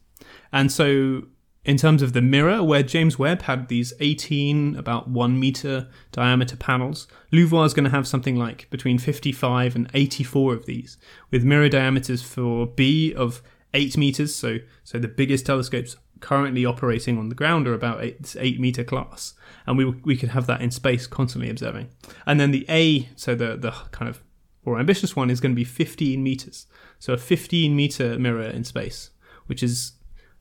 And 0.52 0.72
so 0.72 1.24
in 1.66 1.78
terms 1.78 2.02
of 2.02 2.14
the 2.14 2.22
mirror, 2.22 2.64
where 2.64 2.84
James 2.84 3.20
Webb 3.20 3.44
had 3.44 3.68
these 3.68 3.94
18, 4.00 4.76
about 4.76 5.10
one 5.10 5.40
meter 5.40 5.88
diameter 6.12 6.56
panels, 6.56 7.08
LUVOIR 7.32 7.66
is 7.66 7.74
going 7.74 7.84
to 7.84 7.90
have 7.90 8.08
something 8.08 8.38
like 8.38 8.70
between 8.70 8.98
55 8.98 9.76
and 9.76 9.90
84 9.94 10.54
of 10.54 10.66
these, 10.66 10.98
with 11.32 11.44
mirror 11.44 11.70
diameters 11.70 12.22
for 12.22 12.66
B 12.66 13.14
of 13.14 13.42
8 13.74 13.98
meters. 13.98 14.34
So, 14.34 14.60
so 14.84 15.00
the 15.00 15.10
biggest 15.10 15.46
telescopes 15.46 15.98
currently 16.20 16.66
operating 16.66 17.18
on 17.18 17.30
the 17.30 17.36
ground 17.36 17.68
are 17.68 17.74
about 17.74 18.04
8, 18.04 18.36
8 18.40 18.60
meter 18.60 18.84
class. 18.84 19.34
And 19.66 19.78
we, 19.78 19.86
we 19.86 20.18
could 20.18 20.30
have 20.30 20.48
that 20.48 20.62
in 20.62 20.72
space 20.72 21.08
constantly 21.08 21.50
observing. 21.50 21.90
And 22.26 22.40
then 22.40 22.52
the 22.52 22.66
A, 22.70 23.10
so 23.16 23.36
the, 23.36 23.56
the 23.56 23.72
kind 23.92 24.10
of 24.10 24.22
more 24.66 24.80
ambitious 24.80 25.16
one, 25.16 25.30
is 25.30 25.40
going 25.40 25.52
to 25.52 25.56
be 25.56 25.64
15 25.64 26.22
meters. 26.22 26.68
So 27.00 27.14
a 27.14 27.18
15 27.18 27.76
meter 27.76 28.18
mirror 28.20 28.44
in 28.44 28.64
space, 28.64 29.12
which 29.48 29.64
is 29.64 29.94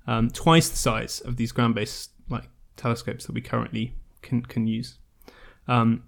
um, 0.07 0.31
twice 0.31 0.68
the 0.68 0.76
size 0.76 1.20
of 1.20 1.37
these 1.37 1.53
ground-based 1.53 2.11
like 2.29 2.49
telescopes 2.76 3.26
that 3.26 3.35
we 3.35 3.41
currently 3.41 3.95
can 4.22 4.43
can 4.43 4.66
use. 4.66 4.99
Um, 5.66 6.05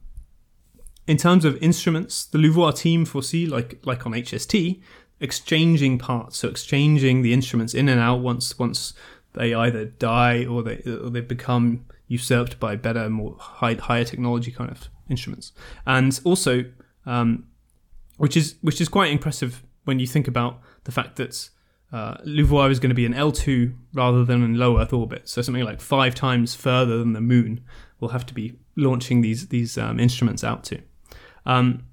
in 1.06 1.16
terms 1.16 1.44
of 1.44 1.62
instruments, 1.62 2.24
the 2.24 2.38
LUVOIR 2.38 2.72
team 2.72 3.04
foresee, 3.04 3.46
like 3.46 3.80
like 3.84 4.06
on 4.06 4.12
HST, 4.12 4.80
exchanging 5.20 5.98
parts, 5.98 6.38
so 6.38 6.48
exchanging 6.48 7.22
the 7.22 7.32
instruments 7.32 7.74
in 7.74 7.88
and 7.88 8.00
out 8.00 8.20
once 8.20 8.58
once 8.58 8.94
they 9.34 9.54
either 9.54 9.84
die 9.84 10.44
or 10.44 10.62
they 10.62 10.82
or 10.86 11.10
they 11.10 11.20
become 11.20 11.86
usurped 12.08 12.58
by 12.58 12.76
better, 12.76 13.08
more 13.08 13.36
high, 13.38 13.74
higher 13.74 14.04
technology 14.04 14.50
kind 14.50 14.70
of 14.70 14.88
instruments, 15.08 15.52
and 15.86 16.20
also, 16.24 16.64
um, 17.06 17.44
which 18.16 18.36
is 18.36 18.56
which 18.60 18.80
is 18.80 18.88
quite 18.88 19.12
impressive 19.12 19.62
when 19.84 19.98
you 19.98 20.06
think 20.06 20.28
about 20.28 20.60
the 20.84 20.92
fact 20.92 21.16
that 21.16 21.48
uh, 21.92 22.16
is 22.24 22.80
going 22.80 22.90
to 22.90 22.94
be 22.94 23.04
in 23.04 23.14
L2 23.14 23.74
rather 23.92 24.24
than 24.24 24.42
in 24.42 24.58
low 24.58 24.78
Earth 24.78 24.92
orbit. 24.92 25.28
So 25.28 25.42
something 25.42 25.64
like 25.64 25.80
five 25.80 26.14
times 26.14 26.54
further 26.54 26.98
than 26.98 27.12
the 27.12 27.20
Moon 27.20 27.62
will 27.98 28.10
have 28.10 28.26
to 28.26 28.34
be 28.34 28.58
launching 28.76 29.20
these 29.22 29.48
these 29.48 29.78
um, 29.78 29.98
instruments 29.98 30.44
out 30.44 30.64
to. 30.64 30.80
Um, 31.46 31.84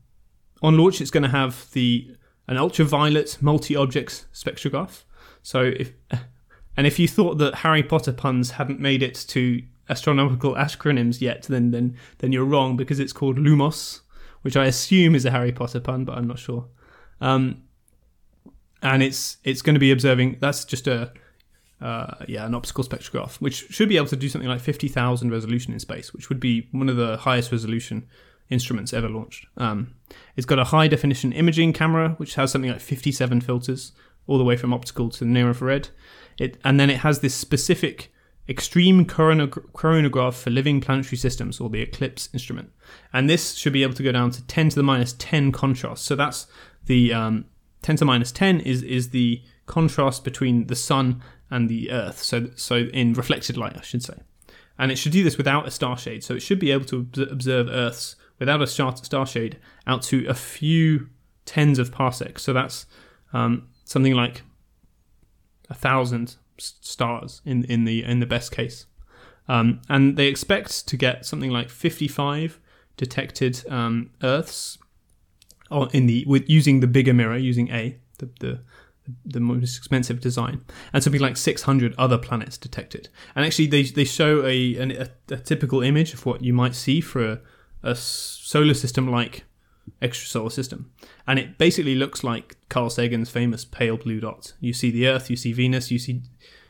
on 0.62 0.78
launch, 0.78 1.02
it's 1.02 1.12
going 1.12 1.24
to 1.24 1.30
have 1.30 1.70
the 1.72 2.16
an 2.48 2.58
ultraviolet 2.58 3.38
multi-objects 3.42 4.26
spectrograph. 4.34 5.04
So 5.44 5.62
if 5.62 5.94
and 6.78 6.88
if 6.88 7.00
you 7.00 7.08
thought 7.08 7.40
that 7.40 7.56
Harry 7.56 7.84
Potter 7.84 8.14
puns 8.14 8.52
hadn't 8.52 8.80
made 8.80 9.04
it 9.04 9.16
to 9.30 9.64
astronomical 9.90 10.54
acronyms 10.56 11.22
yet, 11.22 11.44
then 11.44 11.72
then 11.72 11.98
then 12.20 12.32
you're 12.32 12.46
wrong 12.46 12.78
because 12.78 13.00
it's 13.00 13.14
called 13.14 13.38
Lumos, 13.38 14.02
which 14.44 14.56
I 14.56 14.66
assume 14.66 15.16
is 15.16 15.26
a 15.26 15.32
Harry 15.32 15.52
Potter 15.52 15.80
pun, 15.80 16.06
but 16.06 16.18
I'm 16.18 16.28
not 16.28 16.40
sure. 16.40 16.68
Um, 17.20 17.64
and 18.82 19.02
it's 19.02 19.38
it's 19.44 19.62
going 19.62 19.74
to 19.74 19.80
be 19.80 19.92
observing. 19.92 20.38
That's 20.40 20.66
just 20.66 20.88
a 20.88 21.12
uh, 21.82 22.16
yeah 22.28 22.46
an 22.46 22.54
optical 22.54 22.84
spectrograph, 22.84 23.38
which 23.38 23.68
should 23.70 23.90
be 23.90 23.98
able 23.98 24.08
to 24.08 24.16
do 24.16 24.30
something 24.30 24.50
like 24.50 24.62
fifty 24.62 24.88
thousand 24.88 25.32
resolution 25.32 25.74
in 25.74 25.80
space, 25.80 26.14
which 26.14 26.30
would 26.30 26.40
be 26.40 26.68
one 26.72 26.90
of 26.90 26.96
the 26.96 27.18
highest 27.18 27.52
resolution 27.52 28.08
instruments 28.50 28.94
ever 28.94 29.10
launched. 29.10 29.46
Um, 29.58 29.96
it's 30.36 30.46
got 30.46 30.60
a 30.60 30.66
high 30.66 30.88
definition 30.88 31.34
imaging 31.34 31.74
camera, 31.74 32.16
which 32.18 32.36
has 32.36 32.52
something 32.52 32.72
like 32.72 32.82
fifty 32.82 33.12
seven 33.12 33.42
filters, 33.42 33.94
all 34.28 34.38
the 34.38 34.44
way 34.44 34.58
from 34.58 34.74
optical 34.74 35.10
to 35.10 35.26
near 35.26 35.48
infrared. 35.48 35.90
It 36.38 36.58
and 36.64 36.80
then 36.80 36.90
it 36.90 37.00
has 37.00 37.20
this 37.20 37.36
specific 37.36 38.12
extreme 38.50 39.06
coronagraph 39.06 40.34
for 40.34 40.50
living 40.50 40.80
planetary 40.80 41.18
systems, 41.18 41.60
or 41.60 41.70
the 41.70 41.82
Eclipse 41.82 42.30
instrument, 42.34 42.72
and 43.12 43.30
this 43.30 43.56
should 43.56 43.74
be 43.74 43.84
able 43.84 43.94
to 43.96 44.04
go 44.04 44.12
down 44.12 44.32
to 44.32 44.46
ten 44.48 44.70
to 44.70 44.76
the 44.76 44.84
minus 44.84 45.14
ten 45.14 45.52
contrast. 45.52 46.06
So 46.06 46.16
that's 46.16 46.48
the 46.86 47.14
um, 47.14 47.46
10 47.82 47.98
to 47.98 48.06
minus 48.06 48.32
10 48.32 48.62
is 48.62 48.84
is 48.84 49.10
the 49.10 49.42
contrast 49.66 50.24
between 50.24 50.68
the 50.68 50.76
sun 50.76 51.22
and 51.50 51.70
the 51.70 51.92
earth. 51.92 52.22
So 52.22 52.50
so 52.56 52.76
in 52.76 53.14
reflected 53.14 53.58
light 53.58 53.78
i 53.78 53.82
should 53.82 54.04
say. 54.04 54.16
And 54.80 54.92
it 54.92 54.98
should 54.98 55.12
do 55.12 55.24
this 55.24 55.38
without 55.38 55.68
a 55.68 55.72
star 55.72 55.98
shade. 55.98 56.24
So 56.24 56.36
it 56.36 56.42
should 56.42 56.60
be 56.60 56.72
able 56.72 56.86
to 56.86 57.08
observe 57.32 57.68
earths 57.68 58.16
without 58.40 58.62
a 58.62 58.68
star, 58.68 58.96
star 58.98 59.26
shade 59.26 59.58
out 59.88 60.04
to 60.04 60.26
a 60.28 60.36
few 60.36 61.10
tens 61.46 61.80
of 61.80 61.92
parsecs. 61.92 62.44
So 62.44 62.54
that's 62.54 62.86
um, 63.34 63.70
something 63.86 64.14
like 64.14 64.44
a 65.70 65.74
thousand 65.74 66.36
stars 66.58 67.42
in 67.46 67.64
in 67.66 67.86
the 67.86 68.04
in 68.04 68.20
the 68.20 68.26
best 68.26 68.52
case. 68.52 68.86
Um, 69.48 69.82
and 69.88 70.18
they 70.18 70.28
expect 70.28 70.88
to 70.88 70.98
get 70.98 71.26
something 71.26 71.52
like 71.52 71.70
55 71.70 72.60
detected 72.98 73.64
um, 73.70 74.10
earths 74.22 74.78
in 75.94 76.06
the 76.08 76.26
with 76.28 76.50
using 76.50 76.82
the 76.82 76.88
bigger 76.88 77.14
mirror 77.14 77.38
using 77.38 77.70
A 77.72 77.98
the 78.18 78.30
the 78.40 78.60
the 79.26 79.40
most 79.40 79.78
expensive 79.78 80.20
design. 80.20 80.66
And 80.92 81.04
something 81.04 81.22
like 81.22 81.38
600 81.38 81.96
other 81.98 82.18
planets 82.18 82.58
detected. 82.58 83.10
And 83.36 83.46
actually 83.46 83.68
they 83.68 83.84
they 83.84 84.04
show 84.04 84.46
a 84.46 84.76
a, 84.76 85.10
a 85.30 85.38
typical 85.38 85.82
image 85.82 86.14
of 86.14 86.26
what 86.26 86.44
you 86.44 86.54
might 86.54 86.76
see 86.76 87.02
for 87.02 87.24
a, 87.24 87.40
a 87.84 87.96
solar 87.96 88.74
system 88.74 89.10
like 89.10 89.46
extrasolar 90.02 90.52
system 90.52 90.92
and 91.26 91.40
it 91.40 91.58
basically 91.58 91.96
looks 91.96 92.24
like 92.24 92.58
Carl 92.70 92.90
Sagan's 92.90 93.30
famous 93.30 93.66
pale 93.66 93.98
blue 93.98 94.20
dot 94.20 94.54
you 94.60 94.74
see 94.74 94.92
the 94.92 95.08
earth 95.08 95.30
you 95.30 95.36
see 95.36 95.54
Venus 95.54 95.92
you 95.92 96.00
see 96.00 96.22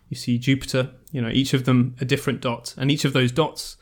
you 0.10 0.16
see 0.16 0.38
Jupiter 0.38 0.92
you 1.12 1.22
know 1.22 1.30
each 1.30 1.54
of 1.54 1.66
them 1.66 1.96
a 2.00 2.06
different 2.06 2.42
dot 2.42 2.74
and 2.78 2.90
each 2.90 3.06
of 3.06 3.14
those 3.14 3.32
dots 3.32 3.78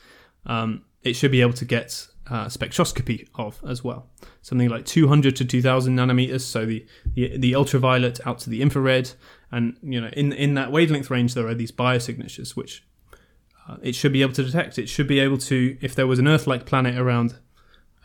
um, 0.45 0.83
it 1.03 1.15
should 1.15 1.31
be 1.31 1.41
able 1.41 1.53
to 1.53 1.65
get 1.65 2.07
uh, 2.27 2.45
spectroscopy 2.45 3.27
of 3.35 3.59
as 3.67 3.83
well. 3.83 4.09
Something 4.41 4.69
like 4.69 4.85
200 4.85 5.35
to 5.35 5.45
2000 5.45 5.95
nanometers, 5.95 6.41
so 6.41 6.65
the, 6.65 6.85
the, 7.13 7.37
the 7.37 7.55
ultraviolet 7.55 8.19
out 8.25 8.39
to 8.39 8.49
the 8.49 8.61
infrared, 8.61 9.11
and 9.51 9.77
you 9.83 10.01
know 10.01 10.09
in 10.13 10.33
in 10.33 10.55
that 10.55 10.71
wavelength 10.71 11.09
range 11.09 11.33
there 11.33 11.47
are 11.47 11.53
these 11.53 11.71
biosignatures 11.71 12.55
which 12.55 12.83
uh, 13.67 13.77
it 13.81 13.93
should 13.93 14.11
be 14.11 14.21
able 14.21 14.33
to 14.33 14.43
detect. 14.43 14.77
It 14.79 14.89
should 14.89 15.07
be 15.07 15.19
able 15.19 15.37
to, 15.39 15.77
if 15.81 15.95
there 15.95 16.07
was 16.07 16.19
an 16.19 16.27
Earth-like 16.27 16.65
planet 16.65 16.97
around 16.97 17.35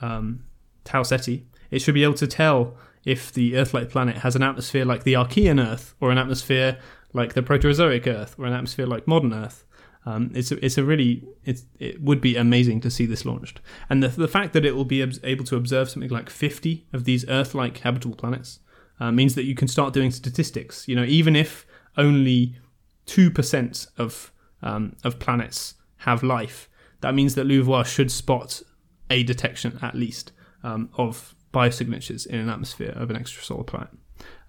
um, 0.01 0.45
Tau 0.85 1.03
Ceti, 1.03 1.47
it 1.71 1.81
should 1.81 1.95
be 1.95 2.05
able 2.05 2.15
to 2.15 2.27
tell 2.27 2.77
if 3.05 3.33
the 3.33 3.57
Earth-like 3.57 3.91
planet 3.91 4.19
has 4.19 4.37
an 4.37 4.43
atmosphere 4.43 4.85
like 4.85 5.05
the 5.05 5.15
Archean 5.15 5.65
Earth, 5.65 5.95
or 6.01 6.11
an 6.11 6.19
atmosphere 6.19 6.79
like 7.13 7.35
the 7.35 7.43
Proterozoic 7.43 8.07
Earth, 8.07 8.35
or 8.39 8.45
an 8.45 8.53
atmosphere 8.53 8.87
like 8.87 9.07
modern 9.07 9.33
Earth. 9.33 9.65
Um, 10.07 10.31
it's 10.35 10.51
a, 10.51 10.65
it's 10.65 10.79
a 10.79 10.85
really 10.85 11.23
it's, 11.45 11.65
it 11.79 12.01
would 12.01 12.21
be 12.21 12.37
amazing 12.37 12.81
to 12.83 12.91
see 12.91 13.07
this 13.07 13.25
launched, 13.25 13.61
and 13.89 14.03
the 14.03 14.09
the 14.09 14.29
fact 14.29 14.53
that 14.55 14.65
it 14.65 14.75
will 14.75 14.87
be 14.87 15.03
able 15.03 15.45
to 15.45 15.57
observe 15.57 15.91
something 15.91 16.11
like 16.11 16.31
fifty 16.31 16.87
of 16.93 17.05
these 17.05 17.29
Earth-like 17.29 17.79
habitable 17.79 18.17
planets 18.17 18.61
uh, 18.99 19.13
means 19.13 19.35
that 19.35 19.45
you 19.45 19.55
can 19.55 19.69
start 19.69 19.93
doing 19.93 20.11
statistics. 20.11 20.89
You 20.89 20.97
know, 20.97 21.05
even 21.05 21.37
if 21.37 21.67
only 21.97 22.57
two 23.05 23.31
percent 23.31 23.87
of 23.99 24.33
um, 24.63 24.97
of 25.05 25.19
planets 25.19 25.75
have 25.99 26.23
life, 26.23 26.69
that 27.03 27.15
means 27.15 27.35
that 27.35 27.47
LUVOIR 27.47 27.85
should 27.85 28.11
spot 28.11 28.63
a 29.11 29.23
detection 29.23 29.79
at 29.83 29.95
least 29.95 30.33
um, 30.63 30.91
of 30.97 31.35
biosignatures 31.53 32.27
in 32.27 32.39
an 32.39 32.49
atmosphere 32.49 32.93
of 32.95 33.11
an 33.11 33.17
extrasolar 33.17 33.67
planet. 33.67 33.91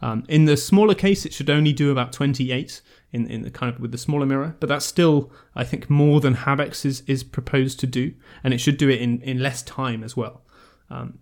Um, 0.02 0.24
in 0.28 0.46
the 0.46 0.58
smaller 0.58 0.96
case, 0.96 1.26
it 1.26 1.34
should 1.34 1.50
only 1.50 1.74
do 1.74 1.92
about 1.92 2.12
28 2.12 2.82
in, 3.12 3.28
in 3.28 3.44
the 3.44 3.52
kind 3.52 3.74
of 3.74 3.80
with 3.80 3.92
the 3.92 3.98
smaller 3.98 4.26
mirror, 4.26 4.56
but 4.60 4.68
that's 4.68 4.86
still, 4.86 5.32
I 5.56 5.64
think, 5.64 5.90
more 5.90 6.20
than 6.20 6.36
HabEx 6.36 6.86
is, 6.86 7.04
is 7.08 7.24
proposed 7.24 7.80
to 7.82 7.88
do, 7.88 8.14
and 8.44 8.54
it 8.54 8.60
should 8.60 8.78
do 8.78 8.90
it 8.90 9.02
in, 9.02 9.22
in 9.22 9.40
less 9.40 9.62
time 9.62 10.04
as 10.04 10.18
well. 10.18 10.42
Um, 10.90 11.20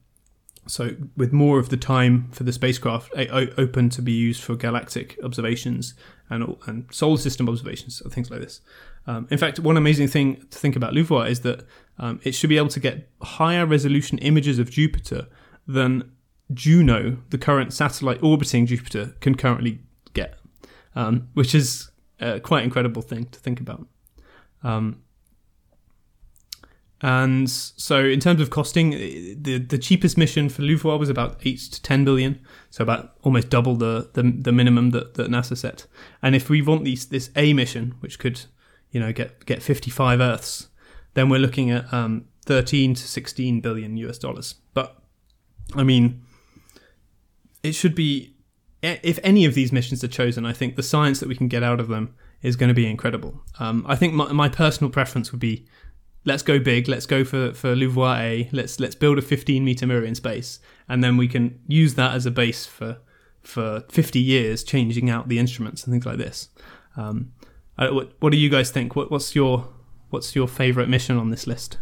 so, 0.67 0.91
with 1.17 1.33
more 1.33 1.57
of 1.59 1.69
the 1.69 1.77
time 1.77 2.29
for 2.31 2.43
the 2.43 2.53
spacecraft 2.53 3.11
open 3.15 3.89
to 3.89 4.01
be 4.01 4.11
used 4.11 4.43
for 4.43 4.55
galactic 4.55 5.17
observations 5.23 5.95
and, 6.29 6.57
and 6.67 6.85
solar 6.91 7.17
system 7.17 7.49
observations, 7.49 8.01
things 8.11 8.29
like 8.29 8.39
this. 8.39 8.61
Um, 9.07 9.27
in 9.31 9.39
fact, 9.39 9.59
one 9.59 9.77
amazing 9.77 10.09
thing 10.09 10.45
to 10.51 10.57
think 10.57 10.75
about 10.75 10.93
LUVOIR 10.93 11.27
is 11.27 11.39
that 11.41 11.65
um, 11.99 12.19
it 12.23 12.31
should 12.31 12.49
be 12.49 12.57
able 12.57 12.69
to 12.69 12.79
get 12.79 13.09
higher 13.21 13.65
resolution 13.65 14.17
images 14.19 14.57
of 14.57 14.71
Jupiter 14.71 15.27
than 15.67 16.11
Juno, 16.53 17.17
the 17.29 17.37
current 17.37 17.73
satellite 17.73 18.23
orbiting 18.23 18.65
Jupiter, 18.65 19.15
can 19.19 19.35
currently 19.35 19.79
get, 20.13 20.39
um, 20.95 21.27
which 21.33 21.53
is 21.53 21.91
a 22.19 22.39
quite 22.39 22.63
incredible 22.63 23.01
thing 23.01 23.25
to 23.25 23.39
think 23.39 23.59
about. 23.59 23.87
Um, 24.63 25.03
and 27.01 27.49
so, 27.49 28.03
in 28.03 28.19
terms 28.19 28.41
of 28.41 28.49
costing, 28.49 28.91
the 28.91 29.57
the 29.57 29.77
cheapest 29.77 30.17
mission 30.17 30.49
for 30.49 30.63
LUVOIR 30.63 30.97
was 30.97 31.07
about 31.07 31.39
eight 31.45 31.59
to 31.59 31.81
ten 31.81 32.03
billion, 32.03 32.41
so 32.69 32.81
about 32.83 33.15
almost 33.21 33.49
double 33.49 33.75
the 33.75 34.09
the, 34.13 34.23
the 34.23 34.51
minimum 34.51 34.89
that, 34.89 35.13
that 35.13 35.29
NASA 35.29 35.55
set. 35.55 35.85
And 36.21 36.35
if 36.35 36.49
we 36.49 36.61
want 36.61 36.83
these 36.83 37.05
this 37.05 37.29
A 37.37 37.53
mission, 37.53 37.95
which 38.01 38.19
could, 38.19 38.41
you 38.91 38.99
know, 38.99 39.13
get 39.13 39.45
get 39.45 39.61
fifty 39.63 39.89
five 39.89 40.19
Earths, 40.19 40.67
then 41.19 41.29
we're 41.29 41.39
looking 41.39 41.69
at 41.69 41.93
um, 41.93 42.25
thirteen 42.45 42.95
to 42.95 43.07
sixteen 43.07 43.59
billion 43.59 43.97
US 43.97 44.17
dollars. 44.17 44.55
But 44.73 44.97
I 45.75 45.83
mean, 45.83 46.23
it 47.61 47.73
should 47.73 47.93
be 47.93 48.35
if 48.81 49.19
any 49.23 49.45
of 49.45 49.53
these 49.53 49.71
missions 49.71 50.03
are 50.03 50.07
chosen, 50.07 50.45
I 50.45 50.53
think 50.53 50.75
the 50.75 50.83
science 50.83 51.19
that 51.19 51.27
we 51.27 51.35
can 51.35 51.49
get 51.49 51.63
out 51.63 51.79
of 51.79 51.89
them 51.89 52.15
is 52.41 52.55
going 52.55 52.69
to 52.69 52.73
be 52.73 52.87
incredible. 52.87 53.41
Um, 53.59 53.85
I 53.87 53.95
think 53.95 54.13
my, 54.13 54.31
my 54.31 54.47
personal 54.47 54.89
preference 54.89 55.31
would 55.31 55.41
be 55.41 55.67
let's 56.23 56.43
go 56.43 56.59
big. 56.59 56.87
Let's 56.87 57.05
go 57.05 57.23
for 57.23 57.53
for 57.53 57.75
LUVOIR 57.75 58.17
A. 58.17 58.49
Let's 58.51 58.79
let's 58.79 58.95
build 58.95 59.17
a 59.17 59.21
15 59.21 59.63
meter 59.63 59.85
mirror 59.85 60.05
in 60.05 60.15
space, 60.15 60.59
and 60.87 61.03
then 61.03 61.17
we 61.17 61.27
can 61.27 61.59
use 61.67 61.95
that 61.95 62.13
as 62.15 62.25
a 62.25 62.31
base 62.31 62.65
for 62.65 62.97
for 63.41 63.83
50 63.89 64.19
years, 64.19 64.63
changing 64.63 65.09
out 65.09 65.27
the 65.27 65.39
instruments 65.39 65.83
and 65.83 65.93
things 65.93 66.05
like 66.05 66.17
this. 66.17 66.49
Um, 66.95 67.33
what 67.77 68.13
what 68.19 68.31
do 68.31 68.37
you 68.37 68.49
guys 68.49 68.71
think? 68.71 68.95
What, 68.95 69.11
what's 69.11 69.35
your 69.35 69.67
what's 70.09 70.35
your 70.35 70.47
favorite 70.47 70.89
mission 70.89 71.17
on 71.17 71.29
this 71.29 71.47
list? 71.47 71.77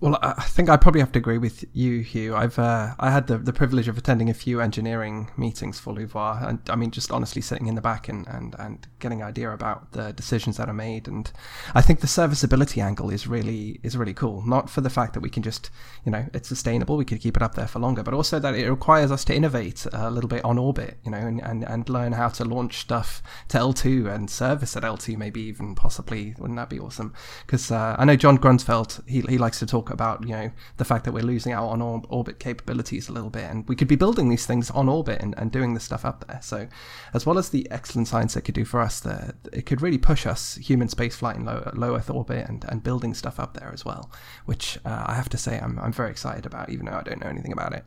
Well, 0.00 0.18
I 0.20 0.42
think 0.42 0.68
I 0.68 0.76
probably 0.76 1.00
have 1.00 1.12
to 1.12 1.18
agree 1.18 1.38
with 1.38 1.64
you, 1.72 2.00
Hugh. 2.00 2.34
I've 2.34 2.58
uh, 2.58 2.94
I 2.98 3.10
had 3.10 3.26
the, 3.26 3.38
the 3.38 3.52
privilege 3.54 3.88
of 3.88 3.96
attending 3.96 4.28
a 4.28 4.34
few 4.34 4.60
engineering 4.60 5.30
meetings 5.36 5.78
for 5.78 5.94
LUVOIR, 5.94 6.46
and 6.46 6.58
I 6.68 6.74
mean, 6.76 6.90
just 6.90 7.10
honestly 7.10 7.40
sitting 7.40 7.68
in 7.68 7.74
the 7.74 7.80
back 7.80 8.08
and, 8.08 8.26
and, 8.26 8.54
and 8.58 8.86
getting 8.98 9.22
an 9.22 9.28
idea 9.28 9.50
about 9.50 9.92
the 9.92 10.12
decisions 10.12 10.58
that 10.58 10.68
are 10.68 10.74
made. 10.74 11.06
And 11.06 11.30
I 11.74 11.80
think 11.80 12.00
the 12.00 12.06
serviceability 12.06 12.82
angle 12.82 13.08
is 13.08 13.26
really 13.26 13.80
is 13.82 13.96
really 13.96 14.12
cool. 14.12 14.42
Not 14.44 14.68
for 14.68 14.82
the 14.82 14.90
fact 14.90 15.14
that 15.14 15.20
we 15.20 15.30
can 15.30 15.42
just, 15.42 15.70
you 16.04 16.12
know, 16.12 16.26
it's 16.34 16.48
sustainable, 16.48 16.98
we 16.98 17.06
could 17.06 17.20
keep 17.20 17.36
it 17.36 17.42
up 17.42 17.54
there 17.54 17.68
for 17.68 17.78
longer, 17.78 18.02
but 18.02 18.12
also 18.12 18.38
that 18.40 18.54
it 18.54 18.68
requires 18.68 19.10
us 19.10 19.24
to 19.26 19.34
innovate 19.34 19.86
a 19.92 20.10
little 20.10 20.28
bit 20.28 20.44
on 20.44 20.58
orbit, 20.58 20.98
you 21.04 21.12
know, 21.12 21.18
and, 21.18 21.40
and, 21.40 21.64
and 21.64 21.88
learn 21.88 22.12
how 22.12 22.28
to 22.28 22.44
launch 22.44 22.78
stuff 22.78 23.22
to 23.48 23.56
L2 23.56 24.12
and 24.12 24.28
service 24.28 24.76
at 24.76 24.82
L2, 24.82 25.16
maybe 25.16 25.40
even 25.40 25.74
possibly. 25.74 26.34
Wouldn't 26.36 26.58
that 26.58 26.68
be 26.68 26.80
awesome? 26.80 27.14
Because 27.46 27.70
uh, 27.70 27.96
I 27.98 28.04
know 28.04 28.16
John 28.16 28.36
Grunsfeld, 28.36 29.00
he, 29.08 29.22
he 29.22 29.38
likes 29.38 29.60
to 29.60 29.66
talk 29.66 29.93
about 29.94 30.22
you 30.22 30.34
know 30.34 30.50
the 30.76 30.84
fact 30.84 31.04
that 31.04 31.12
we're 31.12 31.22
losing 31.22 31.52
out 31.52 31.68
on 31.68 31.80
orbit 31.80 32.38
capabilities 32.38 33.08
a 33.08 33.12
little 33.12 33.30
bit, 33.30 33.44
and 33.44 33.66
we 33.68 33.74
could 33.74 33.88
be 33.88 33.96
building 33.96 34.28
these 34.28 34.44
things 34.44 34.70
on 34.70 34.88
orbit 34.88 35.22
and, 35.22 35.34
and 35.38 35.50
doing 35.50 35.72
this 35.72 35.84
stuff 35.84 36.04
up 36.04 36.26
there. 36.26 36.40
So, 36.42 36.68
as 37.14 37.24
well 37.24 37.38
as 37.38 37.48
the 37.48 37.66
excellent 37.70 38.08
science 38.08 38.36
it 38.36 38.42
could 38.42 38.54
do 38.54 38.66
for 38.66 38.80
us, 38.80 39.00
the, 39.00 39.34
it 39.52 39.64
could 39.64 39.80
really 39.80 39.98
push 39.98 40.26
us 40.26 40.56
human 40.56 40.88
spaceflight 40.88 41.36
in 41.36 41.46
low, 41.46 41.70
low 41.74 41.96
Earth 41.96 42.10
orbit 42.10 42.46
and, 42.48 42.64
and 42.68 42.82
building 42.82 43.14
stuff 43.14 43.40
up 43.40 43.54
there 43.54 43.70
as 43.72 43.84
well, 43.84 44.10
which 44.44 44.78
uh, 44.84 45.04
I 45.06 45.14
have 45.14 45.30
to 45.30 45.38
say 45.38 45.58
I'm 45.58 45.78
I'm 45.78 45.92
very 45.92 46.10
excited 46.10 46.44
about, 46.44 46.68
even 46.68 46.86
though 46.86 46.98
I 46.98 47.02
don't 47.02 47.20
know 47.20 47.30
anything 47.30 47.52
about 47.52 47.72
it. 47.72 47.84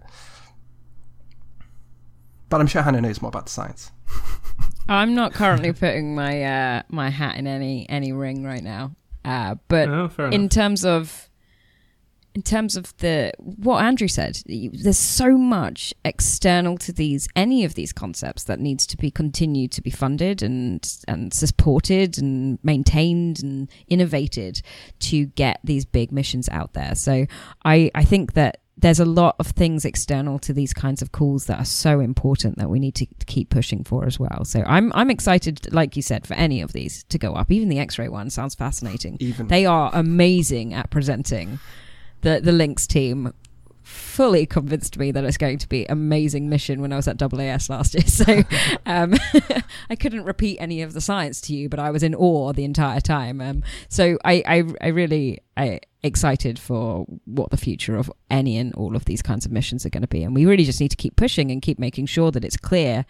But 2.50 2.62
I'm 2.62 2.68
sure 2.68 2.82
Hannah 2.82 3.02
knows 3.02 3.22
more 3.22 3.30
about 3.30 3.46
the 3.46 3.52
science. 3.52 3.92
I'm 4.90 5.14
not 5.14 5.34
currently 5.34 5.74
putting 5.74 6.16
my 6.16 6.44
uh, 6.44 6.84
my 6.90 7.10
hat 7.10 7.36
in 7.38 7.46
any 7.46 7.88
any 7.90 8.14
ring 8.14 8.44
right 8.44 8.64
now. 8.64 8.96
Uh, 9.26 9.56
but 9.68 9.90
oh, 9.90 10.10
in 10.32 10.48
terms 10.48 10.86
of 10.86 11.27
in 12.38 12.44
terms 12.44 12.76
of 12.78 12.96
the 12.98 13.32
what 13.40 13.84
Andrew 13.84 14.08
said, 14.08 14.40
there's 14.46 15.00
so 15.00 15.40
much 15.40 15.92
external 16.06 16.78
to 16.78 16.94
these 16.94 17.28
any 17.36 17.66
of 17.66 17.74
these 17.74 17.92
concepts 17.92 18.44
that 18.44 18.60
needs 18.60 18.86
to 18.86 18.96
be 18.96 19.10
continued 19.10 19.72
to 19.72 19.82
be 19.82 19.90
funded 19.90 20.44
and 20.44 20.88
and 21.08 21.34
supported 21.34 22.20
and 22.20 22.60
maintained 22.62 23.42
and 23.42 23.72
innovated 23.88 24.62
to 25.00 25.26
get 25.26 25.60
these 25.64 25.84
big 25.84 26.12
missions 26.12 26.48
out 26.50 26.74
there. 26.74 26.94
So 26.94 27.26
I 27.66 27.90
I 27.96 28.04
think 28.04 28.34
that 28.34 28.62
there's 28.78 29.00
a 29.00 29.06
lot 29.06 29.36
of 29.40 29.48
things 29.48 29.84
external 29.84 30.38
to 30.38 30.54
these 30.54 30.76
kinds 30.76 31.02
of 31.02 31.12
calls 31.12 31.48
that 31.48 31.58
are 31.58 31.66
so 31.66 32.00
important 32.00 32.60
that 32.60 32.70
we 32.70 32.80
need 32.80 32.94
to 32.94 33.08
keep 33.26 33.50
pushing 33.50 33.84
for 33.84 34.06
as 34.06 34.20
well. 34.20 34.46
So 34.46 34.62
I'm 34.68 34.94
I'm 34.94 35.10
excited, 35.10 35.74
like 35.74 35.96
you 35.96 36.04
said, 36.04 36.28
for 36.28 36.36
any 36.36 36.62
of 36.62 36.72
these 36.74 37.04
to 37.06 37.18
go 37.18 37.34
up. 37.34 37.52
Even 37.52 37.70
the 37.70 37.80
X-ray 37.80 38.10
one 38.10 38.30
sounds 38.30 38.54
fascinating. 38.54 39.18
Even 39.20 39.48
they 39.48 39.66
are 39.66 39.90
amazing 39.92 40.76
at 40.76 40.92
presenting 40.92 41.58
the 42.22 42.40
the 42.42 42.52
Lynx 42.52 42.88
team 42.88 43.34
fully 43.88 44.46
convinced 44.46 44.98
me 44.98 45.12
that 45.12 45.24
it's 45.24 45.38
going 45.38 45.58
to 45.58 45.70
be 45.70 45.86
amazing 45.86 46.50
mission 46.50 46.82
when 46.82 46.92
I 46.92 46.98
was 46.98 47.08
at 47.08 47.18
AAS 47.18 47.70
last 47.70 47.94
year. 47.94 48.04
So 48.08 48.44
um, 48.86 49.14
I 49.90 49.96
couldn't 49.96 50.26
repeat 50.26 50.58
any 50.60 50.82
of 50.82 50.94
the 50.94 51.02
science 51.02 51.40
to 51.42 51.56
you, 51.56 51.70
but 51.70 51.80
I 51.80 51.92
was 51.92 52.04
in 52.04 52.14
awe 52.14 52.52
the 52.52 52.66
entire 52.66 53.00
time. 53.00 53.40
Um, 53.40 53.64
so 53.88 54.18
I, 54.26 54.44
I, 54.46 54.64
I 54.82 54.88
really 54.88 55.40
I 55.56 55.80
excited 56.04 56.60
for 56.60 57.06
what 57.26 57.52
the 57.52 57.58
future 57.58 57.96
of 57.96 58.12
any 58.30 58.58
and 58.58 58.74
all 58.76 58.96
of 58.96 59.06
these 59.06 59.22
kinds 59.22 59.46
of 59.46 59.52
missions 59.52 59.86
are 59.86 59.90
going 59.90 60.02
to 60.02 60.08
be, 60.08 60.24
and 60.24 60.36
we 60.36 60.46
really 60.46 60.66
just 60.66 60.82
need 60.82 60.92
to 60.92 60.98
keep 60.98 61.16
pushing 61.16 61.52
and 61.52 61.62
keep 61.62 61.80
making 61.80 62.08
sure 62.08 62.32
that 62.32 62.44
it's 62.44 62.58
clear 62.58 63.06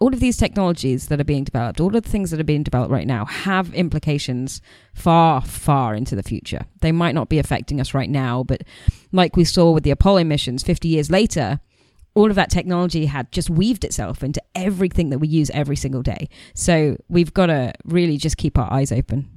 all 0.00 0.12
of 0.12 0.20
these 0.20 0.36
technologies 0.36 1.08
that 1.08 1.20
are 1.20 1.24
being 1.24 1.44
developed, 1.44 1.80
all 1.80 1.94
of 1.94 2.02
the 2.02 2.08
things 2.08 2.30
that 2.30 2.40
are 2.40 2.44
being 2.44 2.62
developed 2.62 2.90
right 2.90 3.06
now, 3.06 3.24
have 3.26 3.72
implications 3.74 4.60
far, 4.92 5.40
far 5.40 5.94
into 5.94 6.16
the 6.16 6.22
future. 6.22 6.66
They 6.80 6.92
might 6.92 7.14
not 7.14 7.28
be 7.28 7.38
affecting 7.38 7.80
us 7.80 7.94
right 7.94 8.10
now, 8.10 8.42
but 8.42 8.62
like 9.12 9.36
we 9.36 9.44
saw 9.44 9.70
with 9.70 9.84
the 9.84 9.90
Apollo 9.92 10.24
missions 10.24 10.62
50 10.62 10.88
years 10.88 11.10
later, 11.10 11.60
all 12.14 12.30
of 12.30 12.36
that 12.36 12.50
technology 12.50 13.06
had 13.06 13.30
just 13.32 13.50
weaved 13.50 13.84
itself 13.84 14.22
into 14.22 14.42
everything 14.54 15.10
that 15.10 15.18
we 15.18 15.28
use 15.28 15.50
every 15.50 15.76
single 15.76 16.02
day. 16.02 16.28
So 16.54 16.96
we've 17.08 17.34
got 17.34 17.46
to 17.46 17.72
really 17.84 18.16
just 18.16 18.36
keep 18.36 18.58
our 18.58 18.72
eyes 18.72 18.92
open. 18.92 19.28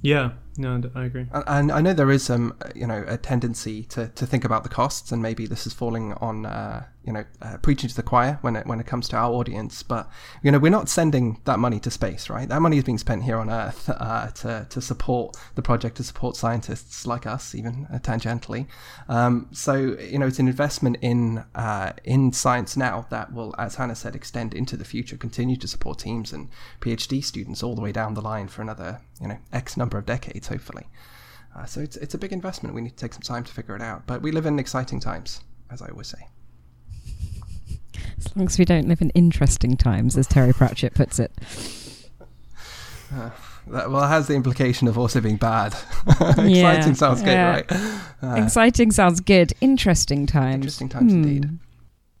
Yeah, 0.00 0.32
no, 0.56 0.80
I 0.94 1.04
agree. 1.04 1.26
And 1.32 1.72
I 1.72 1.80
know 1.80 1.92
there 1.92 2.10
is, 2.10 2.30
um, 2.30 2.56
you 2.74 2.86
know, 2.86 3.04
a 3.06 3.16
tendency 3.16 3.82
to, 3.84 4.08
to 4.08 4.26
think 4.26 4.44
about 4.44 4.62
the 4.62 4.68
costs, 4.68 5.12
and 5.12 5.20
maybe 5.20 5.46
this 5.46 5.66
is 5.66 5.72
falling 5.72 6.14
on, 6.14 6.46
uh, 6.46 6.84
you 7.08 7.14
know, 7.14 7.24
uh, 7.40 7.56
preaching 7.62 7.88
to 7.88 7.96
the 7.96 8.02
choir 8.02 8.38
when 8.42 8.54
it 8.54 8.66
when 8.66 8.80
it 8.80 8.86
comes 8.86 9.08
to 9.08 9.16
our 9.16 9.32
audience. 9.32 9.82
But 9.82 10.10
you 10.42 10.52
know, 10.52 10.58
we're 10.58 10.70
not 10.70 10.90
sending 10.90 11.40
that 11.46 11.58
money 11.58 11.80
to 11.80 11.90
space, 11.90 12.28
right? 12.28 12.46
That 12.46 12.60
money 12.60 12.76
is 12.76 12.84
being 12.84 12.98
spent 12.98 13.22
here 13.24 13.38
on 13.38 13.48
Earth 13.48 13.88
uh, 13.88 14.26
to 14.42 14.66
to 14.68 14.82
support 14.82 15.34
the 15.54 15.62
project, 15.62 15.96
to 15.96 16.04
support 16.04 16.36
scientists 16.36 17.06
like 17.06 17.26
us, 17.26 17.54
even 17.54 17.86
uh, 17.90 17.98
tangentially. 17.98 18.66
Um, 19.08 19.48
so 19.52 19.96
you 19.98 20.18
know, 20.18 20.26
it's 20.26 20.38
an 20.38 20.48
investment 20.48 20.98
in 21.00 21.46
uh, 21.54 21.94
in 22.04 22.30
science 22.34 22.76
now 22.76 23.06
that 23.08 23.32
will, 23.32 23.54
as 23.56 23.76
Hannah 23.76 23.96
said, 23.96 24.14
extend 24.14 24.52
into 24.52 24.76
the 24.76 24.84
future, 24.84 25.16
continue 25.16 25.56
to 25.56 25.66
support 25.66 25.98
teams 25.98 26.34
and 26.34 26.50
PhD 26.82 27.24
students 27.24 27.62
all 27.62 27.74
the 27.74 27.80
way 27.80 27.90
down 27.90 28.12
the 28.12 28.20
line 28.20 28.48
for 28.48 28.60
another 28.60 29.00
you 29.18 29.28
know 29.28 29.38
X 29.50 29.78
number 29.78 29.96
of 29.96 30.04
decades, 30.04 30.48
hopefully. 30.48 30.88
Uh, 31.56 31.64
so 31.64 31.80
it's 31.80 31.96
it's 31.96 32.12
a 32.12 32.18
big 32.18 32.34
investment. 32.34 32.74
We 32.74 32.82
need 32.82 32.90
to 32.90 32.96
take 32.96 33.14
some 33.14 33.22
time 33.22 33.44
to 33.44 33.52
figure 33.52 33.74
it 33.74 33.80
out. 33.80 34.06
But 34.06 34.20
we 34.20 34.30
live 34.30 34.44
in 34.44 34.58
exciting 34.58 35.00
times, 35.00 35.40
as 35.70 35.80
I 35.80 35.88
always 35.88 36.08
say. 36.08 36.28
As 38.18 38.36
long 38.36 38.46
as 38.46 38.58
we 38.58 38.64
don't 38.64 38.88
live 38.88 39.00
in 39.00 39.10
interesting 39.10 39.76
times, 39.76 40.16
as 40.16 40.26
Terry 40.26 40.52
Pratchett 40.52 40.94
puts 40.94 41.18
it. 41.18 41.32
Uh, 43.14 43.30
that, 43.68 43.90
well, 43.90 44.04
it 44.04 44.08
has 44.08 44.26
the 44.26 44.34
implication 44.34 44.88
of 44.88 44.98
also 44.98 45.20
being 45.20 45.36
bad. 45.36 45.74
exciting 46.06 46.48
Yeah, 46.48 46.92
sounds 46.92 47.20
good, 47.20 47.28
yeah. 47.28 47.50
right? 47.50 47.72
Uh, 48.22 48.42
Exciting 48.42 48.90
sounds 48.90 49.20
good. 49.20 49.52
Interesting 49.60 50.26
times. 50.26 50.54
Interesting 50.54 50.88
times 50.88 51.12
indeed. 51.12 51.58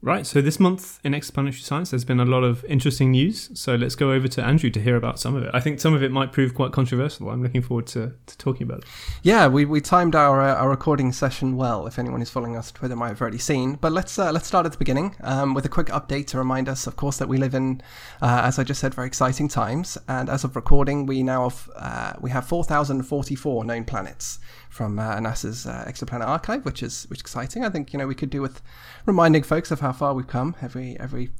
Right, 0.00 0.24
so 0.24 0.40
this 0.40 0.60
month 0.60 1.00
in 1.02 1.12
exoplanetary 1.12 1.60
science, 1.60 1.90
there's 1.90 2.04
been 2.04 2.20
a 2.20 2.24
lot 2.24 2.44
of 2.44 2.64
interesting 2.66 3.10
news. 3.10 3.50
So 3.58 3.74
let's 3.74 3.96
go 3.96 4.12
over 4.12 4.28
to 4.28 4.44
Andrew 4.44 4.70
to 4.70 4.80
hear 4.80 4.94
about 4.94 5.18
some 5.18 5.34
of 5.34 5.42
it. 5.42 5.50
I 5.52 5.58
think 5.58 5.80
some 5.80 5.92
of 5.92 6.04
it 6.04 6.12
might 6.12 6.30
prove 6.30 6.54
quite 6.54 6.70
controversial. 6.70 7.28
I'm 7.30 7.42
looking 7.42 7.62
forward 7.62 7.88
to, 7.88 8.12
to 8.26 8.38
talking 8.38 8.62
about 8.62 8.78
it. 8.78 8.84
Yeah, 9.24 9.48
we, 9.48 9.64
we 9.64 9.80
timed 9.80 10.14
our 10.14 10.40
uh, 10.40 10.54
our 10.54 10.70
recording 10.70 11.10
session 11.10 11.56
well. 11.56 11.88
If 11.88 11.98
anyone 11.98 12.22
is 12.22 12.30
following 12.30 12.56
us 12.56 12.70
on 12.70 12.74
Twitter, 12.74 12.94
might 12.94 13.08
have 13.08 13.20
already 13.20 13.38
seen. 13.38 13.74
But 13.74 13.90
let's 13.90 14.16
uh, 14.20 14.30
let's 14.30 14.46
start 14.46 14.66
at 14.66 14.72
the 14.72 14.78
beginning 14.78 15.16
um, 15.22 15.52
with 15.52 15.64
a 15.64 15.68
quick 15.68 15.88
update 15.88 16.28
to 16.28 16.38
remind 16.38 16.68
us, 16.68 16.86
of 16.86 16.94
course, 16.94 17.16
that 17.16 17.28
we 17.28 17.36
live 17.36 17.56
in, 17.56 17.82
uh, 18.22 18.42
as 18.44 18.60
I 18.60 18.62
just 18.62 18.80
said, 18.80 18.94
very 18.94 19.08
exciting 19.08 19.48
times. 19.48 19.98
And 20.06 20.28
as 20.28 20.44
of 20.44 20.54
recording, 20.54 21.06
we 21.06 21.24
now 21.24 21.48
have, 21.48 21.70
uh, 21.74 22.12
we 22.20 22.30
have 22.30 22.46
4,044 22.46 23.64
known 23.64 23.84
planets 23.84 24.38
from 24.78 24.96
uh, 24.96 25.16
NASA's 25.16 25.66
uh, 25.66 25.84
exoplanet 25.88 26.28
archive, 26.28 26.64
which 26.64 26.84
is 26.84 27.04
which 27.10 27.18
is 27.18 27.22
exciting. 27.22 27.64
I 27.64 27.68
think 27.68 27.92
you 27.92 27.98
know 27.98 28.06
we 28.06 28.14
could 28.14 28.30
do 28.30 28.40
with 28.40 28.62
reminding 29.06 29.42
folks 29.42 29.72
of 29.72 29.80
how 29.80 29.92
far 29.92 30.14
we've 30.14 30.28
come 30.28 30.54
every 30.62 30.96
every 31.00 31.32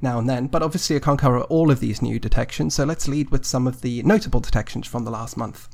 now 0.00 0.18
and 0.18 0.26
then. 0.26 0.46
But 0.46 0.62
obviously, 0.62 0.96
I 0.96 1.00
can't 1.00 1.20
cover 1.20 1.42
all 1.42 1.70
of 1.70 1.80
these 1.80 2.00
new 2.00 2.18
detections. 2.18 2.74
So 2.74 2.84
let's 2.84 3.06
lead 3.06 3.28
with 3.28 3.44
some 3.44 3.66
of 3.66 3.82
the 3.82 4.02
notable 4.02 4.40
detections 4.40 4.86
from 4.86 5.04
the 5.04 5.10
last 5.10 5.36
month. 5.36 5.68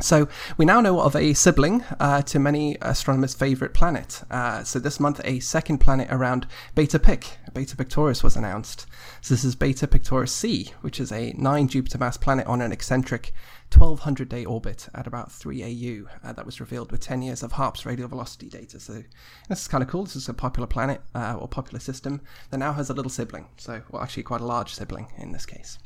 So 0.00 0.28
we 0.56 0.64
now 0.64 0.80
know 0.80 1.00
of 1.00 1.16
a 1.16 1.34
sibling 1.34 1.82
uh, 1.98 2.22
to 2.22 2.38
many 2.38 2.76
astronomers' 2.80 3.34
favorite 3.34 3.74
planet. 3.74 4.22
Uh, 4.30 4.62
so 4.62 4.78
this 4.78 5.00
month, 5.00 5.20
a 5.24 5.40
second 5.40 5.78
planet 5.78 6.06
around 6.08 6.46
Beta 6.76 7.00
Pic, 7.00 7.38
Beta 7.52 7.76
Pictoris, 7.76 8.22
was 8.22 8.36
announced. 8.36 8.86
So 9.22 9.34
this 9.34 9.42
is 9.42 9.56
Beta 9.56 9.88
Pictoris 9.88 10.30
C, 10.30 10.72
which 10.82 11.00
is 11.00 11.10
a 11.10 11.34
nine 11.36 11.66
Jupiter 11.66 11.98
mass 11.98 12.16
planet 12.16 12.46
on 12.46 12.60
an 12.60 12.70
eccentric 12.70 13.32
1200 13.72 14.28
day 14.28 14.44
orbit 14.44 14.88
at 14.94 15.06
about 15.06 15.30
3 15.30 15.62
AU. 15.62 16.08
Uh, 16.26 16.32
that 16.32 16.46
was 16.46 16.60
revealed 16.60 16.90
with 16.90 17.00
10 17.00 17.22
years 17.22 17.42
of 17.42 17.52
HARPS 17.52 17.84
radial 17.84 18.08
velocity 18.08 18.48
data. 18.48 18.80
So 18.80 19.02
this 19.48 19.62
is 19.62 19.68
kind 19.68 19.82
of 19.82 19.88
cool. 19.90 20.04
This 20.04 20.16
is 20.16 20.28
a 20.28 20.34
popular 20.34 20.66
planet 20.66 21.02
uh, 21.14 21.36
or 21.38 21.48
popular 21.48 21.80
system 21.80 22.20
that 22.50 22.58
now 22.58 22.72
has 22.72 22.90
a 22.90 22.94
little 22.94 23.10
sibling. 23.10 23.46
So, 23.56 23.82
well, 23.90 24.02
actually, 24.02 24.22
quite 24.22 24.40
a 24.40 24.46
large 24.46 24.74
sibling 24.74 25.12
in 25.18 25.32
this 25.32 25.46
case. 25.46 25.78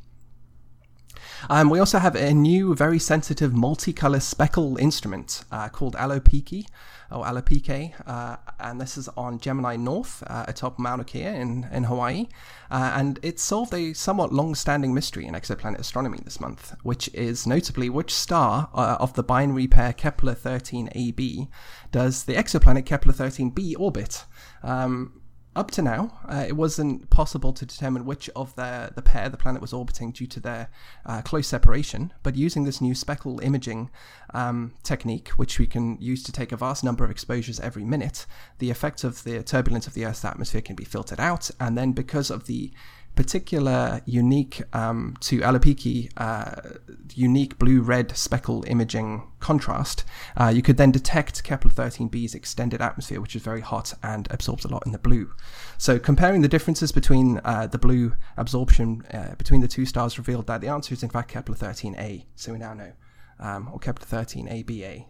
Um, 1.51 1.70
we 1.70 1.78
also 1.78 1.99
have 1.99 2.14
a 2.14 2.33
new, 2.33 2.74
very 2.74 2.99
sensitive 2.99 3.53
multicolor 3.53 4.22
speckle 4.22 4.76
instrument 4.78 5.45
uh, 5.51 5.68
called 5.68 5.95
Alopiki, 5.97 6.66
or 7.12 7.24
Alopike, 7.24 7.92
uh, 8.06 8.36
and 8.58 8.80
this 8.80 8.96
is 8.96 9.08
on 9.16 9.38
Gemini 9.38 9.76
North 9.76 10.22
uh, 10.26 10.44
atop 10.48 10.78
Mauna 10.78 11.04
Kea 11.04 11.22
in, 11.22 11.68
in 11.72 11.84
Hawaii. 11.84 12.26
Uh, 12.70 12.92
and 12.94 13.18
it 13.22 13.38
solved 13.38 13.74
a 13.74 13.92
somewhat 13.92 14.32
long 14.32 14.54
standing 14.54 14.94
mystery 14.94 15.26
in 15.26 15.34
exoplanet 15.34 15.78
astronomy 15.78 16.18
this 16.24 16.40
month, 16.40 16.74
which 16.82 17.08
is 17.14 17.46
notably 17.46 17.90
which 17.90 18.12
star 18.12 18.70
uh, 18.74 18.96
of 18.98 19.14
the 19.14 19.22
binary 19.22 19.66
pair 19.66 19.92
Kepler 19.92 20.34
13ab 20.34 21.48
does 21.90 22.24
the 22.24 22.34
exoplanet 22.34 22.86
Kepler 22.86 23.12
13b 23.12 23.74
orbit. 23.78 24.24
Um, 24.62 25.22
up 25.55 25.70
to 25.72 25.82
now, 25.82 26.18
uh, 26.28 26.44
it 26.48 26.57
wasn't 26.57 27.11
possible 27.11 27.53
to 27.53 27.66
determine 27.66 28.07
which 28.07 28.30
of 28.34 28.55
the, 28.55 28.90
the 28.94 29.03
pair 29.03 29.28
the 29.28 29.36
planet 29.36 29.61
was 29.61 29.72
orbiting 29.72 30.11
due 30.11 30.26
to 30.26 30.40
their 30.40 30.70
uh, 31.05 31.20
close 31.22 31.46
separation. 31.46 32.12
But 32.22 32.36
using 32.36 32.64
this 32.64 32.80
new 32.80 32.94
speckle 32.94 33.38
imaging 33.40 33.90
um, 34.32 34.72
technique, 34.82 35.28
which 35.30 35.59
we 35.59 35.66
can 35.66 35.98
use 36.00 36.22
to 36.24 36.32
take 36.32 36.53
a 36.53 36.57
vast 36.57 36.82
number 36.82 37.05
of 37.05 37.11
exposures 37.11 37.61
every 37.61 37.84
minute, 37.84 38.24
the 38.59 38.70
effects 38.70 39.05
of 39.05 39.24
the 39.24 39.42
turbulence 39.42 39.86
of 39.86 39.94
the 39.94 40.07
Earth's 40.07 40.24
atmosphere 40.24 40.62
can 40.62 40.76
be 40.76 40.84
filtered 40.84 41.20
out. 41.20 41.50
And 41.61 41.76
then, 41.76 41.92
because 41.92 42.30
of 42.30 42.46
the 42.46 42.72
particular 43.14 44.00
unique 44.06 44.62
um, 44.72 45.16
to 45.20 45.40
Alopiki 45.40 46.10
uh, 46.16 46.78
unique 47.14 47.58
blue-red 47.58 48.16
speckle 48.16 48.64
imaging 48.66 49.30
contrast, 49.38 50.04
uh, 50.36 50.48
you 50.48 50.62
could 50.62 50.76
then 50.76 50.90
detect 50.90 51.44
Kepler 51.44 51.70
13b's 51.70 52.34
extended 52.34 52.80
atmosphere, 52.80 53.20
which 53.20 53.36
is 53.36 53.42
very 53.42 53.60
hot 53.60 53.92
and 54.02 54.28
absorbs 54.30 54.64
a 54.64 54.68
lot 54.68 54.84
in 54.86 54.92
the 54.92 54.98
blue. 54.98 55.30
So 55.78 55.98
comparing 55.98 56.40
the 56.42 56.48
differences 56.48 56.92
between 56.92 57.40
uh, 57.44 57.66
the 57.66 57.78
blue 57.78 58.14
absorption 58.36 59.02
uh, 59.12 59.34
between 59.36 59.60
the 59.60 59.68
two 59.68 59.84
stars 59.84 60.18
revealed 60.18 60.46
that 60.46 60.60
the 60.60 60.68
answer 60.68 60.94
is 60.94 61.02
in 61.02 61.10
fact 61.10 61.30
Kepler 61.30 61.56
13a. 61.56 62.24
So 62.34 62.52
we 62.52 62.58
now 62.58 62.74
know, 62.74 62.92
um, 63.38 63.68
or 63.72 63.78
Kepler 63.78 64.06
13aba. 64.06 65.06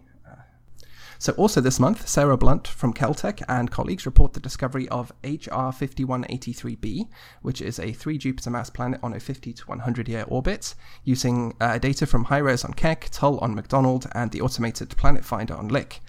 So, 1.19 1.33
also 1.35 1.61
this 1.61 1.79
month, 1.79 2.09
Sarah 2.09 2.37
Blunt 2.37 2.67
from 2.67 2.93
Caltech 2.93 3.43
and 3.49 3.71
colleagues 3.71 4.07
report 4.07 4.33
the 4.33 4.41
discovery 4.41 4.89
of 4.89 5.13
HR 5.23 5.71
5183b, 5.71 7.09
which 7.43 7.61
is 7.61 7.79
a 7.79 7.93
3 7.93 8.19
Jupiter 8.19 8.51
mass 8.51 8.71
planet 8.71 8.99
on 9.05 9.13
a 9.13 9.21
50 9.21 9.53
to 9.53 9.65
100 9.67 10.09
year 10.09 10.25
orbit, 10.27 10.75
using 11.05 11.55
uh, 11.61 11.79
data 11.79 12.07
from 12.07 12.25
HIRES 12.25 12.65
on 12.65 12.75
Keck, 12.75 13.09
Tull 13.13 13.39
on 13.39 13.55
McDonald, 13.55 14.09
and 14.17 14.33
the 14.33 14.41
automated 14.41 14.97
Planet 14.97 15.25
Finder 15.25 15.55
on 15.55 15.69
Lick. 15.69 16.01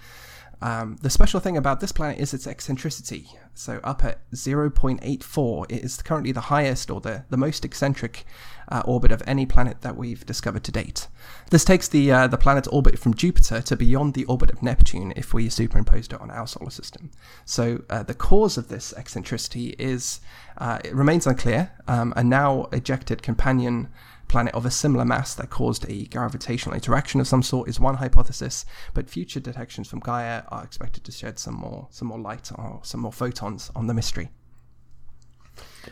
Um, 0.64 0.96
the 1.02 1.10
special 1.10 1.42
thing 1.42 1.58
about 1.58 1.82
this 1.82 1.92
planet 1.92 2.20
is 2.20 2.34
its 2.34 2.48
eccentricity. 2.48 3.28
So 3.54 3.82
up 3.84 4.02
at 4.06 4.20
0.84, 4.32 5.66
it 5.70 5.84
is 5.84 6.02
currently 6.02 6.32
the 6.32 6.40
highest 6.40 6.90
or 6.90 7.02
the, 7.02 7.26
the 7.30 7.36
most 7.36 7.66
eccentric 7.66 8.26
uh, 8.70 8.82
orbit 8.86 9.12
of 9.12 9.22
any 9.28 9.46
planet 9.46 9.82
that 9.82 9.98
we've 9.98 10.26
discovered 10.26 10.64
to 10.64 10.72
date. 10.72 11.10
This 11.50 11.66
takes 11.66 11.90
the 11.90 12.10
uh, 12.14 12.28
the 12.28 12.38
planet's 12.38 12.70
orbit 12.70 12.98
from 12.98 13.14
Jupiter 13.14 13.62
to 13.62 13.76
beyond 13.76 14.14
the 14.14 14.24
orbit 14.24 14.52
of 14.52 14.64
Neptune 14.64 15.12
if 15.18 15.34
we 15.34 15.50
superimposed 15.50 16.14
it 16.14 16.22
on 16.22 16.32
our 16.32 16.48
solar 16.48 16.72
system. 16.72 17.12
So 17.44 17.84
uh, 17.90 18.04
the 18.04 18.14
cause 18.14 18.58
of 18.58 18.70
this 18.70 18.94
eccentricity 18.96 19.76
is 19.78 20.22
uh, 20.58 20.80
it 20.86 20.96
remains 20.96 21.28
unclear. 21.28 21.74
Um, 21.90 22.14
a 22.16 22.24
now 22.24 22.70
ejected 22.72 23.22
companion 23.22 23.90
planet 24.34 24.56
of 24.56 24.66
a 24.66 24.72
similar 24.72 25.06
mass 25.06 25.36
that 25.36 25.52
caused 25.52 25.88
a 25.88 26.06
gravitational 26.06 26.74
interaction 26.74 27.22
of 27.22 27.28
some 27.28 27.44
sort 27.44 27.70
is 27.70 27.80
one 27.80 27.96
hypothesis, 27.98 28.66
but 28.96 29.08
future 29.08 29.40
detections 29.40 29.88
from 29.88 30.00
Gaia 30.00 30.42
are 30.50 30.64
expected 30.64 31.04
to 31.04 31.12
shed 31.12 31.38
some 31.38 31.54
more 31.54 31.88
some 31.92 32.08
more 32.08 32.18
light 32.18 32.52
or 32.56 32.80
some 32.82 33.02
more 33.02 33.14
photons 33.14 33.70
on 33.76 33.86
the 33.86 33.94
mystery. 33.94 34.32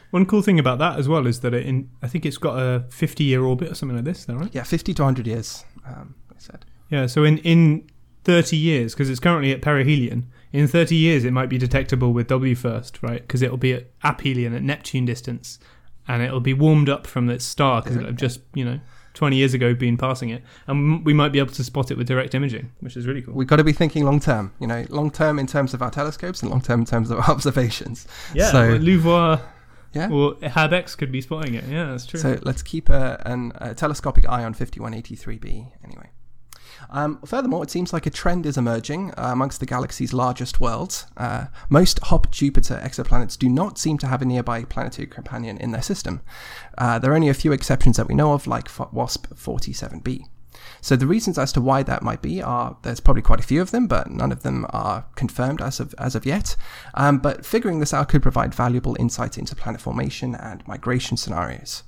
One 0.09 0.25
cool 0.25 0.41
thing 0.41 0.57
about 0.57 0.79
that 0.79 0.97
as 0.97 1.07
well 1.07 1.27
is 1.27 1.41
that 1.41 1.53
it 1.53 1.67
in 1.67 1.91
I 2.01 2.07
think 2.07 2.25
it's 2.25 2.39
got 2.39 2.57
a 2.57 2.85
50 2.89 3.23
year 3.23 3.43
orbit 3.43 3.71
or 3.71 3.75
something 3.75 3.95
like 3.95 4.05
this, 4.05 4.21
is 4.21 4.25
that 4.25 4.35
right? 4.35 4.49
Yeah, 4.51 4.63
50 4.63 4.95
to 4.95 5.03
100 5.03 5.27
years, 5.27 5.63
um, 5.85 6.15
I 6.31 6.39
said. 6.39 6.65
Yeah, 6.89 7.05
so 7.05 7.23
in, 7.23 7.37
in 7.37 7.87
30 8.23 8.57
years, 8.57 8.95
because 8.95 9.07
it's 9.07 9.19
currently 9.19 9.51
at 9.51 9.61
perihelion, 9.61 10.23
in 10.51 10.67
30 10.67 10.95
years 10.95 11.23
it 11.25 11.31
might 11.31 11.47
be 11.47 11.59
detectable 11.59 12.11
with 12.11 12.27
WFIRST, 12.27 13.03
right? 13.03 13.21
Because 13.21 13.43
it'll 13.43 13.57
be 13.57 13.73
at 13.73 13.99
aphelion, 14.01 14.55
at 14.55 14.63
Neptune 14.63 15.05
distance, 15.05 15.59
and 16.07 16.21
it'll 16.21 16.39
be 16.39 16.53
warmed 16.53 16.89
up 16.89 17.07
from 17.07 17.29
its 17.29 17.45
star 17.45 17.81
because 17.81 17.97
it'll 17.97 18.07
have 18.07 18.17
just, 18.17 18.41
you 18.53 18.65
know, 18.65 18.79
20 19.13 19.35
years 19.35 19.53
ago 19.53 19.73
been 19.73 19.97
passing 19.97 20.29
it. 20.29 20.43
And 20.67 21.05
we 21.05 21.13
might 21.13 21.31
be 21.31 21.39
able 21.39 21.53
to 21.53 21.63
spot 21.63 21.91
it 21.91 21.97
with 21.97 22.07
direct 22.07 22.33
imaging, 22.33 22.71
which 22.79 22.95
is 22.95 23.05
really 23.07 23.21
cool. 23.21 23.33
We've 23.33 23.47
got 23.47 23.57
to 23.57 23.63
be 23.63 23.73
thinking 23.73 24.05
long 24.05 24.19
term, 24.19 24.53
you 24.59 24.67
know, 24.67 24.85
long 24.89 25.11
term 25.11 25.39
in 25.39 25.47
terms 25.47 25.73
of 25.73 25.81
our 25.81 25.91
telescopes 25.91 26.41
and 26.41 26.51
long 26.51 26.61
term 26.61 26.81
in 26.81 26.85
terms 26.85 27.11
of 27.11 27.19
our 27.19 27.29
observations. 27.29 28.07
Yeah, 28.33 28.51
so, 28.51 28.69
well, 28.69 28.79
LUVOIR 28.79 29.41
yeah. 29.93 30.09
or 30.09 30.35
Habex 30.35 30.97
could 30.97 31.11
be 31.11 31.21
spotting 31.21 31.55
it. 31.55 31.65
Yeah, 31.65 31.85
that's 31.85 32.05
true. 32.05 32.19
So 32.19 32.39
let's 32.43 32.63
keep 32.63 32.89
a, 32.89 33.21
an, 33.25 33.51
a 33.55 33.73
telescopic 33.73 34.27
eye 34.29 34.43
on 34.43 34.53
5183b 34.53 35.71
anyway. 35.83 36.09
Um, 36.89 37.19
furthermore, 37.25 37.63
it 37.63 37.71
seems 37.71 37.93
like 37.93 38.05
a 38.05 38.09
trend 38.09 38.45
is 38.45 38.57
emerging 38.57 39.11
uh, 39.11 39.29
amongst 39.31 39.59
the 39.59 39.65
galaxy's 39.65 40.13
largest 40.13 40.59
worlds. 40.59 41.05
Uh, 41.17 41.45
most 41.69 41.99
Hot 42.05 42.31
Jupiter 42.31 42.81
exoplanets 42.83 43.37
do 43.37 43.49
not 43.49 43.77
seem 43.77 43.97
to 43.99 44.07
have 44.07 44.21
a 44.21 44.25
nearby 44.25 44.63
planetary 44.63 45.07
companion 45.07 45.57
in 45.57 45.71
their 45.71 45.81
system. 45.81 46.21
Uh, 46.77 46.99
there 46.99 47.11
are 47.11 47.15
only 47.15 47.29
a 47.29 47.33
few 47.33 47.51
exceptions 47.51 47.97
that 47.97 48.07
we 48.07 48.15
know 48.15 48.33
of, 48.33 48.47
like 48.47 48.67
WASP 48.91 49.27
47b. 49.35 50.25
So 50.81 50.95
the 50.95 51.07
reasons 51.07 51.37
as 51.37 51.53
to 51.53 51.61
why 51.61 51.83
that 51.83 52.03
might 52.03 52.21
be 52.21 52.41
are 52.41 52.77
there's 52.81 52.99
probably 52.99 53.21
quite 53.21 53.39
a 53.39 53.43
few 53.43 53.61
of 53.61 53.71
them, 53.71 53.87
but 53.87 54.09
none 54.09 54.31
of 54.31 54.43
them 54.43 54.65
are 54.69 55.05
confirmed 55.15 55.61
as 55.61 55.79
of 55.79 55.93
as 55.97 56.15
of 56.15 56.25
yet. 56.25 56.55
Um, 56.93 57.19
but 57.19 57.45
figuring 57.45 57.79
this 57.79 57.93
out 57.93 58.09
could 58.09 58.21
provide 58.21 58.53
valuable 58.53 58.97
insight 58.99 59.37
into 59.37 59.55
planet 59.55 59.81
formation 59.81 60.35
and 60.35 60.67
migration 60.67 61.17
scenarios. 61.17 61.83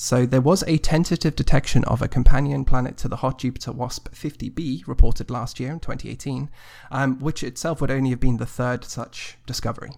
So 0.00 0.26
there 0.26 0.40
was 0.40 0.62
a 0.68 0.78
tentative 0.78 1.34
detection 1.34 1.82
of 1.86 2.00
a 2.00 2.06
companion 2.06 2.64
planet 2.64 2.96
to 2.98 3.08
the 3.08 3.16
hot 3.16 3.40
Jupiter 3.40 3.72
WASP 3.72 4.08
50b 4.12 4.86
reported 4.86 5.28
last 5.28 5.58
year 5.58 5.72
in 5.72 5.80
2018, 5.80 6.48
um, 6.92 7.18
which 7.18 7.42
itself 7.42 7.80
would 7.80 7.90
only 7.90 8.10
have 8.10 8.20
been 8.20 8.36
the 8.36 8.46
third 8.46 8.84
such 8.84 9.36
discovery. 9.44 9.90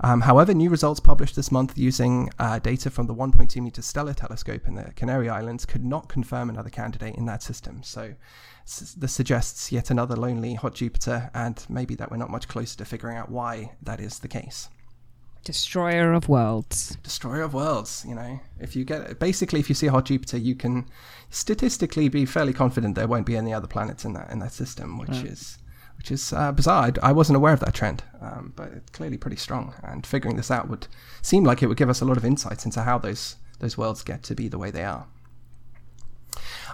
Um, 0.00 0.22
however, 0.22 0.54
new 0.54 0.70
results 0.70 1.00
published 1.00 1.36
this 1.36 1.52
month 1.52 1.76
using 1.76 2.30
uh, 2.38 2.60
data 2.60 2.88
from 2.88 3.08
the 3.08 3.14
1.2 3.14 3.62
meter 3.62 3.82
STELLA 3.82 4.14
telescope 4.14 4.66
in 4.66 4.74
the 4.74 4.90
Canary 4.96 5.28
Islands 5.28 5.66
could 5.66 5.84
not 5.84 6.08
confirm 6.08 6.48
another 6.48 6.70
candidate 6.70 7.16
in 7.16 7.26
that 7.26 7.42
system. 7.42 7.82
So 7.82 8.14
s- 8.64 8.94
this 8.96 9.12
suggests 9.12 9.70
yet 9.70 9.90
another 9.90 10.16
lonely 10.16 10.54
hot 10.54 10.74
Jupiter, 10.76 11.30
and 11.34 11.62
maybe 11.68 11.94
that 11.96 12.10
we're 12.10 12.16
not 12.16 12.30
much 12.30 12.48
closer 12.48 12.78
to 12.78 12.86
figuring 12.86 13.18
out 13.18 13.30
why 13.30 13.72
that 13.82 14.00
is 14.00 14.20
the 14.20 14.28
case. 14.28 14.70
Destroyer 15.46 16.12
of 16.12 16.28
worlds. 16.28 16.96
Destroyer 17.04 17.42
of 17.42 17.54
worlds. 17.54 18.04
You 18.06 18.16
know, 18.16 18.40
if 18.58 18.74
you 18.74 18.84
get 18.84 19.20
basically 19.20 19.60
if 19.60 19.68
you 19.68 19.76
see 19.76 19.86
a 19.86 19.92
hot 19.92 20.06
Jupiter, 20.06 20.38
you 20.38 20.56
can 20.56 20.86
statistically 21.30 22.08
be 22.08 22.26
fairly 22.26 22.52
confident 22.52 22.96
there 22.96 23.06
won't 23.06 23.26
be 23.26 23.36
any 23.36 23.54
other 23.54 23.68
planets 23.68 24.04
in 24.04 24.12
that 24.14 24.28
in 24.32 24.40
that 24.40 24.52
system, 24.52 24.98
which 24.98 25.10
Right. 25.10 25.26
is 25.26 25.58
which 25.98 26.10
is 26.10 26.32
uh, 26.32 26.50
bizarre. 26.50 26.86
I, 27.02 27.10
I 27.10 27.12
wasn't 27.12 27.36
aware 27.36 27.52
of 27.52 27.60
that 27.60 27.74
trend, 27.74 28.02
um, 28.20 28.54
but 28.56 28.72
it's 28.72 28.90
clearly 28.90 29.18
pretty 29.18 29.36
strong. 29.36 29.72
And 29.84 30.04
figuring 30.04 30.36
this 30.36 30.50
out 30.50 30.68
would 30.68 30.88
seem 31.22 31.44
like 31.44 31.62
it 31.62 31.68
would 31.68 31.76
give 31.78 31.88
us 31.90 32.00
a 32.00 32.04
lot 32.04 32.16
of 32.16 32.24
insights 32.24 32.64
into 32.64 32.82
how 32.82 32.98
those 32.98 33.36
those 33.60 33.78
worlds 33.78 34.02
get 34.02 34.24
to 34.24 34.34
be 34.34 34.48
the 34.48 34.58
way 34.58 34.72
they 34.72 34.84
are. 34.84 35.06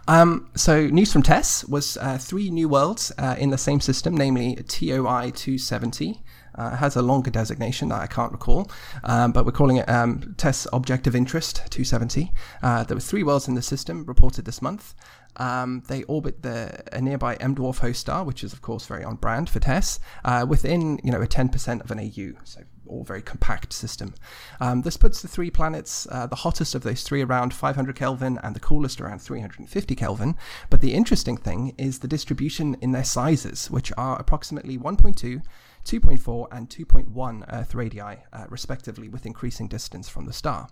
Um, 0.08 0.48
so, 0.56 0.86
news 0.86 1.12
from 1.12 1.22
TESS 1.22 1.66
was 1.66 1.98
uh, 1.98 2.16
three 2.18 2.50
new 2.50 2.70
worlds 2.70 3.12
uh, 3.18 3.36
in 3.38 3.50
the 3.50 3.58
same 3.58 3.80
system, 3.80 4.16
namely 4.16 4.56
TOI 4.56 5.30
270. 5.30 6.22
Uh, 6.54 6.76
has 6.76 6.96
a 6.96 7.02
longer 7.02 7.30
designation 7.30 7.88
that 7.88 8.00
I 8.00 8.06
can't 8.06 8.32
recall, 8.32 8.70
um, 9.04 9.32
but 9.32 9.46
we're 9.46 9.52
calling 9.52 9.78
it 9.78 9.88
um, 9.88 10.34
TESS 10.36 10.66
Object 10.72 11.06
of 11.06 11.16
Interest 11.16 11.56
270. 11.70 12.30
Uh, 12.62 12.84
there 12.84 12.96
were 12.96 13.00
three 13.00 13.22
worlds 13.22 13.48
in 13.48 13.54
the 13.54 13.62
system 13.62 14.04
reported 14.04 14.44
this 14.44 14.60
month. 14.60 14.94
Um, 15.36 15.82
they 15.88 16.02
orbit 16.04 16.42
the 16.42 16.82
a 16.92 17.00
nearby 17.00 17.36
M 17.36 17.54
dwarf 17.54 17.78
host 17.78 18.00
star, 18.00 18.24
which 18.24 18.44
is 18.44 18.52
of 18.52 18.60
course 18.60 18.86
very 18.86 19.02
on 19.02 19.16
brand 19.16 19.48
for 19.48 19.60
TESS, 19.60 19.98
uh, 20.24 20.44
within 20.46 21.00
you 21.02 21.10
know 21.10 21.22
a 21.22 21.26
10% 21.26 21.82
of 21.82 21.90
an 21.90 21.98
AU. 21.98 22.38
So 22.44 22.62
all 22.86 23.04
very 23.04 23.22
compact 23.22 23.72
system. 23.72 24.14
Um, 24.60 24.82
this 24.82 24.96
puts 24.96 25.22
the 25.22 25.28
three 25.28 25.50
planets, 25.50 26.06
uh, 26.10 26.26
the 26.26 26.36
hottest 26.36 26.74
of 26.74 26.82
those 26.82 27.02
three, 27.02 27.22
around 27.22 27.54
500 27.54 27.96
Kelvin 27.96 28.38
and 28.42 28.54
the 28.54 28.60
coolest 28.60 29.00
around 29.00 29.20
350 29.20 29.94
Kelvin. 29.94 30.36
But 30.68 30.80
the 30.80 30.92
interesting 30.92 31.36
thing 31.36 31.74
is 31.78 32.00
the 32.00 32.08
distribution 32.08 32.76
in 32.80 32.92
their 32.92 33.04
sizes, 33.04 33.70
which 33.70 33.92
are 33.96 34.18
approximately 34.18 34.76
1.2. 34.76 35.42
2.4 35.84 36.46
and 36.52 36.68
2.1 36.68 37.44
Earth 37.52 37.74
radii, 37.74 38.00
uh, 38.00 38.46
respectively, 38.48 39.08
with 39.08 39.26
increasing 39.26 39.66
distance 39.66 40.08
from 40.08 40.26
the 40.26 40.32
star. 40.32 40.68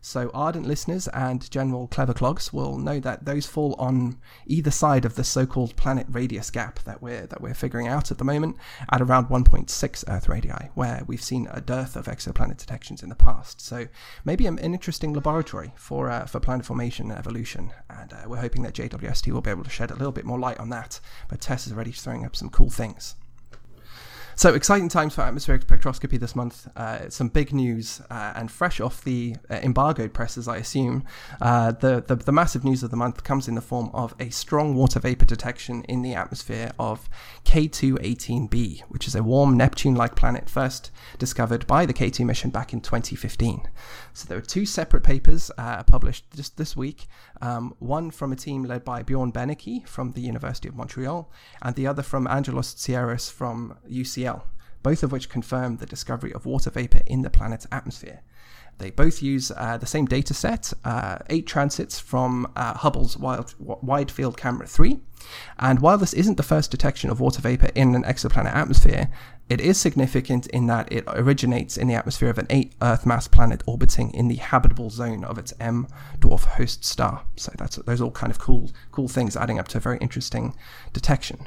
So, 0.00 0.30
ardent 0.32 0.66
listeners 0.66 1.08
and 1.08 1.50
general 1.50 1.88
clever 1.88 2.14
clogs 2.14 2.52
will 2.52 2.78
know 2.78 3.00
that 3.00 3.24
those 3.24 3.46
fall 3.46 3.74
on 3.78 4.18
either 4.46 4.70
side 4.70 5.04
of 5.04 5.16
the 5.16 5.24
so-called 5.24 5.76
planet 5.76 6.06
radius 6.08 6.50
gap 6.50 6.78
that 6.84 7.02
we're 7.02 7.26
that 7.26 7.40
we're 7.40 7.54
figuring 7.54 7.88
out 7.88 8.10
at 8.10 8.18
the 8.18 8.24
moment, 8.24 8.56
at 8.90 9.00
around 9.00 9.26
1.6 9.26 10.04
Earth 10.08 10.28
radii, 10.28 10.70
where 10.74 11.02
we've 11.06 11.22
seen 11.22 11.48
a 11.50 11.60
dearth 11.60 11.96
of 11.96 12.06
exoplanet 12.06 12.58
detections 12.58 13.02
in 13.02 13.08
the 13.08 13.16
past. 13.16 13.60
So, 13.60 13.88
maybe 14.24 14.46
an, 14.46 14.58
an 14.60 14.72
interesting 14.72 15.12
laboratory 15.12 15.72
for 15.76 16.10
uh, 16.10 16.26
for 16.26 16.40
planet 16.40 16.64
formation 16.64 17.10
and 17.10 17.18
evolution, 17.18 17.72
and 17.90 18.12
uh, 18.12 18.22
we're 18.26 18.38
hoping 18.38 18.62
that 18.62 18.74
JWST 18.74 19.32
will 19.32 19.40
be 19.40 19.50
able 19.50 19.64
to 19.64 19.70
shed 19.70 19.90
a 19.90 19.96
little 19.96 20.12
bit 20.12 20.24
more 20.24 20.38
light 20.38 20.58
on 20.58 20.70
that. 20.70 21.00
But 21.28 21.40
Tess 21.40 21.66
is 21.66 21.72
already 21.72 21.92
throwing 21.92 22.24
up 22.24 22.36
some 22.36 22.50
cool 22.50 22.70
things. 22.70 23.16
So 24.38 24.54
exciting 24.54 24.88
times 24.88 25.16
for 25.16 25.22
atmospheric 25.22 25.66
spectroscopy 25.66 26.16
this 26.16 26.36
month. 26.36 26.68
Uh, 26.76 27.10
some 27.10 27.26
big 27.26 27.52
news, 27.52 28.00
uh, 28.08 28.34
and 28.36 28.48
fresh 28.48 28.78
off 28.78 29.02
the 29.02 29.34
uh, 29.50 29.54
embargoed 29.54 30.14
presses, 30.14 30.46
I 30.46 30.58
assume. 30.58 31.02
Uh, 31.40 31.72
the, 31.72 32.04
the 32.06 32.14
the 32.14 32.30
massive 32.30 32.62
news 32.62 32.84
of 32.84 32.92
the 32.92 32.96
month 32.96 33.24
comes 33.24 33.48
in 33.48 33.56
the 33.56 33.60
form 33.60 33.90
of 33.92 34.14
a 34.20 34.30
strong 34.30 34.76
water 34.76 35.00
vapor 35.00 35.24
detection 35.24 35.82
in 35.88 36.02
the 36.02 36.14
atmosphere 36.14 36.70
of 36.78 37.08
K2-18b, 37.46 38.82
which 38.82 39.08
is 39.08 39.16
a 39.16 39.24
warm 39.24 39.56
Neptune-like 39.56 40.14
planet 40.14 40.48
first 40.48 40.92
discovered 41.18 41.66
by 41.66 41.84
the 41.84 41.92
K2 41.92 42.24
mission 42.24 42.50
back 42.50 42.72
in 42.72 42.80
2015. 42.80 43.68
So 44.12 44.28
there 44.28 44.38
were 44.38 44.42
two 44.42 44.66
separate 44.66 45.02
papers 45.02 45.50
uh, 45.58 45.82
published 45.82 46.26
just 46.36 46.56
this 46.56 46.76
week. 46.76 47.08
Um, 47.40 47.74
one 47.78 48.10
from 48.10 48.32
a 48.32 48.36
team 48.36 48.64
led 48.64 48.84
by 48.84 49.02
Bjorn 49.02 49.32
Benneke 49.32 49.86
from 49.86 50.12
the 50.12 50.20
University 50.20 50.68
of 50.68 50.76
Montreal, 50.76 51.30
and 51.62 51.74
the 51.76 51.86
other 51.86 52.02
from 52.02 52.26
Angelos 52.26 52.74
Tsiaras 52.74 53.30
from 53.30 53.78
UCL, 53.88 54.42
both 54.82 55.02
of 55.02 55.12
which 55.12 55.28
confirmed 55.28 55.78
the 55.78 55.86
discovery 55.86 56.32
of 56.32 56.46
water 56.46 56.70
vapor 56.70 57.00
in 57.06 57.22
the 57.22 57.30
planet's 57.30 57.66
atmosphere. 57.70 58.22
They 58.78 58.90
both 58.90 59.22
use 59.22 59.50
uh, 59.50 59.76
the 59.76 59.86
same 59.86 60.06
data 60.06 60.34
set, 60.34 60.72
uh, 60.84 61.18
eight 61.28 61.46
transits 61.46 61.98
from 61.98 62.50
uh, 62.54 62.74
Hubble's 62.74 63.16
Wild, 63.16 63.54
Wide 63.58 64.10
Field 64.10 64.36
Camera 64.36 64.66
3. 64.66 65.00
And 65.58 65.80
while 65.80 65.98
this 65.98 66.12
isn't 66.12 66.36
the 66.36 66.44
first 66.44 66.70
detection 66.70 67.10
of 67.10 67.18
water 67.18 67.40
vapor 67.40 67.70
in 67.74 67.96
an 67.96 68.04
exoplanet 68.04 68.54
atmosphere, 68.54 69.08
it 69.48 69.60
is 69.60 69.78
significant 69.78 70.46
in 70.48 70.66
that 70.66 70.92
it 70.92 71.04
originates 71.08 71.76
in 71.76 71.88
the 71.88 71.94
atmosphere 71.94 72.28
of 72.28 72.38
an 72.38 72.46
eight 72.50 72.74
Earth 72.82 73.06
mass 73.06 73.28
planet 73.28 73.62
orbiting 73.66 74.12
in 74.12 74.28
the 74.28 74.36
habitable 74.36 74.90
zone 74.90 75.24
of 75.24 75.38
its 75.38 75.54
M 75.58 75.86
dwarf 76.20 76.44
host 76.44 76.84
star. 76.84 77.22
So 77.36 77.52
that's 77.56 77.76
those 77.76 78.00
are 78.00 78.04
all 78.04 78.10
kind 78.10 78.30
of 78.30 78.38
cool, 78.38 78.70
cool 78.92 79.08
things 79.08 79.36
adding 79.36 79.58
up 79.58 79.68
to 79.68 79.78
a 79.78 79.80
very 79.80 79.98
interesting 79.98 80.54
detection. 80.92 81.46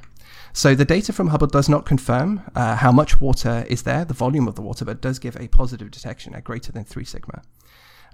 So 0.53 0.75
the 0.75 0.85
data 0.85 1.13
from 1.13 1.29
Hubble 1.29 1.47
does 1.47 1.69
not 1.69 1.85
confirm 1.85 2.41
uh, 2.55 2.75
how 2.75 2.91
much 2.91 3.21
water 3.21 3.65
is 3.69 3.83
there, 3.83 4.03
the 4.03 4.13
volume 4.13 4.47
of 4.47 4.55
the 4.55 4.61
water, 4.61 4.83
but 4.83 4.99
does 4.99 5.17
give 5.17 5.37
a 5.37 5.47
positive 5.47 5.91
detection 5.91 6.35
at 6.35 6.43
greater 6.43 6.71
than 6.71 6.83
three 6.83 7.05
sigma. 7.05 7.41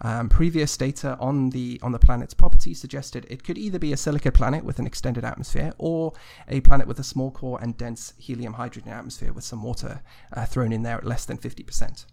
Um, 0.02 0.30
previous 0.30 0.78
data 0.78 1.18
on 1.20 1.50
the 1.50 1.80
on 1.82 1.92
the 1.92 2.00
planet's 2.00 2.34
properties 2.34 2.80
suggested 2.80 3.26
it 3.30 3.44
could 3.44 3.58
either 3.58 3.80
be 3.80 3.94
a 3.94 3.98
silica 3.98 4.32
planet 4.32 4.64
with 4.64 4.78
an 4.80 4.86
extended 4.86 5.26
atmosphere 5.26 5.74
or 5.78 6.14
a 6.48 6.62
planet 6.62 6.88
with 6.88 7.00
a 7.00 7.04
small 7.04 7.32
core 7.32 7.60
and 7.62 7.76
dense 7.78 8.14
helium 8.18 8.54
hydrogen 8.54 8.92
atmosphere 8.92 9.34
with 9.34 9.44
some 9.44 9.64
water 9.64 10.02
uh, 10.34 10.46
thrown 10.46 10.72
in 10.72 10.84
there 10.84 10.98
at 10.98 11.06
less 11.06 11.26
than 11.26 11.38
50%. 11.38 12.06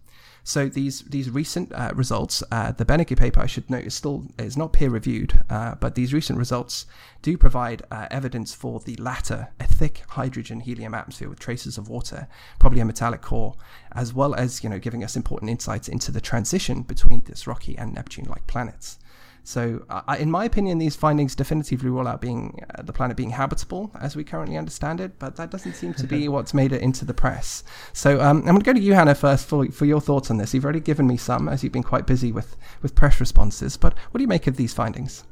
So 0.47 0.69
these 0.69 1.01
these 1.01 1.31
recent 1.31 1.73
uh, 1.73 1.91
results, 1.95 2.43
uh, 2.51 2.71
the 2.71 2.85
Benneke 2.85 3.17
paper, 3.17 3.41
I 3.41 3.47
should 3.47 3.67
note, 3.67 3.83
is 3.83 3.95
still 3.95 4.27
is 4.37 4.55
not 4.55 4.73
peer 4.73 4.91
reviewed, 4.91 5.39
uh, 5.49 5.73
but 5.73 5.95
these 5.95 6.13
recent 6.13 6.37
results 6.37 6.85
do 7.23 7.35
provide 7.35 7.81
uh, 7.89 8.07
evidence 8.11 8.53
for 8.53 8.79
the 8.79 8.95
latter, 8.97 9.47
a 9.59 9.65
thick 9.65 10.03
hydrogen 10.09 10.59
helium 10.59 10.93
atmosphere 10.93 11.29
with 11.29 11.39
traces 11.39 11.79
of 11.79 11.89
water, 11.89 12.27
probably 12.59 12.79
a 12.79 12.85
metallic 12.85 13.23
core, 13.23 13.55
as 13.93 14.13
well 14.13 14.35
as 14.35 14.63
you 14.63 14.69
know 14.69 14.77
giving 14.77 15.03
us 15.03 15.15
important 15.15 15.49
insights 15.49 15.87
into 15.87 16.11
the 16.11 16.21
transition 16.21 16.83
between 16.83 17.23
this 17.25 17.47
rocky 17.47 17.75
and 17.75 17.95
Neptune-like 17.95 18.45
planets. 18.45 18.99
So, 19.47 19.85
uh, 19.91 20.15
in 20.19 20.31
my 20.31 20.43
opinion, 20.43 20.79
these 20.79 20.95
findings 20.95 21.35
definitively 21.35 21.87
rule 21.87 22.07
out 22.07 22.19
being 22.19 22.65
uh, 22.73 22.81
the 22.81 22.91
planet 22.91 23.15
being 23.15 23.29
habitable 23.29 23.91
as 24.01 24.15
we 24.15 24.23
currently 24.23 24.57
understand 24.57 24.99
it, 24.99 25.19
but 25.19 25.35
that 25.35 25.51
doesn't 25.51 25.73
seem 25.73 25.93
to 25.93 26.07
be 26.07 26.27
what's 26.29 26.51
made 26.51 26.73
it 26.73 26.81
into 26.81 27.05
the 27.05 27.13
press. 27.13 27.63
So, 27.93 28.19
um, 28.21 28.39
I'm 28.39 28.45
going 28.45 28.59
to 28.59 28.65
go 28.65 28.73
to 28.73 28.79
you, 28.79 28.95
Hannah, 28.95 29.13
first 29.13 29.47
for, 29.47 29.67
for 29.67 29.85
your 29.85 30.01
thoughts 30.01 30.31
on 30.31 30.37
this. 30.37 30.55
You've 30.55 30.63
already 30.63 30.79
given 30.79 31.05
me 31.05 31.15
some, 31.15 31.47
as 31.47 31.63
you've 31.63 31.71
been 31.71 31.83
quite 31.83 32.07
busy 32.07 32.31
with, 32.31 32.57
with 32.81 32.95
press 32.95 33.19
responses, 33.19 33.77
but 33.77 33.95
what 34.09 34.17
do 34.17 34.23
you 34.23 34.27
make 34.27 34.47
of 34.47 34.57
these 34.57 34.73
findings? 34.73 35.23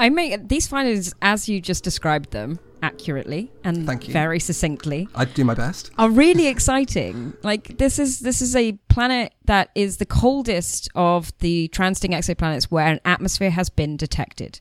I 0.00 0.08
make 0.08 0.48
these 0.48 0.66
findings 0.66 1.12
as 1.20 1.46
you 1.46 1.60
just 1.60 1.84
described 1.84 2.30
them 2.30 2.58
accurately 2.82 3.52
and 3.64 3.86
Thank 3.86 4.08
you. 4.08 4.14
very 4.14 4.40
succinctly. 4.40 5.06
I'd 5.14 5.34
do 5.34 5.44
my 5.44 5.52
best. 5.52 5.90
Are 5.98 6.08
really 6.08 6.46
exciting. 6.46 7.34
Like 7.42 7.76
this 7.76 7.98
is 7.98 8.20
this 8.20 8.40
is 8.40 8.56
a 8.56 8.72
planet 8.88 9.34
that 9.44 9.68
is 9.74 9.98
the 9.98 10.06
coldest 10.06 10.88
of 10.94 11.36
the 11.40 11.68
transiting 11.74 12.12
exoplanets 12.12 12.64
where 12.64 12.86
an 12.86 13.00
atmosphere 13.04 13.50
has 13.50 13.68
been 13.68 13.98
detected. 13.98 14.60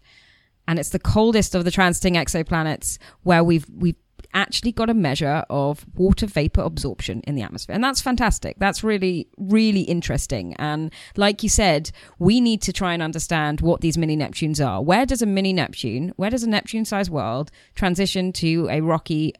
And 0.67 0.77
it's 0.77 0.89
the 0.89 0.99
coldest 0.99 1.55
of 1.55 1.63
the 1.63 1.71
transiting 1.71 2.15
exoplanets 2.15 2.97
where 3.23 3.41
we've 3.41 3.65
we've 3.73 3.95
actually 4.33 4.71
got 4.71 4.89
a 4.89 4.93
measure 4.93 5.43
of 5.49 5.85
water 5.95 6.25
vapor 6.25 6.61
absorption 6.61 7.21
in 7.21 7.35
the 7.35 7.41
atmosphere. 7.41 7.73
And 7.73 7.83
that's 7.83 8.01
fantastic. 8.01 8.57
That's 8.59 8.83
really, 8.83 9.27
really 9.37 9.81
interesting. 9.81 10.55
And 10.57 10.91
like 11.15 11.43
you 11.43 11.49
said, 11.49 11.91
we 12.19 12.41
need 12.41 12.61
to 12.63 12.73
try 12.73 12.93
and 12.93 13.01
understand 13.01 13.61
what 13.61 13.81
these 13.81 13.97
mini 13.97 14.15
Neptunes 14.15 14.65
are. 14.65 14.81
Where 14.81 15.05
does 15.05 15.21
a 15.21 15.25
mini 15.25 15.53
Neptune, 15.53 16.13
where 16.15 16.29
does 16.29 16.43
a 16.43 16.49
Neptune 16.49 16.85
sized 16.85 17.11
world 17.11 17.51
transition 17.75 18.31
to 18.33 18.67
a 18.69 18.81
rocky, 18.81 19.33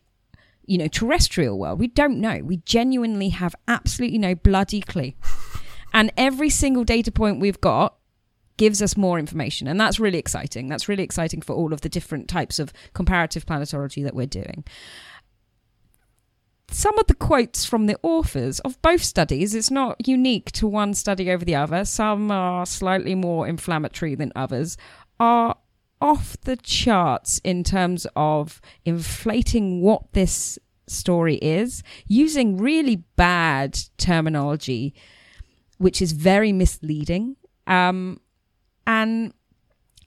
you 0.66 0.78
know, 0.78 0.88
terrestrial 0.88 1.60
world? 1.60 1.80
We 1.80 1.88
don't 1.88 2.20
know. 2.20 2.42
We 2.44 2.58
genuinely 2.58 3.30
have 3.30 3.56
absolutely 3.68 4.18
no 4.18 4.36
bloody 4.36 4.82
clue. 4.82 5.14
and 5.94 6.12
every 6.18 6.50
single 6.50 6.84
data 6.84 7.12
point 7.12 7.40
we've 7.40 7.62
got 7.62 7.99
gives 8.60 8.82
us 8.82 8.98
more 8.98 9.18
information 9.18 9.68
and 9.68 9.80
that's 9.80 10.00
really 10.00 10.20
exciting. 10.20 10.68
That's 10.68 10.90
really 10.90 11.02
exciting 11.02 11.42
for 11.42 11.54
all 11.54 11.72
of 11.74 11.80
the 11.82 11.90
different 11.90 12.28
types 12.28 12.60
of 12.60 12.74
comparative 12.94 13.46
planetology 13.46 14.04
that 14.04 14.14
we're 14.14 14.28
doing. 14.28 14.66
Some 16.70 17.00
of 17.00 17.08
the 17.08 17.16
quotes 17.16 17.66
from 17.66 17.88
the 17.88 17.98
authors 18.04 18.60
of 18.60 18.80
both 18.82 19.02
studies 19.02 19.56
it's 19.56 19.72
not 19.72 20.06
unique 20.06 20.52
to 20.52 20.68
one 20.68 20.94
study 20.94 21.32
over 21.32 21.46
the 21.46 21.56
other. 21.56 21.86
Some 21.86 22.30
are 22.32 22.66
slightly 22.66 23.16
more 23.16 23.48
inflammatory 23.48 24.14
than 24.14 24.34
others 24.36 24.78
are 25.22 25.56
off 26.02 26.38
the 26.42 26.58
charts 26.58 27.40
in 27.46 27.64
terms 27.64 28.06
of 28.18 28.60
inflating 28.84 29.82
what 29.82 30.12
this 30.12 30.60
story 30.86 31.36
is 31.36 31.82
using 32.08 32.58
really 32.58 32.98
bad 33.16 33.80
terminology 33.98 34.94
which 35.78 36.02
is 36.02 36.12
very 36.12 36.52
misleading. 36.52 37.38
Um, 37.66 38.20
and 38.90 39.34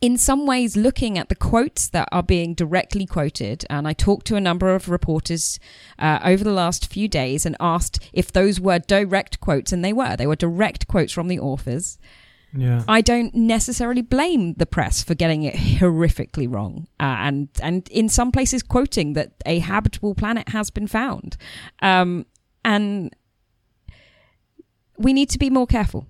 in 0.02 0.18
some 0.18 0.46
ways 0.46 0.76
looking 0.76 1.16
at 1.16 1.28
the 1.28 1.36
quotes 1.36 1.88
that 1.88 2.08
are 2.10 2.24
being 2.24 2.52
directly 2.52 3.06
quoted 3.06 3.64
and 3.70 3.86
i 3.86 3.92
talked 3.92 4.26
to 4.26 4.34
a 4.34 4.40
number 4.40 4.74
of 4.74 4.88
reporters 4.88 5.60
uh, 5.98 6.18
over 6.24 6.42
the 6.42 6.52
last 6.52 6.92
few 6.92 7.06
days 7.08 7.46
and 7.46 7.56
asked 7.60 8.00
if 8.12 8.32
those 8.32 8.60
were 8.60 8.80
direct 8.80 9.40
quotes 9.40 9.72
and 9.72 9.84
they 9.84 9.92
were. 9.92 10.16
They 10.16 10.26
were 10.26 10.36
direct 10.36 10.88
quotes 10.88 11.12
from 11.12 11.28
the 11.28 11.38
authors. 11.38 11.98
Yeah. 12.54 12.82
I 12.86 13.00
don't 13.00 13.34
necessarily 13.34 14.02
blame 14.02 14.54
the 14.54 14.66
press 14.66 15.02
for 15.02 15.14
getting 15.14 15.44
it 15.44 15.54
horrifically 15.54 16.52
wrong, 16.52 16.86
uh, 17.00 17.16
and 17.20 17.48
and 17.62 17.88
in 17.88 18.10
some 18.10 18.30
places 18.30 18.62
quoting 18.62 19.14
that 19.14 19.32
a 19.46 19.60
habitable 19.60 20.14
planet 20.14 20.50
has 20.50 20.68
been 20.68 20.86
found, 20.86 21.38
um, 21.80 22.26
and 22.62 23.16
we 24.98 25.14
need 25.14 25.30
to 25.30 25.38
be 25.38 25.48
more 25.48 25.66
careful 25.66 26.06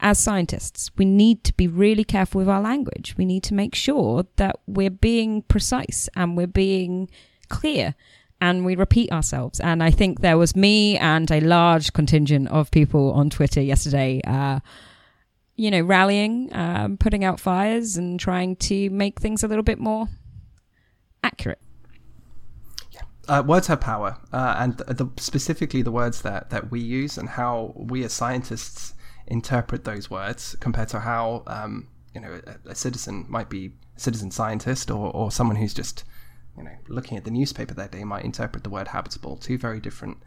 as 0.00 0.18
scientists. 0.18 0.90
We 0.96 1.04
need 1.04 1.44
to 1.44 1.52
be 1.54 1.68
really 1.68 2.04
careful 2.04 2.40
with 2.40 2.48
our 2.48 2.60
language. 2.60 3.14
We 3.16 3.24
need 3.24 3.42
to 3.44 3.54
make 3.54 3.74
sure 3.74 4.26
that 4.36 4.56
we're 4.66 4.90
being 4.90 5.42
precise 5.42 6.08
and 6.16 6.36
we're 6.36 6.46
being 6.46 7.10
clear 7.48 7.94
and 8.40 8.64
we 8.64 8.74
repeat 8.74 9.12
ourselves. 9.12 9.60
And 9.60 9.82
I 9.82 9.90
think 9.90 10.20
there 10.20 10.38
was 10.38 10.56
me 10.56 10.96
and 10.96 11.30
a 11.30 11.40
large 11.40 11.92
contingent 11.92 12.48
of 12.48 12.70
people 12.70 13.12
on 13.12 13.28
Twitter 13.30 13.60
yesterday. 13.60 14.20
Uh, 14.26 14.60
you 15.56 15.70
know, 15.70 15.82
rallying, 15.82 16.48
um, 16.56 16.96
putting 16.96 17.22
out 17.22 17.38
fires, 17.38 17.98
and 17.98 18.18
trying 18.18 18.56
to 18.56 18.88
make 18.88 19.20
things 19.20 19.44
a 19.44 19.48
little 19.48 19.62
bit 19.62 19.78
more 19.78 20.08
accurate. 21.22 21.60
Uh, 23.28 23.42
words 23.46 23.66
have 23.66 23.78
power, 23.80 24.16
uh, 24.32 24.56
and 24.58 24.78
the, 24.78 24.94
the, 24.94 25.06
specifically 25.18 25.82
the 25.82 25.92
words 25.92 26.22
that, 26.22 26.48
that 26.48 26.70
we 26.70 26.80
use 26.80 27.18
and 27.18 27.28
how 27.28 27.74
we 27.76 28.02
as 28.02 28.12
scientists 28.12 28.94
interpret 29.30 29.84
those 29.84 30.10
words 30.10 30.56
compared 30.60 30.88
to 30.88 31.00
how 31.00 31.42
um, 31.46 31.88
you 32.14 32.20
know 32.20 32.40
a, 32.46 32.70
a, 32.70 32.74
citizen 32.74 33.24
might 33.28 33.48
be 33.48 33.72
a 33.96 34.00
citizen 34.00 34.30
scientist 34.30 34.90
or, 34.90 35.14
or 35.14 35.30
someone 35.30 35.56
who's 35.56 35.72
just 35.72 36.04
you 36.56 36.64
know 36.64 36.76
looking 36.88 37.16
at 37.16 37.24
the 37.24 37.30
newspaper 37.30 37.72
that 37.72 37.92
day 37.92 38.04
might 38.04 38.24
interpret 38.24 38.64
the 38.64 38.70
word 38.70 38.88
habitable. 38.88 39.36
Two 39.36 39.56
very 39.56 39.80
different 39.80 40.18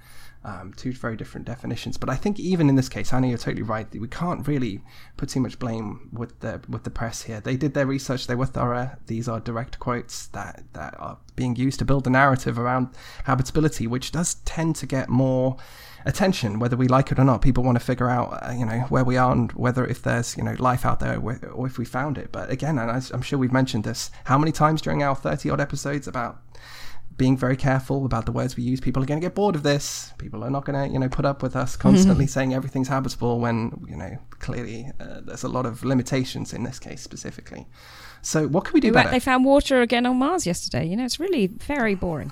um, 0.45 0.74
two 0.76 0.91
very 0.91 1.16
different 1.16 1.47
definitions. 1.47 1.97
But 1.97 2.10
I 2.10 2.16
think 2.16 2.39
even 2.39 2.68
in 2.68 2.76
this 2.76 2.89
case, 2.89 3.14
i 3.14 3.20
know 3.20 3.28
you're 3.28 3.38
totally 3.38 3.64
right. 3.64 3.88
We 3.93 4.08
can't 4.08 4.45
really 4.47 4.82
put 5.16 5.30
too 5.30 5.39
much 5.39 5.58
blame 5.58 6.10
with 6.12 6.39
the 6.41 6.62
with 6.68 6.84
the 6.84 6.89
press 6.89 7.24
here. 7.24 7.39
They 7.39 7.56
did 7.56 7.74
their 7.74 7.86
research. 7.86 8.28
They 8.28 8.36
were 8.36 8.45
thorough. 8.45 8.91
These 9.08 9.28
are 9.28 9.39
direct 9.39 9.80
quotes 9.80 10.28
that 10.28 10.64
that 10.74 10.95
are 10.99 11.18
being 11.36 11.56
used 11.56 11.80
to 11.80 11.86
build 11.86 12.04
the 12.04 12.10
narrative 12.10 12.60
around 12.60 12.89
habitability, 13.24 13.88
which 13.88 14.12
does 14.12 14.36
tend 14.45 14.76
to 14.78 14.86
get 14.86 15.10
more 15.10 15.58
attention, 16.06 16.60
whether 16.60 16.76
we 16.76 16.88
like 16.88 17.12
it 17.12 17.20
or 17.20 17.24
not. 17.24 17.41
People 17.41 17.64
want 17.64 17.78
to 17.78 17.84
figure 17.84 18.10
out, 18.10 18.39
uh, 18.43 18.51
you 18.51 18.66
know, 18.66 18.80
where 18.89 19.04
we 19.04 19.18
are 19.18 19.32
and 19.32 19.51
whether 19.54 19.86
if 19.86 20.01
there's, 20.01 20.36
you 20.38 20.43
know, 20.43 20.56
life 20.60 20.86
out 20.86 20.99
there 20.99 21.20
or 21.20 21.68
if 21.68 21.78
we 21.78 21.86
found 21.86 22.18
it. 22.18 22.32
But 22.32 22.49
again, 22.49 22.78
and 22.78 22.91
I'm 22.91 23.22
sure 23.22 23.39
we've 23.39 23.51
mentioned 23.51 23.84
this 23.84 24.12
how 24.26 24.38
many 24.38 24.51
times 24.51 24.82
during 24.82 25.04
our 25.04 25.16
30 25.16 25.49
odd 25.49 25.62
episodes 25.62 26.08
about 26.08 26.41
being 27.16 27.38
very 27.38 27.56
careful 27.56 28.06
about 28.06 28.26
the 28.26 28.32
words 28.32 28.58
we 28.58 28.64
use. 28.64 28.80
People 28.80 29.04
are 29.04 29.06
going 29.06 29.20
to 29.20 29.26
get 29.26 29.36
bored 29.36 29.56
of 29.56 29.64
this. 29.64 30.14
People 30.18 30.43
are 30.43 30.49
not 30.49 30.66
going 30.66 30.88
to, 30.88 30.91
you 30.91 30.99
know, 30.99 31.10
put 31.10 31.26
up 31.26 31.43
with 31.43 31.56
us 31.56 31.76
constantly 31.76 32.26
mm-hmm. 32.26 32.32
saying 32.32 32.54
everything's 32.54 32.88
habitable 32.88 33.39
when, 33.39 33.86
you 33.88 33.95
know, 33.95 34.18
clearly 34.39 34.89
uh, 34.99 35.22
there's 35.22 35.43
a 35.43 35.47
lot 35.47 35.66
of 35.66 35.84
limitations 35.84 36.54
in 36.54 36.64
this 36.64 36.80
case 36.80 37.01
specifically. 37.01 37.68
So 38.22 38.47
what 38.47 38.66
can 38.66 38.74
we 38.74 38.80
do 38.80 38.88
they, 38.88 38.93
better? 38.93 39.12
They 39.12 39.20
found 39.20 39.45
water 39.45 39.82
again 39.82 40.06
on 40.06 40.18
Mars 40.18 40.47
yesterday. 40.47 40.86
You 40.86 40.95
know, 40.95 41.06
it's 41.06 41.20
really 41.20 41.47
very 41.47 41.93
boring 41.93 42.32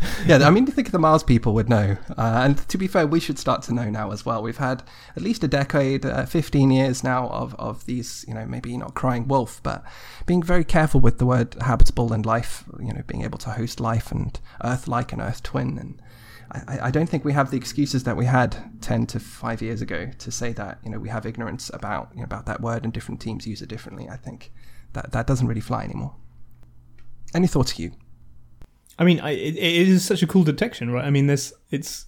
yeah, 0.26 0.38
I 0.46 0.50
mean, 0.50 0.66
you 0.66 0.72
think 0.72 0.90
the 0.90 0.98
Mars 0.98 1.22
people 1.22 1.54
would 1.54 1.68
know. 1.68 1.96
Uh, 2.16 2.40
and 2.44 2.68
to 2.68 2.78
be 2.78 2.86
fair, 2.86 3.06
we 3.06 3.20
should 3.20 3.38
start 3.38 3.62
to 3.62 3.74
know 3.74 3.90
now 3.90 4.12
as 4.12 4.24
well. 4.24 4.42
We've 4.42 4.58
had 4.58 4.82
at 5.16 5.22
least 5.22 5.42
a 5.42 5.48
decade, 5.48 6.06
uh, 6.06 6.26
15 6.26 6.70
years 6.70 7.02
now 7.02 7.28
of, 7.28 7.54
of 7.56 7.84
these, 7.86 8.24
you 8.28 8.34
know, 8.34 8.46
maybe 8.46 8.76
not 8.76 8.94
crying 8.94 9.26
wolf, 9.26 9.60
but 9.62 9.84
being 10.26 10.42
very 10.42 10.64
careful 10.64 11.00
with 11.00 11.18
the 11.18 11.26
word 11.26 11.56
habitable 11.60 12.12
and 12.12 12.24
life, 12.24 12.64
you 12.78 12.92
know, 12.92 13.02
being 13.06 13.24
able 13.24 13.38
to 13.38 13.50
host 13.50 13.80
life 13.80 14.12
and 14.12 14.38
Earth 14.62 14.86
like 14.86 15.12
an 15.12 15.20
Earth 15.20 15.42
twin. 15.42 15.78
And 15.78 16.02
I, 16.52 16.86
I 16.86 16.90
don't 16.90 17.08
think 17.08 17.24
we 17.24 17.32
have 17.32 17.50
the 17.50 17.56
excuses 17.56 18.04
that 18.04 18.16
we 18.16 18.26
had 18.26 18.80
10 18.80 19.06
to 19.06 19.20
5 19.20 19.62
years 19.62 19.82
ago 19.82 20.10
to 20.18 20.30
say 20.30 20.52
that, 20.52 20.78
you 20.84 20.90
know, 20.90 20.98
we 20.98 21.08
have 21.08 21.26
ignorance 21.26 21.70
about, 21.74 22.10
you 22.14 22.20
know, 22.20 22.24
about 22.24 22.46
that 22.46 22.60
word 22.60 22.84
and 22.84 22.92
different 22.92 23.20
teams 23.20 23.46
use 23.46 23.62
it 23.62 23.68
differently. 23.68 24.08
I 24.08 24.16
think 24.16 24.52
that, 24.92 25.10
that 25.12 25.26
doesn't 25.26 25.48
really 25.48 25.60
fly 25.60 25.82
anymore. 25.82 26.14
Any 27.34 27.46
thoughts, 27.46 27.78
you? 27.78 27.92
I 28.98 29.04
mean, 29.04 29.20
I, 29.20 29.30
it, 29.30 29.56
it 29.56 29.88
is 29.88 30.04
such 30.04 30.22
a 30.22 30.26
cool 30.26 30.42
detection, 30.42 30.90
right? 30.90 31.04
I 31.04 31.10
mean, 31.10 31.26
there's 31.26 31.52
it's 31.70 32.06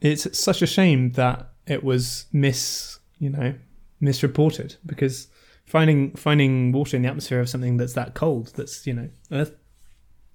it's 0.00 0.38
such 0.38 0.62
a 0.62 0.66
shame 0.66 1.12
that 1.12 1.50
it 1.66 1.82
was 1.82 2.26
mis 2.32 2.98
you 3.18 3.30
know 3.30 3.54
misreported 4.00 4.76
because 4.84 5.28
finding 5.64 6.14
finding 6.14 6.72
water 6.72 6.96
in 6.96 7.02
the 7.02 7.08
atmosphere 7.08 7.40
of 7.40 7.48
something 7.48 7.78
that's 7.78 7.94
that 7.94 8.14
cold 8.14 8.52
that's 8.54 8.86
you 8.86 8.92
know 8.92 9.08
earth 9.32 9.54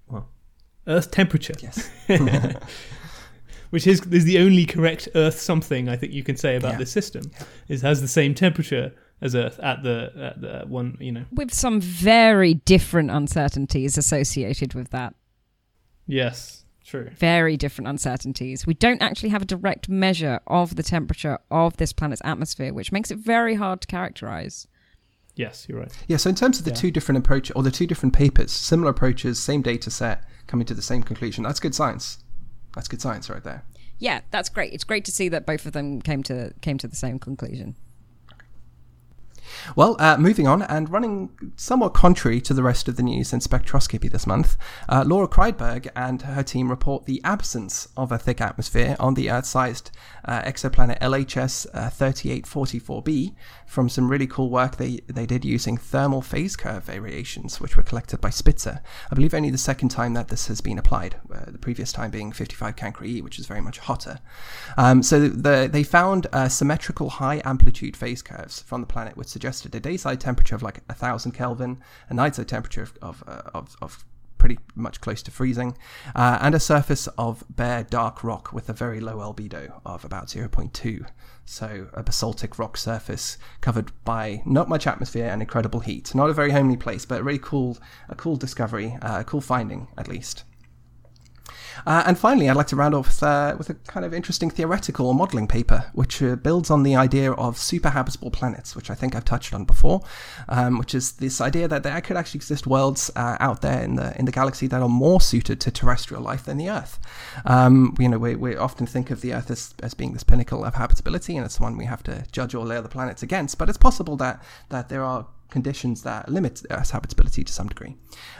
well 0.08 0.28
earth 0.86 1.10
temperature. 1.10 1.54
Yes. 1.60 1.88
Which 3.70 3.86
is 3.86 4.00
is 4.06 4.24
the 4.24 4.40
only 4.40 4.66
correct 4.66 5.08
earth 5.14 5.38
something 5.38 5.88
i 5.88 5.96
think 5.96 6.12
you 6.12 6.24
can 6.24 6.36
say 6.36 6.56
about 6.56 6.72
yeah. 6.72 6.78
this 6.78 6.90
system. 6.90 7.30
Is 7.68 7.82
has 7.82 8.00
the 8.00 8.08
same 8.08 8.34
temperature 8.34 8.92
as 9.22 9.34
Earth 9.34 9.60
at 9.60 9.82
the 9.82 10.12
at 10.16 10.40
the 10.40 10.64
one 10.66 10.96
you 11.00 11.12
know. 11.12 11.24
With 11.32 11.52
some 11.52 11.80
very 11.80 12.54
different 12.54 13.10
uncertainties 13.10 13.98
associated 13.98 14.74
with 14.74 14.90
that 14.90 15.14
Yes, 16.10 16.64
true. 16.84 17.10
Very 17.16 17.56
different 17.56 17.88
uncertainties. 17.88 18.66
We 18.66 18.74
don't 18.74 19.02
actually 19.02 19.30
have 19.30 19.42
a 19.42 19.46
direct 19.46 19.88
measure 19.88 20.40
of 20.46 20.76
the 20.76 20.82
temperature 20.82 21.38
of 21.50 21.76
this 21.76 21.92
planet's 21.92 22.22
atmosphere, 22.24 22.74
which 22.74 22.92
makes 22.92 23.10
it 23.10 23.18
very 23.18 23.54
hard 23.54 23.80
to 23.82 23.86
characterize. 23.86 24.66
Yes, 25.36 25.66
you're 25.68 25.78
right. 25.78 25.92
Yeah, 26.08 26.16
so 26.16 26.28
in 26.28 26.34
terms 26.34 26.58
of 26.58 26.64
the 26.64 26.70
yeah. 26.72 26.76
two 26.76 26.90
different 26.90 27.18
approaches, 27.18 27.52
or 27.56 27.62
the 27.62 27.70
two 27.70 27.86
different 27.86 28.14
papers, 28.14 28.52
similar 28.52 28.90
approaches, 28.90 29.40
same 29.40 29.62
data 29.62 29.90
set, 29.90 30.24
coming 30.46 30.66
to 30.66 30.74
the 30.74 30.82
same 30.82 31.02
conclusion, 31.02 31.44
that's 31.44 31.60
good 31.60 31.74
science. 31.74 32.18
That's 32.74 32.88
good 32.88 33.00
science 33.00 33.30
right 33.30 33.42
there. 33.42 33.64
Yeah, 33.98 34.20
that's 34.30 34.48
great. 34.48 34.72
It's 34.72 34.84
great 34.84 35.04
to 35.04 35.12
see 35.12 35.28
that 35.28 35.46
both 35.46 35.66
of 35.66 35.72
them 35.72 36.00
came 36.02 36.22
to 36.24 36.52
came 36.62 36.78
to 36.78 36.88
the 36.88 36.96
same 36.96 37.18
conclusion. 37.18 37.76
Well, 39.76 39.96
uh, 39.98 40.16
moving 40.16 40.46
on 40.46 40.62
and 40.62 40.90
running 40.90 41.30
somewhat 41.56 41.94
contrary 41.94 42.40
to 42.42 42.54
the 42.54 42.62
rest 42.62 42.88
of 42.88 42.96
the 42.96 43.02
news 43.02 43.32
in 43.32 43.40
spectroscopy 43.40 44.10
this 44.10 44.26
month, 44.26 44.56
uh, 44.88 45.04
Laura 45.06 45.28
Kreidberg 45.28 45.88
and 45.94 46.22
her 46.22 46.42
team 46.42 46.70
report 46.70 47.06
the 47.06 47.20
absence 47.24 47.88
of 47.96 48.12
a 48.12 48.18
thick 48.18 48.40
atmosphere 48.40 48.96
on 48.98 49.14
the 49.14 49.30
Earth 49.30 49.46
sized 49.46 49.90
uh, 50.24 50.42
exoplanet 50.42 50.98
LHS 51.00 51.70
3844b 51.72 53.34
from 53.66 53.88
some 53.88 54.08
really 54.08 54.26
cool 54.26 54.50
work 54.50 54.76
they, 54.76 55.00
they 55.06 55.26
did 55.26 55.44
using 55.44 55.76
thermal 55.76 56.22
phase 56.22 56.56
curve 56.56 56.84
variations, 56.84 57.60
which 57.60 57.76
were 57.76 57.82
collected 57.82 58.20
by 58.20 58.30
Spitzer. 58.30 58.80
I 59.10 59.14
believe 59.14 59.34
only 59.34 59.50
the 59.50 59.58
second 59.58 59.90
time 59.90 60.14
that 60.14 60.28
this 60.28 60.48
has 60.48 60.60
been 60.60 60.78
applied, 60.78 61.16
uh, 61.32 61.44
the 61.46 61.58
previous 61.58 61.92
time 61.92 62.10
being 62.10 62.32
55 62.32 62.76
Cancri 62.76 63.06
E, 63.06 63.22
which 63.22 63.38
is 63.38 63.46
very 63.46 63.60
much 63.60 63.78
hotter. 63.78 64.18
Um, 64.76 65.02
so 65.02 65.28
the, 65.28 65.68
they 65.70 65.82
found 65.82 66.26
uh, 66.32 66.48
symmetrical 66.48 67.10
high 67.10 67.40
amplitude 67.44 67.96
phase 67.96 68.22
curves 68.22 68.62
from 68.62 68.80
the 68.80 68.86
planet, 68.86 69.16
which 69.16 69.28
suggested 69.40 69.74
a 69.74 69.80
dayside 69.80 70.20
temperature 70.20 70.54
of 70.54 70.62
like 70.62 70.82
1000 70.88 71.32
Kelvin, 71.32 71.80
a 72.10 72.14
nightside 72.14 72.46
temperature 72.46 72.82
of, 72.82 72.92
of, 73.00 73.24
uh, 73.26 73.40
of, 73.54 73.74
of 73.80 74.04
pretty 74.36 74.58
much 74.74 75.00
close 75.00 75.22
to 75.22 75.30
freezing, 75.30 75.78
uh, 76.14 76.36
and 76.42 76.54
a 76.54 76.60
surface 76.60 77.06
of 77.16 77.42
bare 77.48 77.82
dark 77.84 78.22
rock 78.22 78.52
with 78.52 78.68
a 78.68 78.74
very 78.74 79.00
low 79.00 79.16
albedo 79.16 79.80
of 79.86 80.04
about 80.04 80.26
0.2. 80.26 81.06
So 81.46 81.88
a 81.94 82.02
basaltic 82.02 82.58
rock 82.58 82.76
surface 82.76 83.38
covered 83.62 83.92
by 84.04 84.42
not 84.44 84.68
much 84.68 84.86
atmosphere 84.86 85.30
and 85.30 85.40
incredible 85.40 85.80
heat. 85.80 86.14
Not 86.14 86.28
a 86.28 86.34
very 86.34 86.50
homely 86.50 86.76
place, 86.76 87.06
but 87.06 87.20
a 87.20 87.24
really 87.24 87.38
cool, 87.38 87.78
a 88.10 88.14
cool 88.14 88.36
discovery, 88.36 88.98
uh, 89.00 89.20
a 89.20 89.24
cool 89.24 89.40
finding 89.40 89.88
at 89.96 90.06
least. 90.06 90.44
Uh, 91.86 92.02
and 92.06 92.18
finally, 92.18 92.48
I'd 92.48 92.56
like 92.56 92.68
to 92.68 92.76
round 92.76 92.94
off 92.94 93.06
with, 93.06 93.22
uh, 93.22 93.54
with, 93.58 93.70
a 93.70 93.74
kind 93.74 94.04
of 94.04 94.14
interesting 94.14 94.50
theoretical 94.50 95.12
modeling 95.12 95.46
paper, 95.46 95.84
which 95.92 96.22
uh, 96.22 96.36
builds 96.36 96.70
on 96.70 96.82
the 96.82 96.96
idea 96.96 97.32
of 97.32 97.56
superhabitable 97.56 98.32
planets, 98.32 98.76
which 98.76 98.90
I 98.90 98.94
think 98.94 99.14
I've 99.14 99.24
touched 99.24 99.54
on 99.54 99.64
before, 99.64 100.02
um, 100.48 100.78
which 100.78 100.94
is 100.94 101.12
this 101.12 101.40
idea 101.40 101.68
that 101.68 101.82
there 101.82 102.00
could 102.00 102.16
actually 102.16 102.38
exist 102.38 102.66
worlds 102.66 103.10
uh, 103.16 103.36
out 103.40 103.62
there 103.62 103.82
in 103.82 103.96
the 103.96 104.18
in 104.18 104.24
the 104.24 104.32
galaxy 104.32 104.66
that 104.66 104.82
are 104.82 104.88
more 104.88 105.20
suited 105.20 105.60
to 105.60 105.70
terrestrial 105.70 106.22
life 106.22 106.44
than 106.44 106.56
the 106.56 106.70
Earth. 106.70 106.98
Um, 107.44 107.94
you 107.98 108.08
know, 108.08 108.18
we, 108.18 108.34
we 108.34 108.56
often 108.56 108.86
think 108.86 109.10
of 109.10 109.20
the 109.20 109.34
Earth 109.34 109.50
as, 109.50 109.74
as 109.82 109.94
being 109.94 110.12
this 110.12 110.24
pinnacle 110.24 110.64
of 110.64 110.74
habitability, 110.74 111.36
and 111.36 111.44
it's 111.44 111.56
the 111.56 111.62
one 111.62 111.76
we 111.76 111.86
have 111.86 112.02
to 112.04 112.24
judge 112.32 112.54
all 112.54 112.64
the 112.64 112.76
other 112.76 112.88
planets 112.88 113.22
against. 113.22 113.58
But 113.58 113.68
it's 113.68 113.78
possible 113.78 114.16
that 114.16 114.42
that 114.68 114.88
there 114.88 115.02
are 115.02 115.26
conditions 115.50 116.02
that 116.02 116.28
limit 116.28 116.62
Earth's 116.70 116.90
habitability 116.90 117.44
to 117.44 117.52
some 117.52 117.68
degree, 117.68 117.96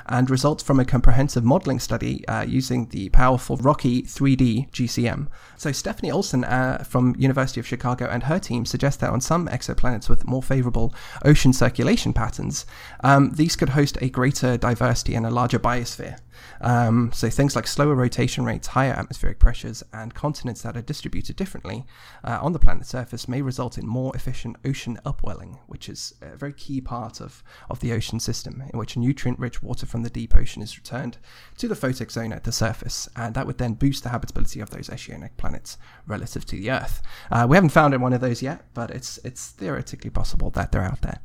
and 0.06 0.30
results 0.30 0.62
from 0.62 0.80
a 0.80 0.84
comprehensive 0.84 1.44
modeling 1.44 1.78
study 1.78 2.26
uh, 2.28 2.42
using 2.42 2.86
the 2.88 3.08
powerful 3.10 3.56
ROCKE-3D 3.56 4.70
GCM. 4.70 5.28
So 5.56 5.72
Stephanie 5.72 6.10
Olson 6.10 6.44
uh, 6.44 6.84
from 6.88 7.14
University 7.18 7.60
of 7.60 7.66
Chicago 7.66 8.06
and 8.06 8.24
her 8.24 8.38
team 8.38 8.64
suggest 8.64 9.00
that 9.00 9.10
on 9.10 9.20
some 9.20 9.48
exoplanets 9.48 10.08
with 10.08 10.26
more 10.26 10.42
favorable 10.42 10.94
ocean 11.24 11.52
circulation 11.52 12.12
patterns, 12.12 12.66
um, 13.04 13.30
these 13.32 13.56
could 13.56 13.70
host 13.70 13.98
a 14.00 14.08
greater 14.08 14.56
diversity 14.56 15.14
and 15.14 15.26
a 15.26 15.30
larger 15.30 15.58
biosphere. 15.58 16.18
Um, 16.60 17.10
so 17.12 17.30
things 17.30 17.56
like 17.56 17.66
slower 17.66 17.94
rotation 17.94 18.44
rates, 18.44 18.68
higher 18.68 18.92
atmospheric 18.92 19.38
pressures, 19.38 19.82
and 19.92 20.14
continents 20.14 20.62
that 20.62 20.76
are 20.76 20.82
distributed 20.82 21.36
differently 21.36 21.84
uh, 22.24 22.38
on 22.42 22.52
the 22.52 22.58
planet's 22.58 22.88
surface 22.88 23.28
may 23.28 23.42
result 23.42 23.78
in 23.78 23.86
more 23.86 24.14
efficient 24.14 24.56
ocean 24.64 24.98
upwelling, 25.04 25.58
which 25.66 25.88
is 25.88 26.14
a 26.22 26.36
very 26.36 26.52
key 26.52 26.80
part 26.80 27.20
of, 27.20 27.42
of 27.68 27.80
the 27.80 27.92
ocean 27.92 28.20
system, 28.20 28.62
in 28.72 28.78
which 28.78 28.96
nutrient-rich 28.96 29.62
water 29.62 29.86
from 29.86 30.02
the 30.02 30.10
deep 30.10 30.34
ocean 30.34 30.62
is 30.62 30.76
returned 30.76 31.18
to 31.56 31.68
the 31.68 31.74
photic 31.74 32.10
zone 32.10 32.32
at 32.32 32.44
the 32.44 32.52
surface, 32.52 33.08
and 33.16 33.34
that 33.34 33.46
would 33.46 33.58
then 33.58 33.74
boost 33.74 34.02
the 34.02 34.10
habitability 34.10 34.60
of 34.60 34.70
those 34.70 34.90
oceanic 34.90 35.36
planets 35.36 35.76
relative 36.06 36.44
to 36.46 36.56
the 36.56 36.70
Earth. 36.70 37.02
Uh, 37.30 37.46
we 37.48 37.56
haven't 37.56 37.70
found 37.70 37.90
one 38.00 38.12
of 38.12 38.20
those 38.20 38.42
yet, 38.42 38.64
but 38.72 38.90
it's 38.90 39.18
it's 39.24 39.48
theoretically 39.48 40.10
possible 40.10 40.50
that 40.50 40.70
they're 40.70 40.82
out 40.82 41.02
there. 41.02 41.20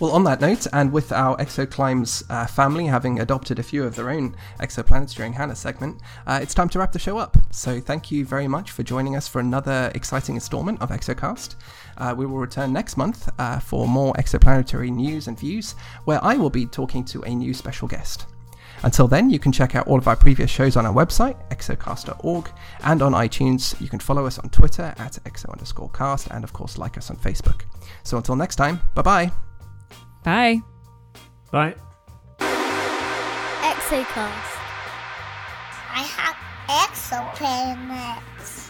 Well, 0.00 0.12
on 0.12 0.24
that 0.24 0.40
note, 0.40 0.66
and 0.72 0.92
with 0.92 1.12
our 1.12 1.36
Exoclimes 1.36 2.24
uh, 2.30 2.46
family 2.46 2.86
having 2.86 3.20
adopted 3.20 3.58
a 3.58 3.62
few 3.62 3.84
of 3.84 3.96
their 3.96 4.08
own 4.08 4.34
exoplanets 4.58 5.14
during 5.14 5.34
Hannah's 5.34 5.58
segment, 5.58 6.00
uh, 6.26 6.38
it's 6.42 6.54
time 6.54 6.70
to 6.70 6.78
wrap 6.78 6.92
the 6.92 6.98
show 6.98 7.18
up. 7.18 7.36
So 7.50 7.80
thank 7.80 8.10
you 8.10 8.24
very 8.24 8.48
much 8.48 8.70
for 8.70 8.82
joining 8.82 9.14
us 9.14 9.28
for 9.28 9.40
another 9.40 9.92
exciting 9.94 10.36
installment 10.36 10.80
of 10.80 10.88
Exocast. 10.88 11.56
Uh, 11.98 12.14
we 12.16 12.24
will 12.24 12.38
return 12.38 12.72
next 12.72 12.96
month 12.96 13.28
uh, 13.38 13.60
for 13.60 13.86
more 13.86 14.14
exoplanetary 14.14 14.90
news 14.90 15.28
and 15.28 15.38
views, 15.38 15.74
where 16.06 16.24
I 16.24 16.36
will 16.36 16.48
be 16.48 16.64
talking 16.64 17.04
to 17.04 17.20
a 17.24 17.34
new 17.34 17.52
special 17.52 17.86
guest. 17.86 18.24
Until 18.82 19.06
then, 19.06 19.28
you 19.28 19.38
can 19.38 19.52
check 19.52 19.76
out 19.76 19.86
all 19.86 19.98
of 19.98 20.08
our 20.08 20.16
previous 20.16 20.50
shows 20.50 20.76
on 20.78 20.86
our 20.86 20.94
website, 20.94 21.36
exocast.org, 21.50 22.50
and 22.84 23.02
on 23.02 23.12
iTunes. 23.12 23.78
You 23.78 23.90
can 23.90 23.98
follow 23.98 24.24
us 24.24 24.38
on 24.38 24.48
Twitter 24.48 24.94
at 24.96 25.18
exo 25.24 25.52
underscore 25.52 25.90
cast, 25.90 26.28
and 26.30 26.42
of 26.42 26.54
course, 26.54 26.78
like 26.78 26.96
us 26.96 27.10
on 27.10 27.16
Facebook. 27.16 27.64
So 28.02 28.16
until 28.16 28.36
next 28.36 28.56
time, 28.56 28.80
bye 28.94 29.02
bye. 29.02 29.49
Bye. 30.22 30.60
Bye. 31.50 31.74
Exocast. 33.70 34.58
I 35.92 36.02
have 36.16 36.36
exoplanets. 36.68 38.69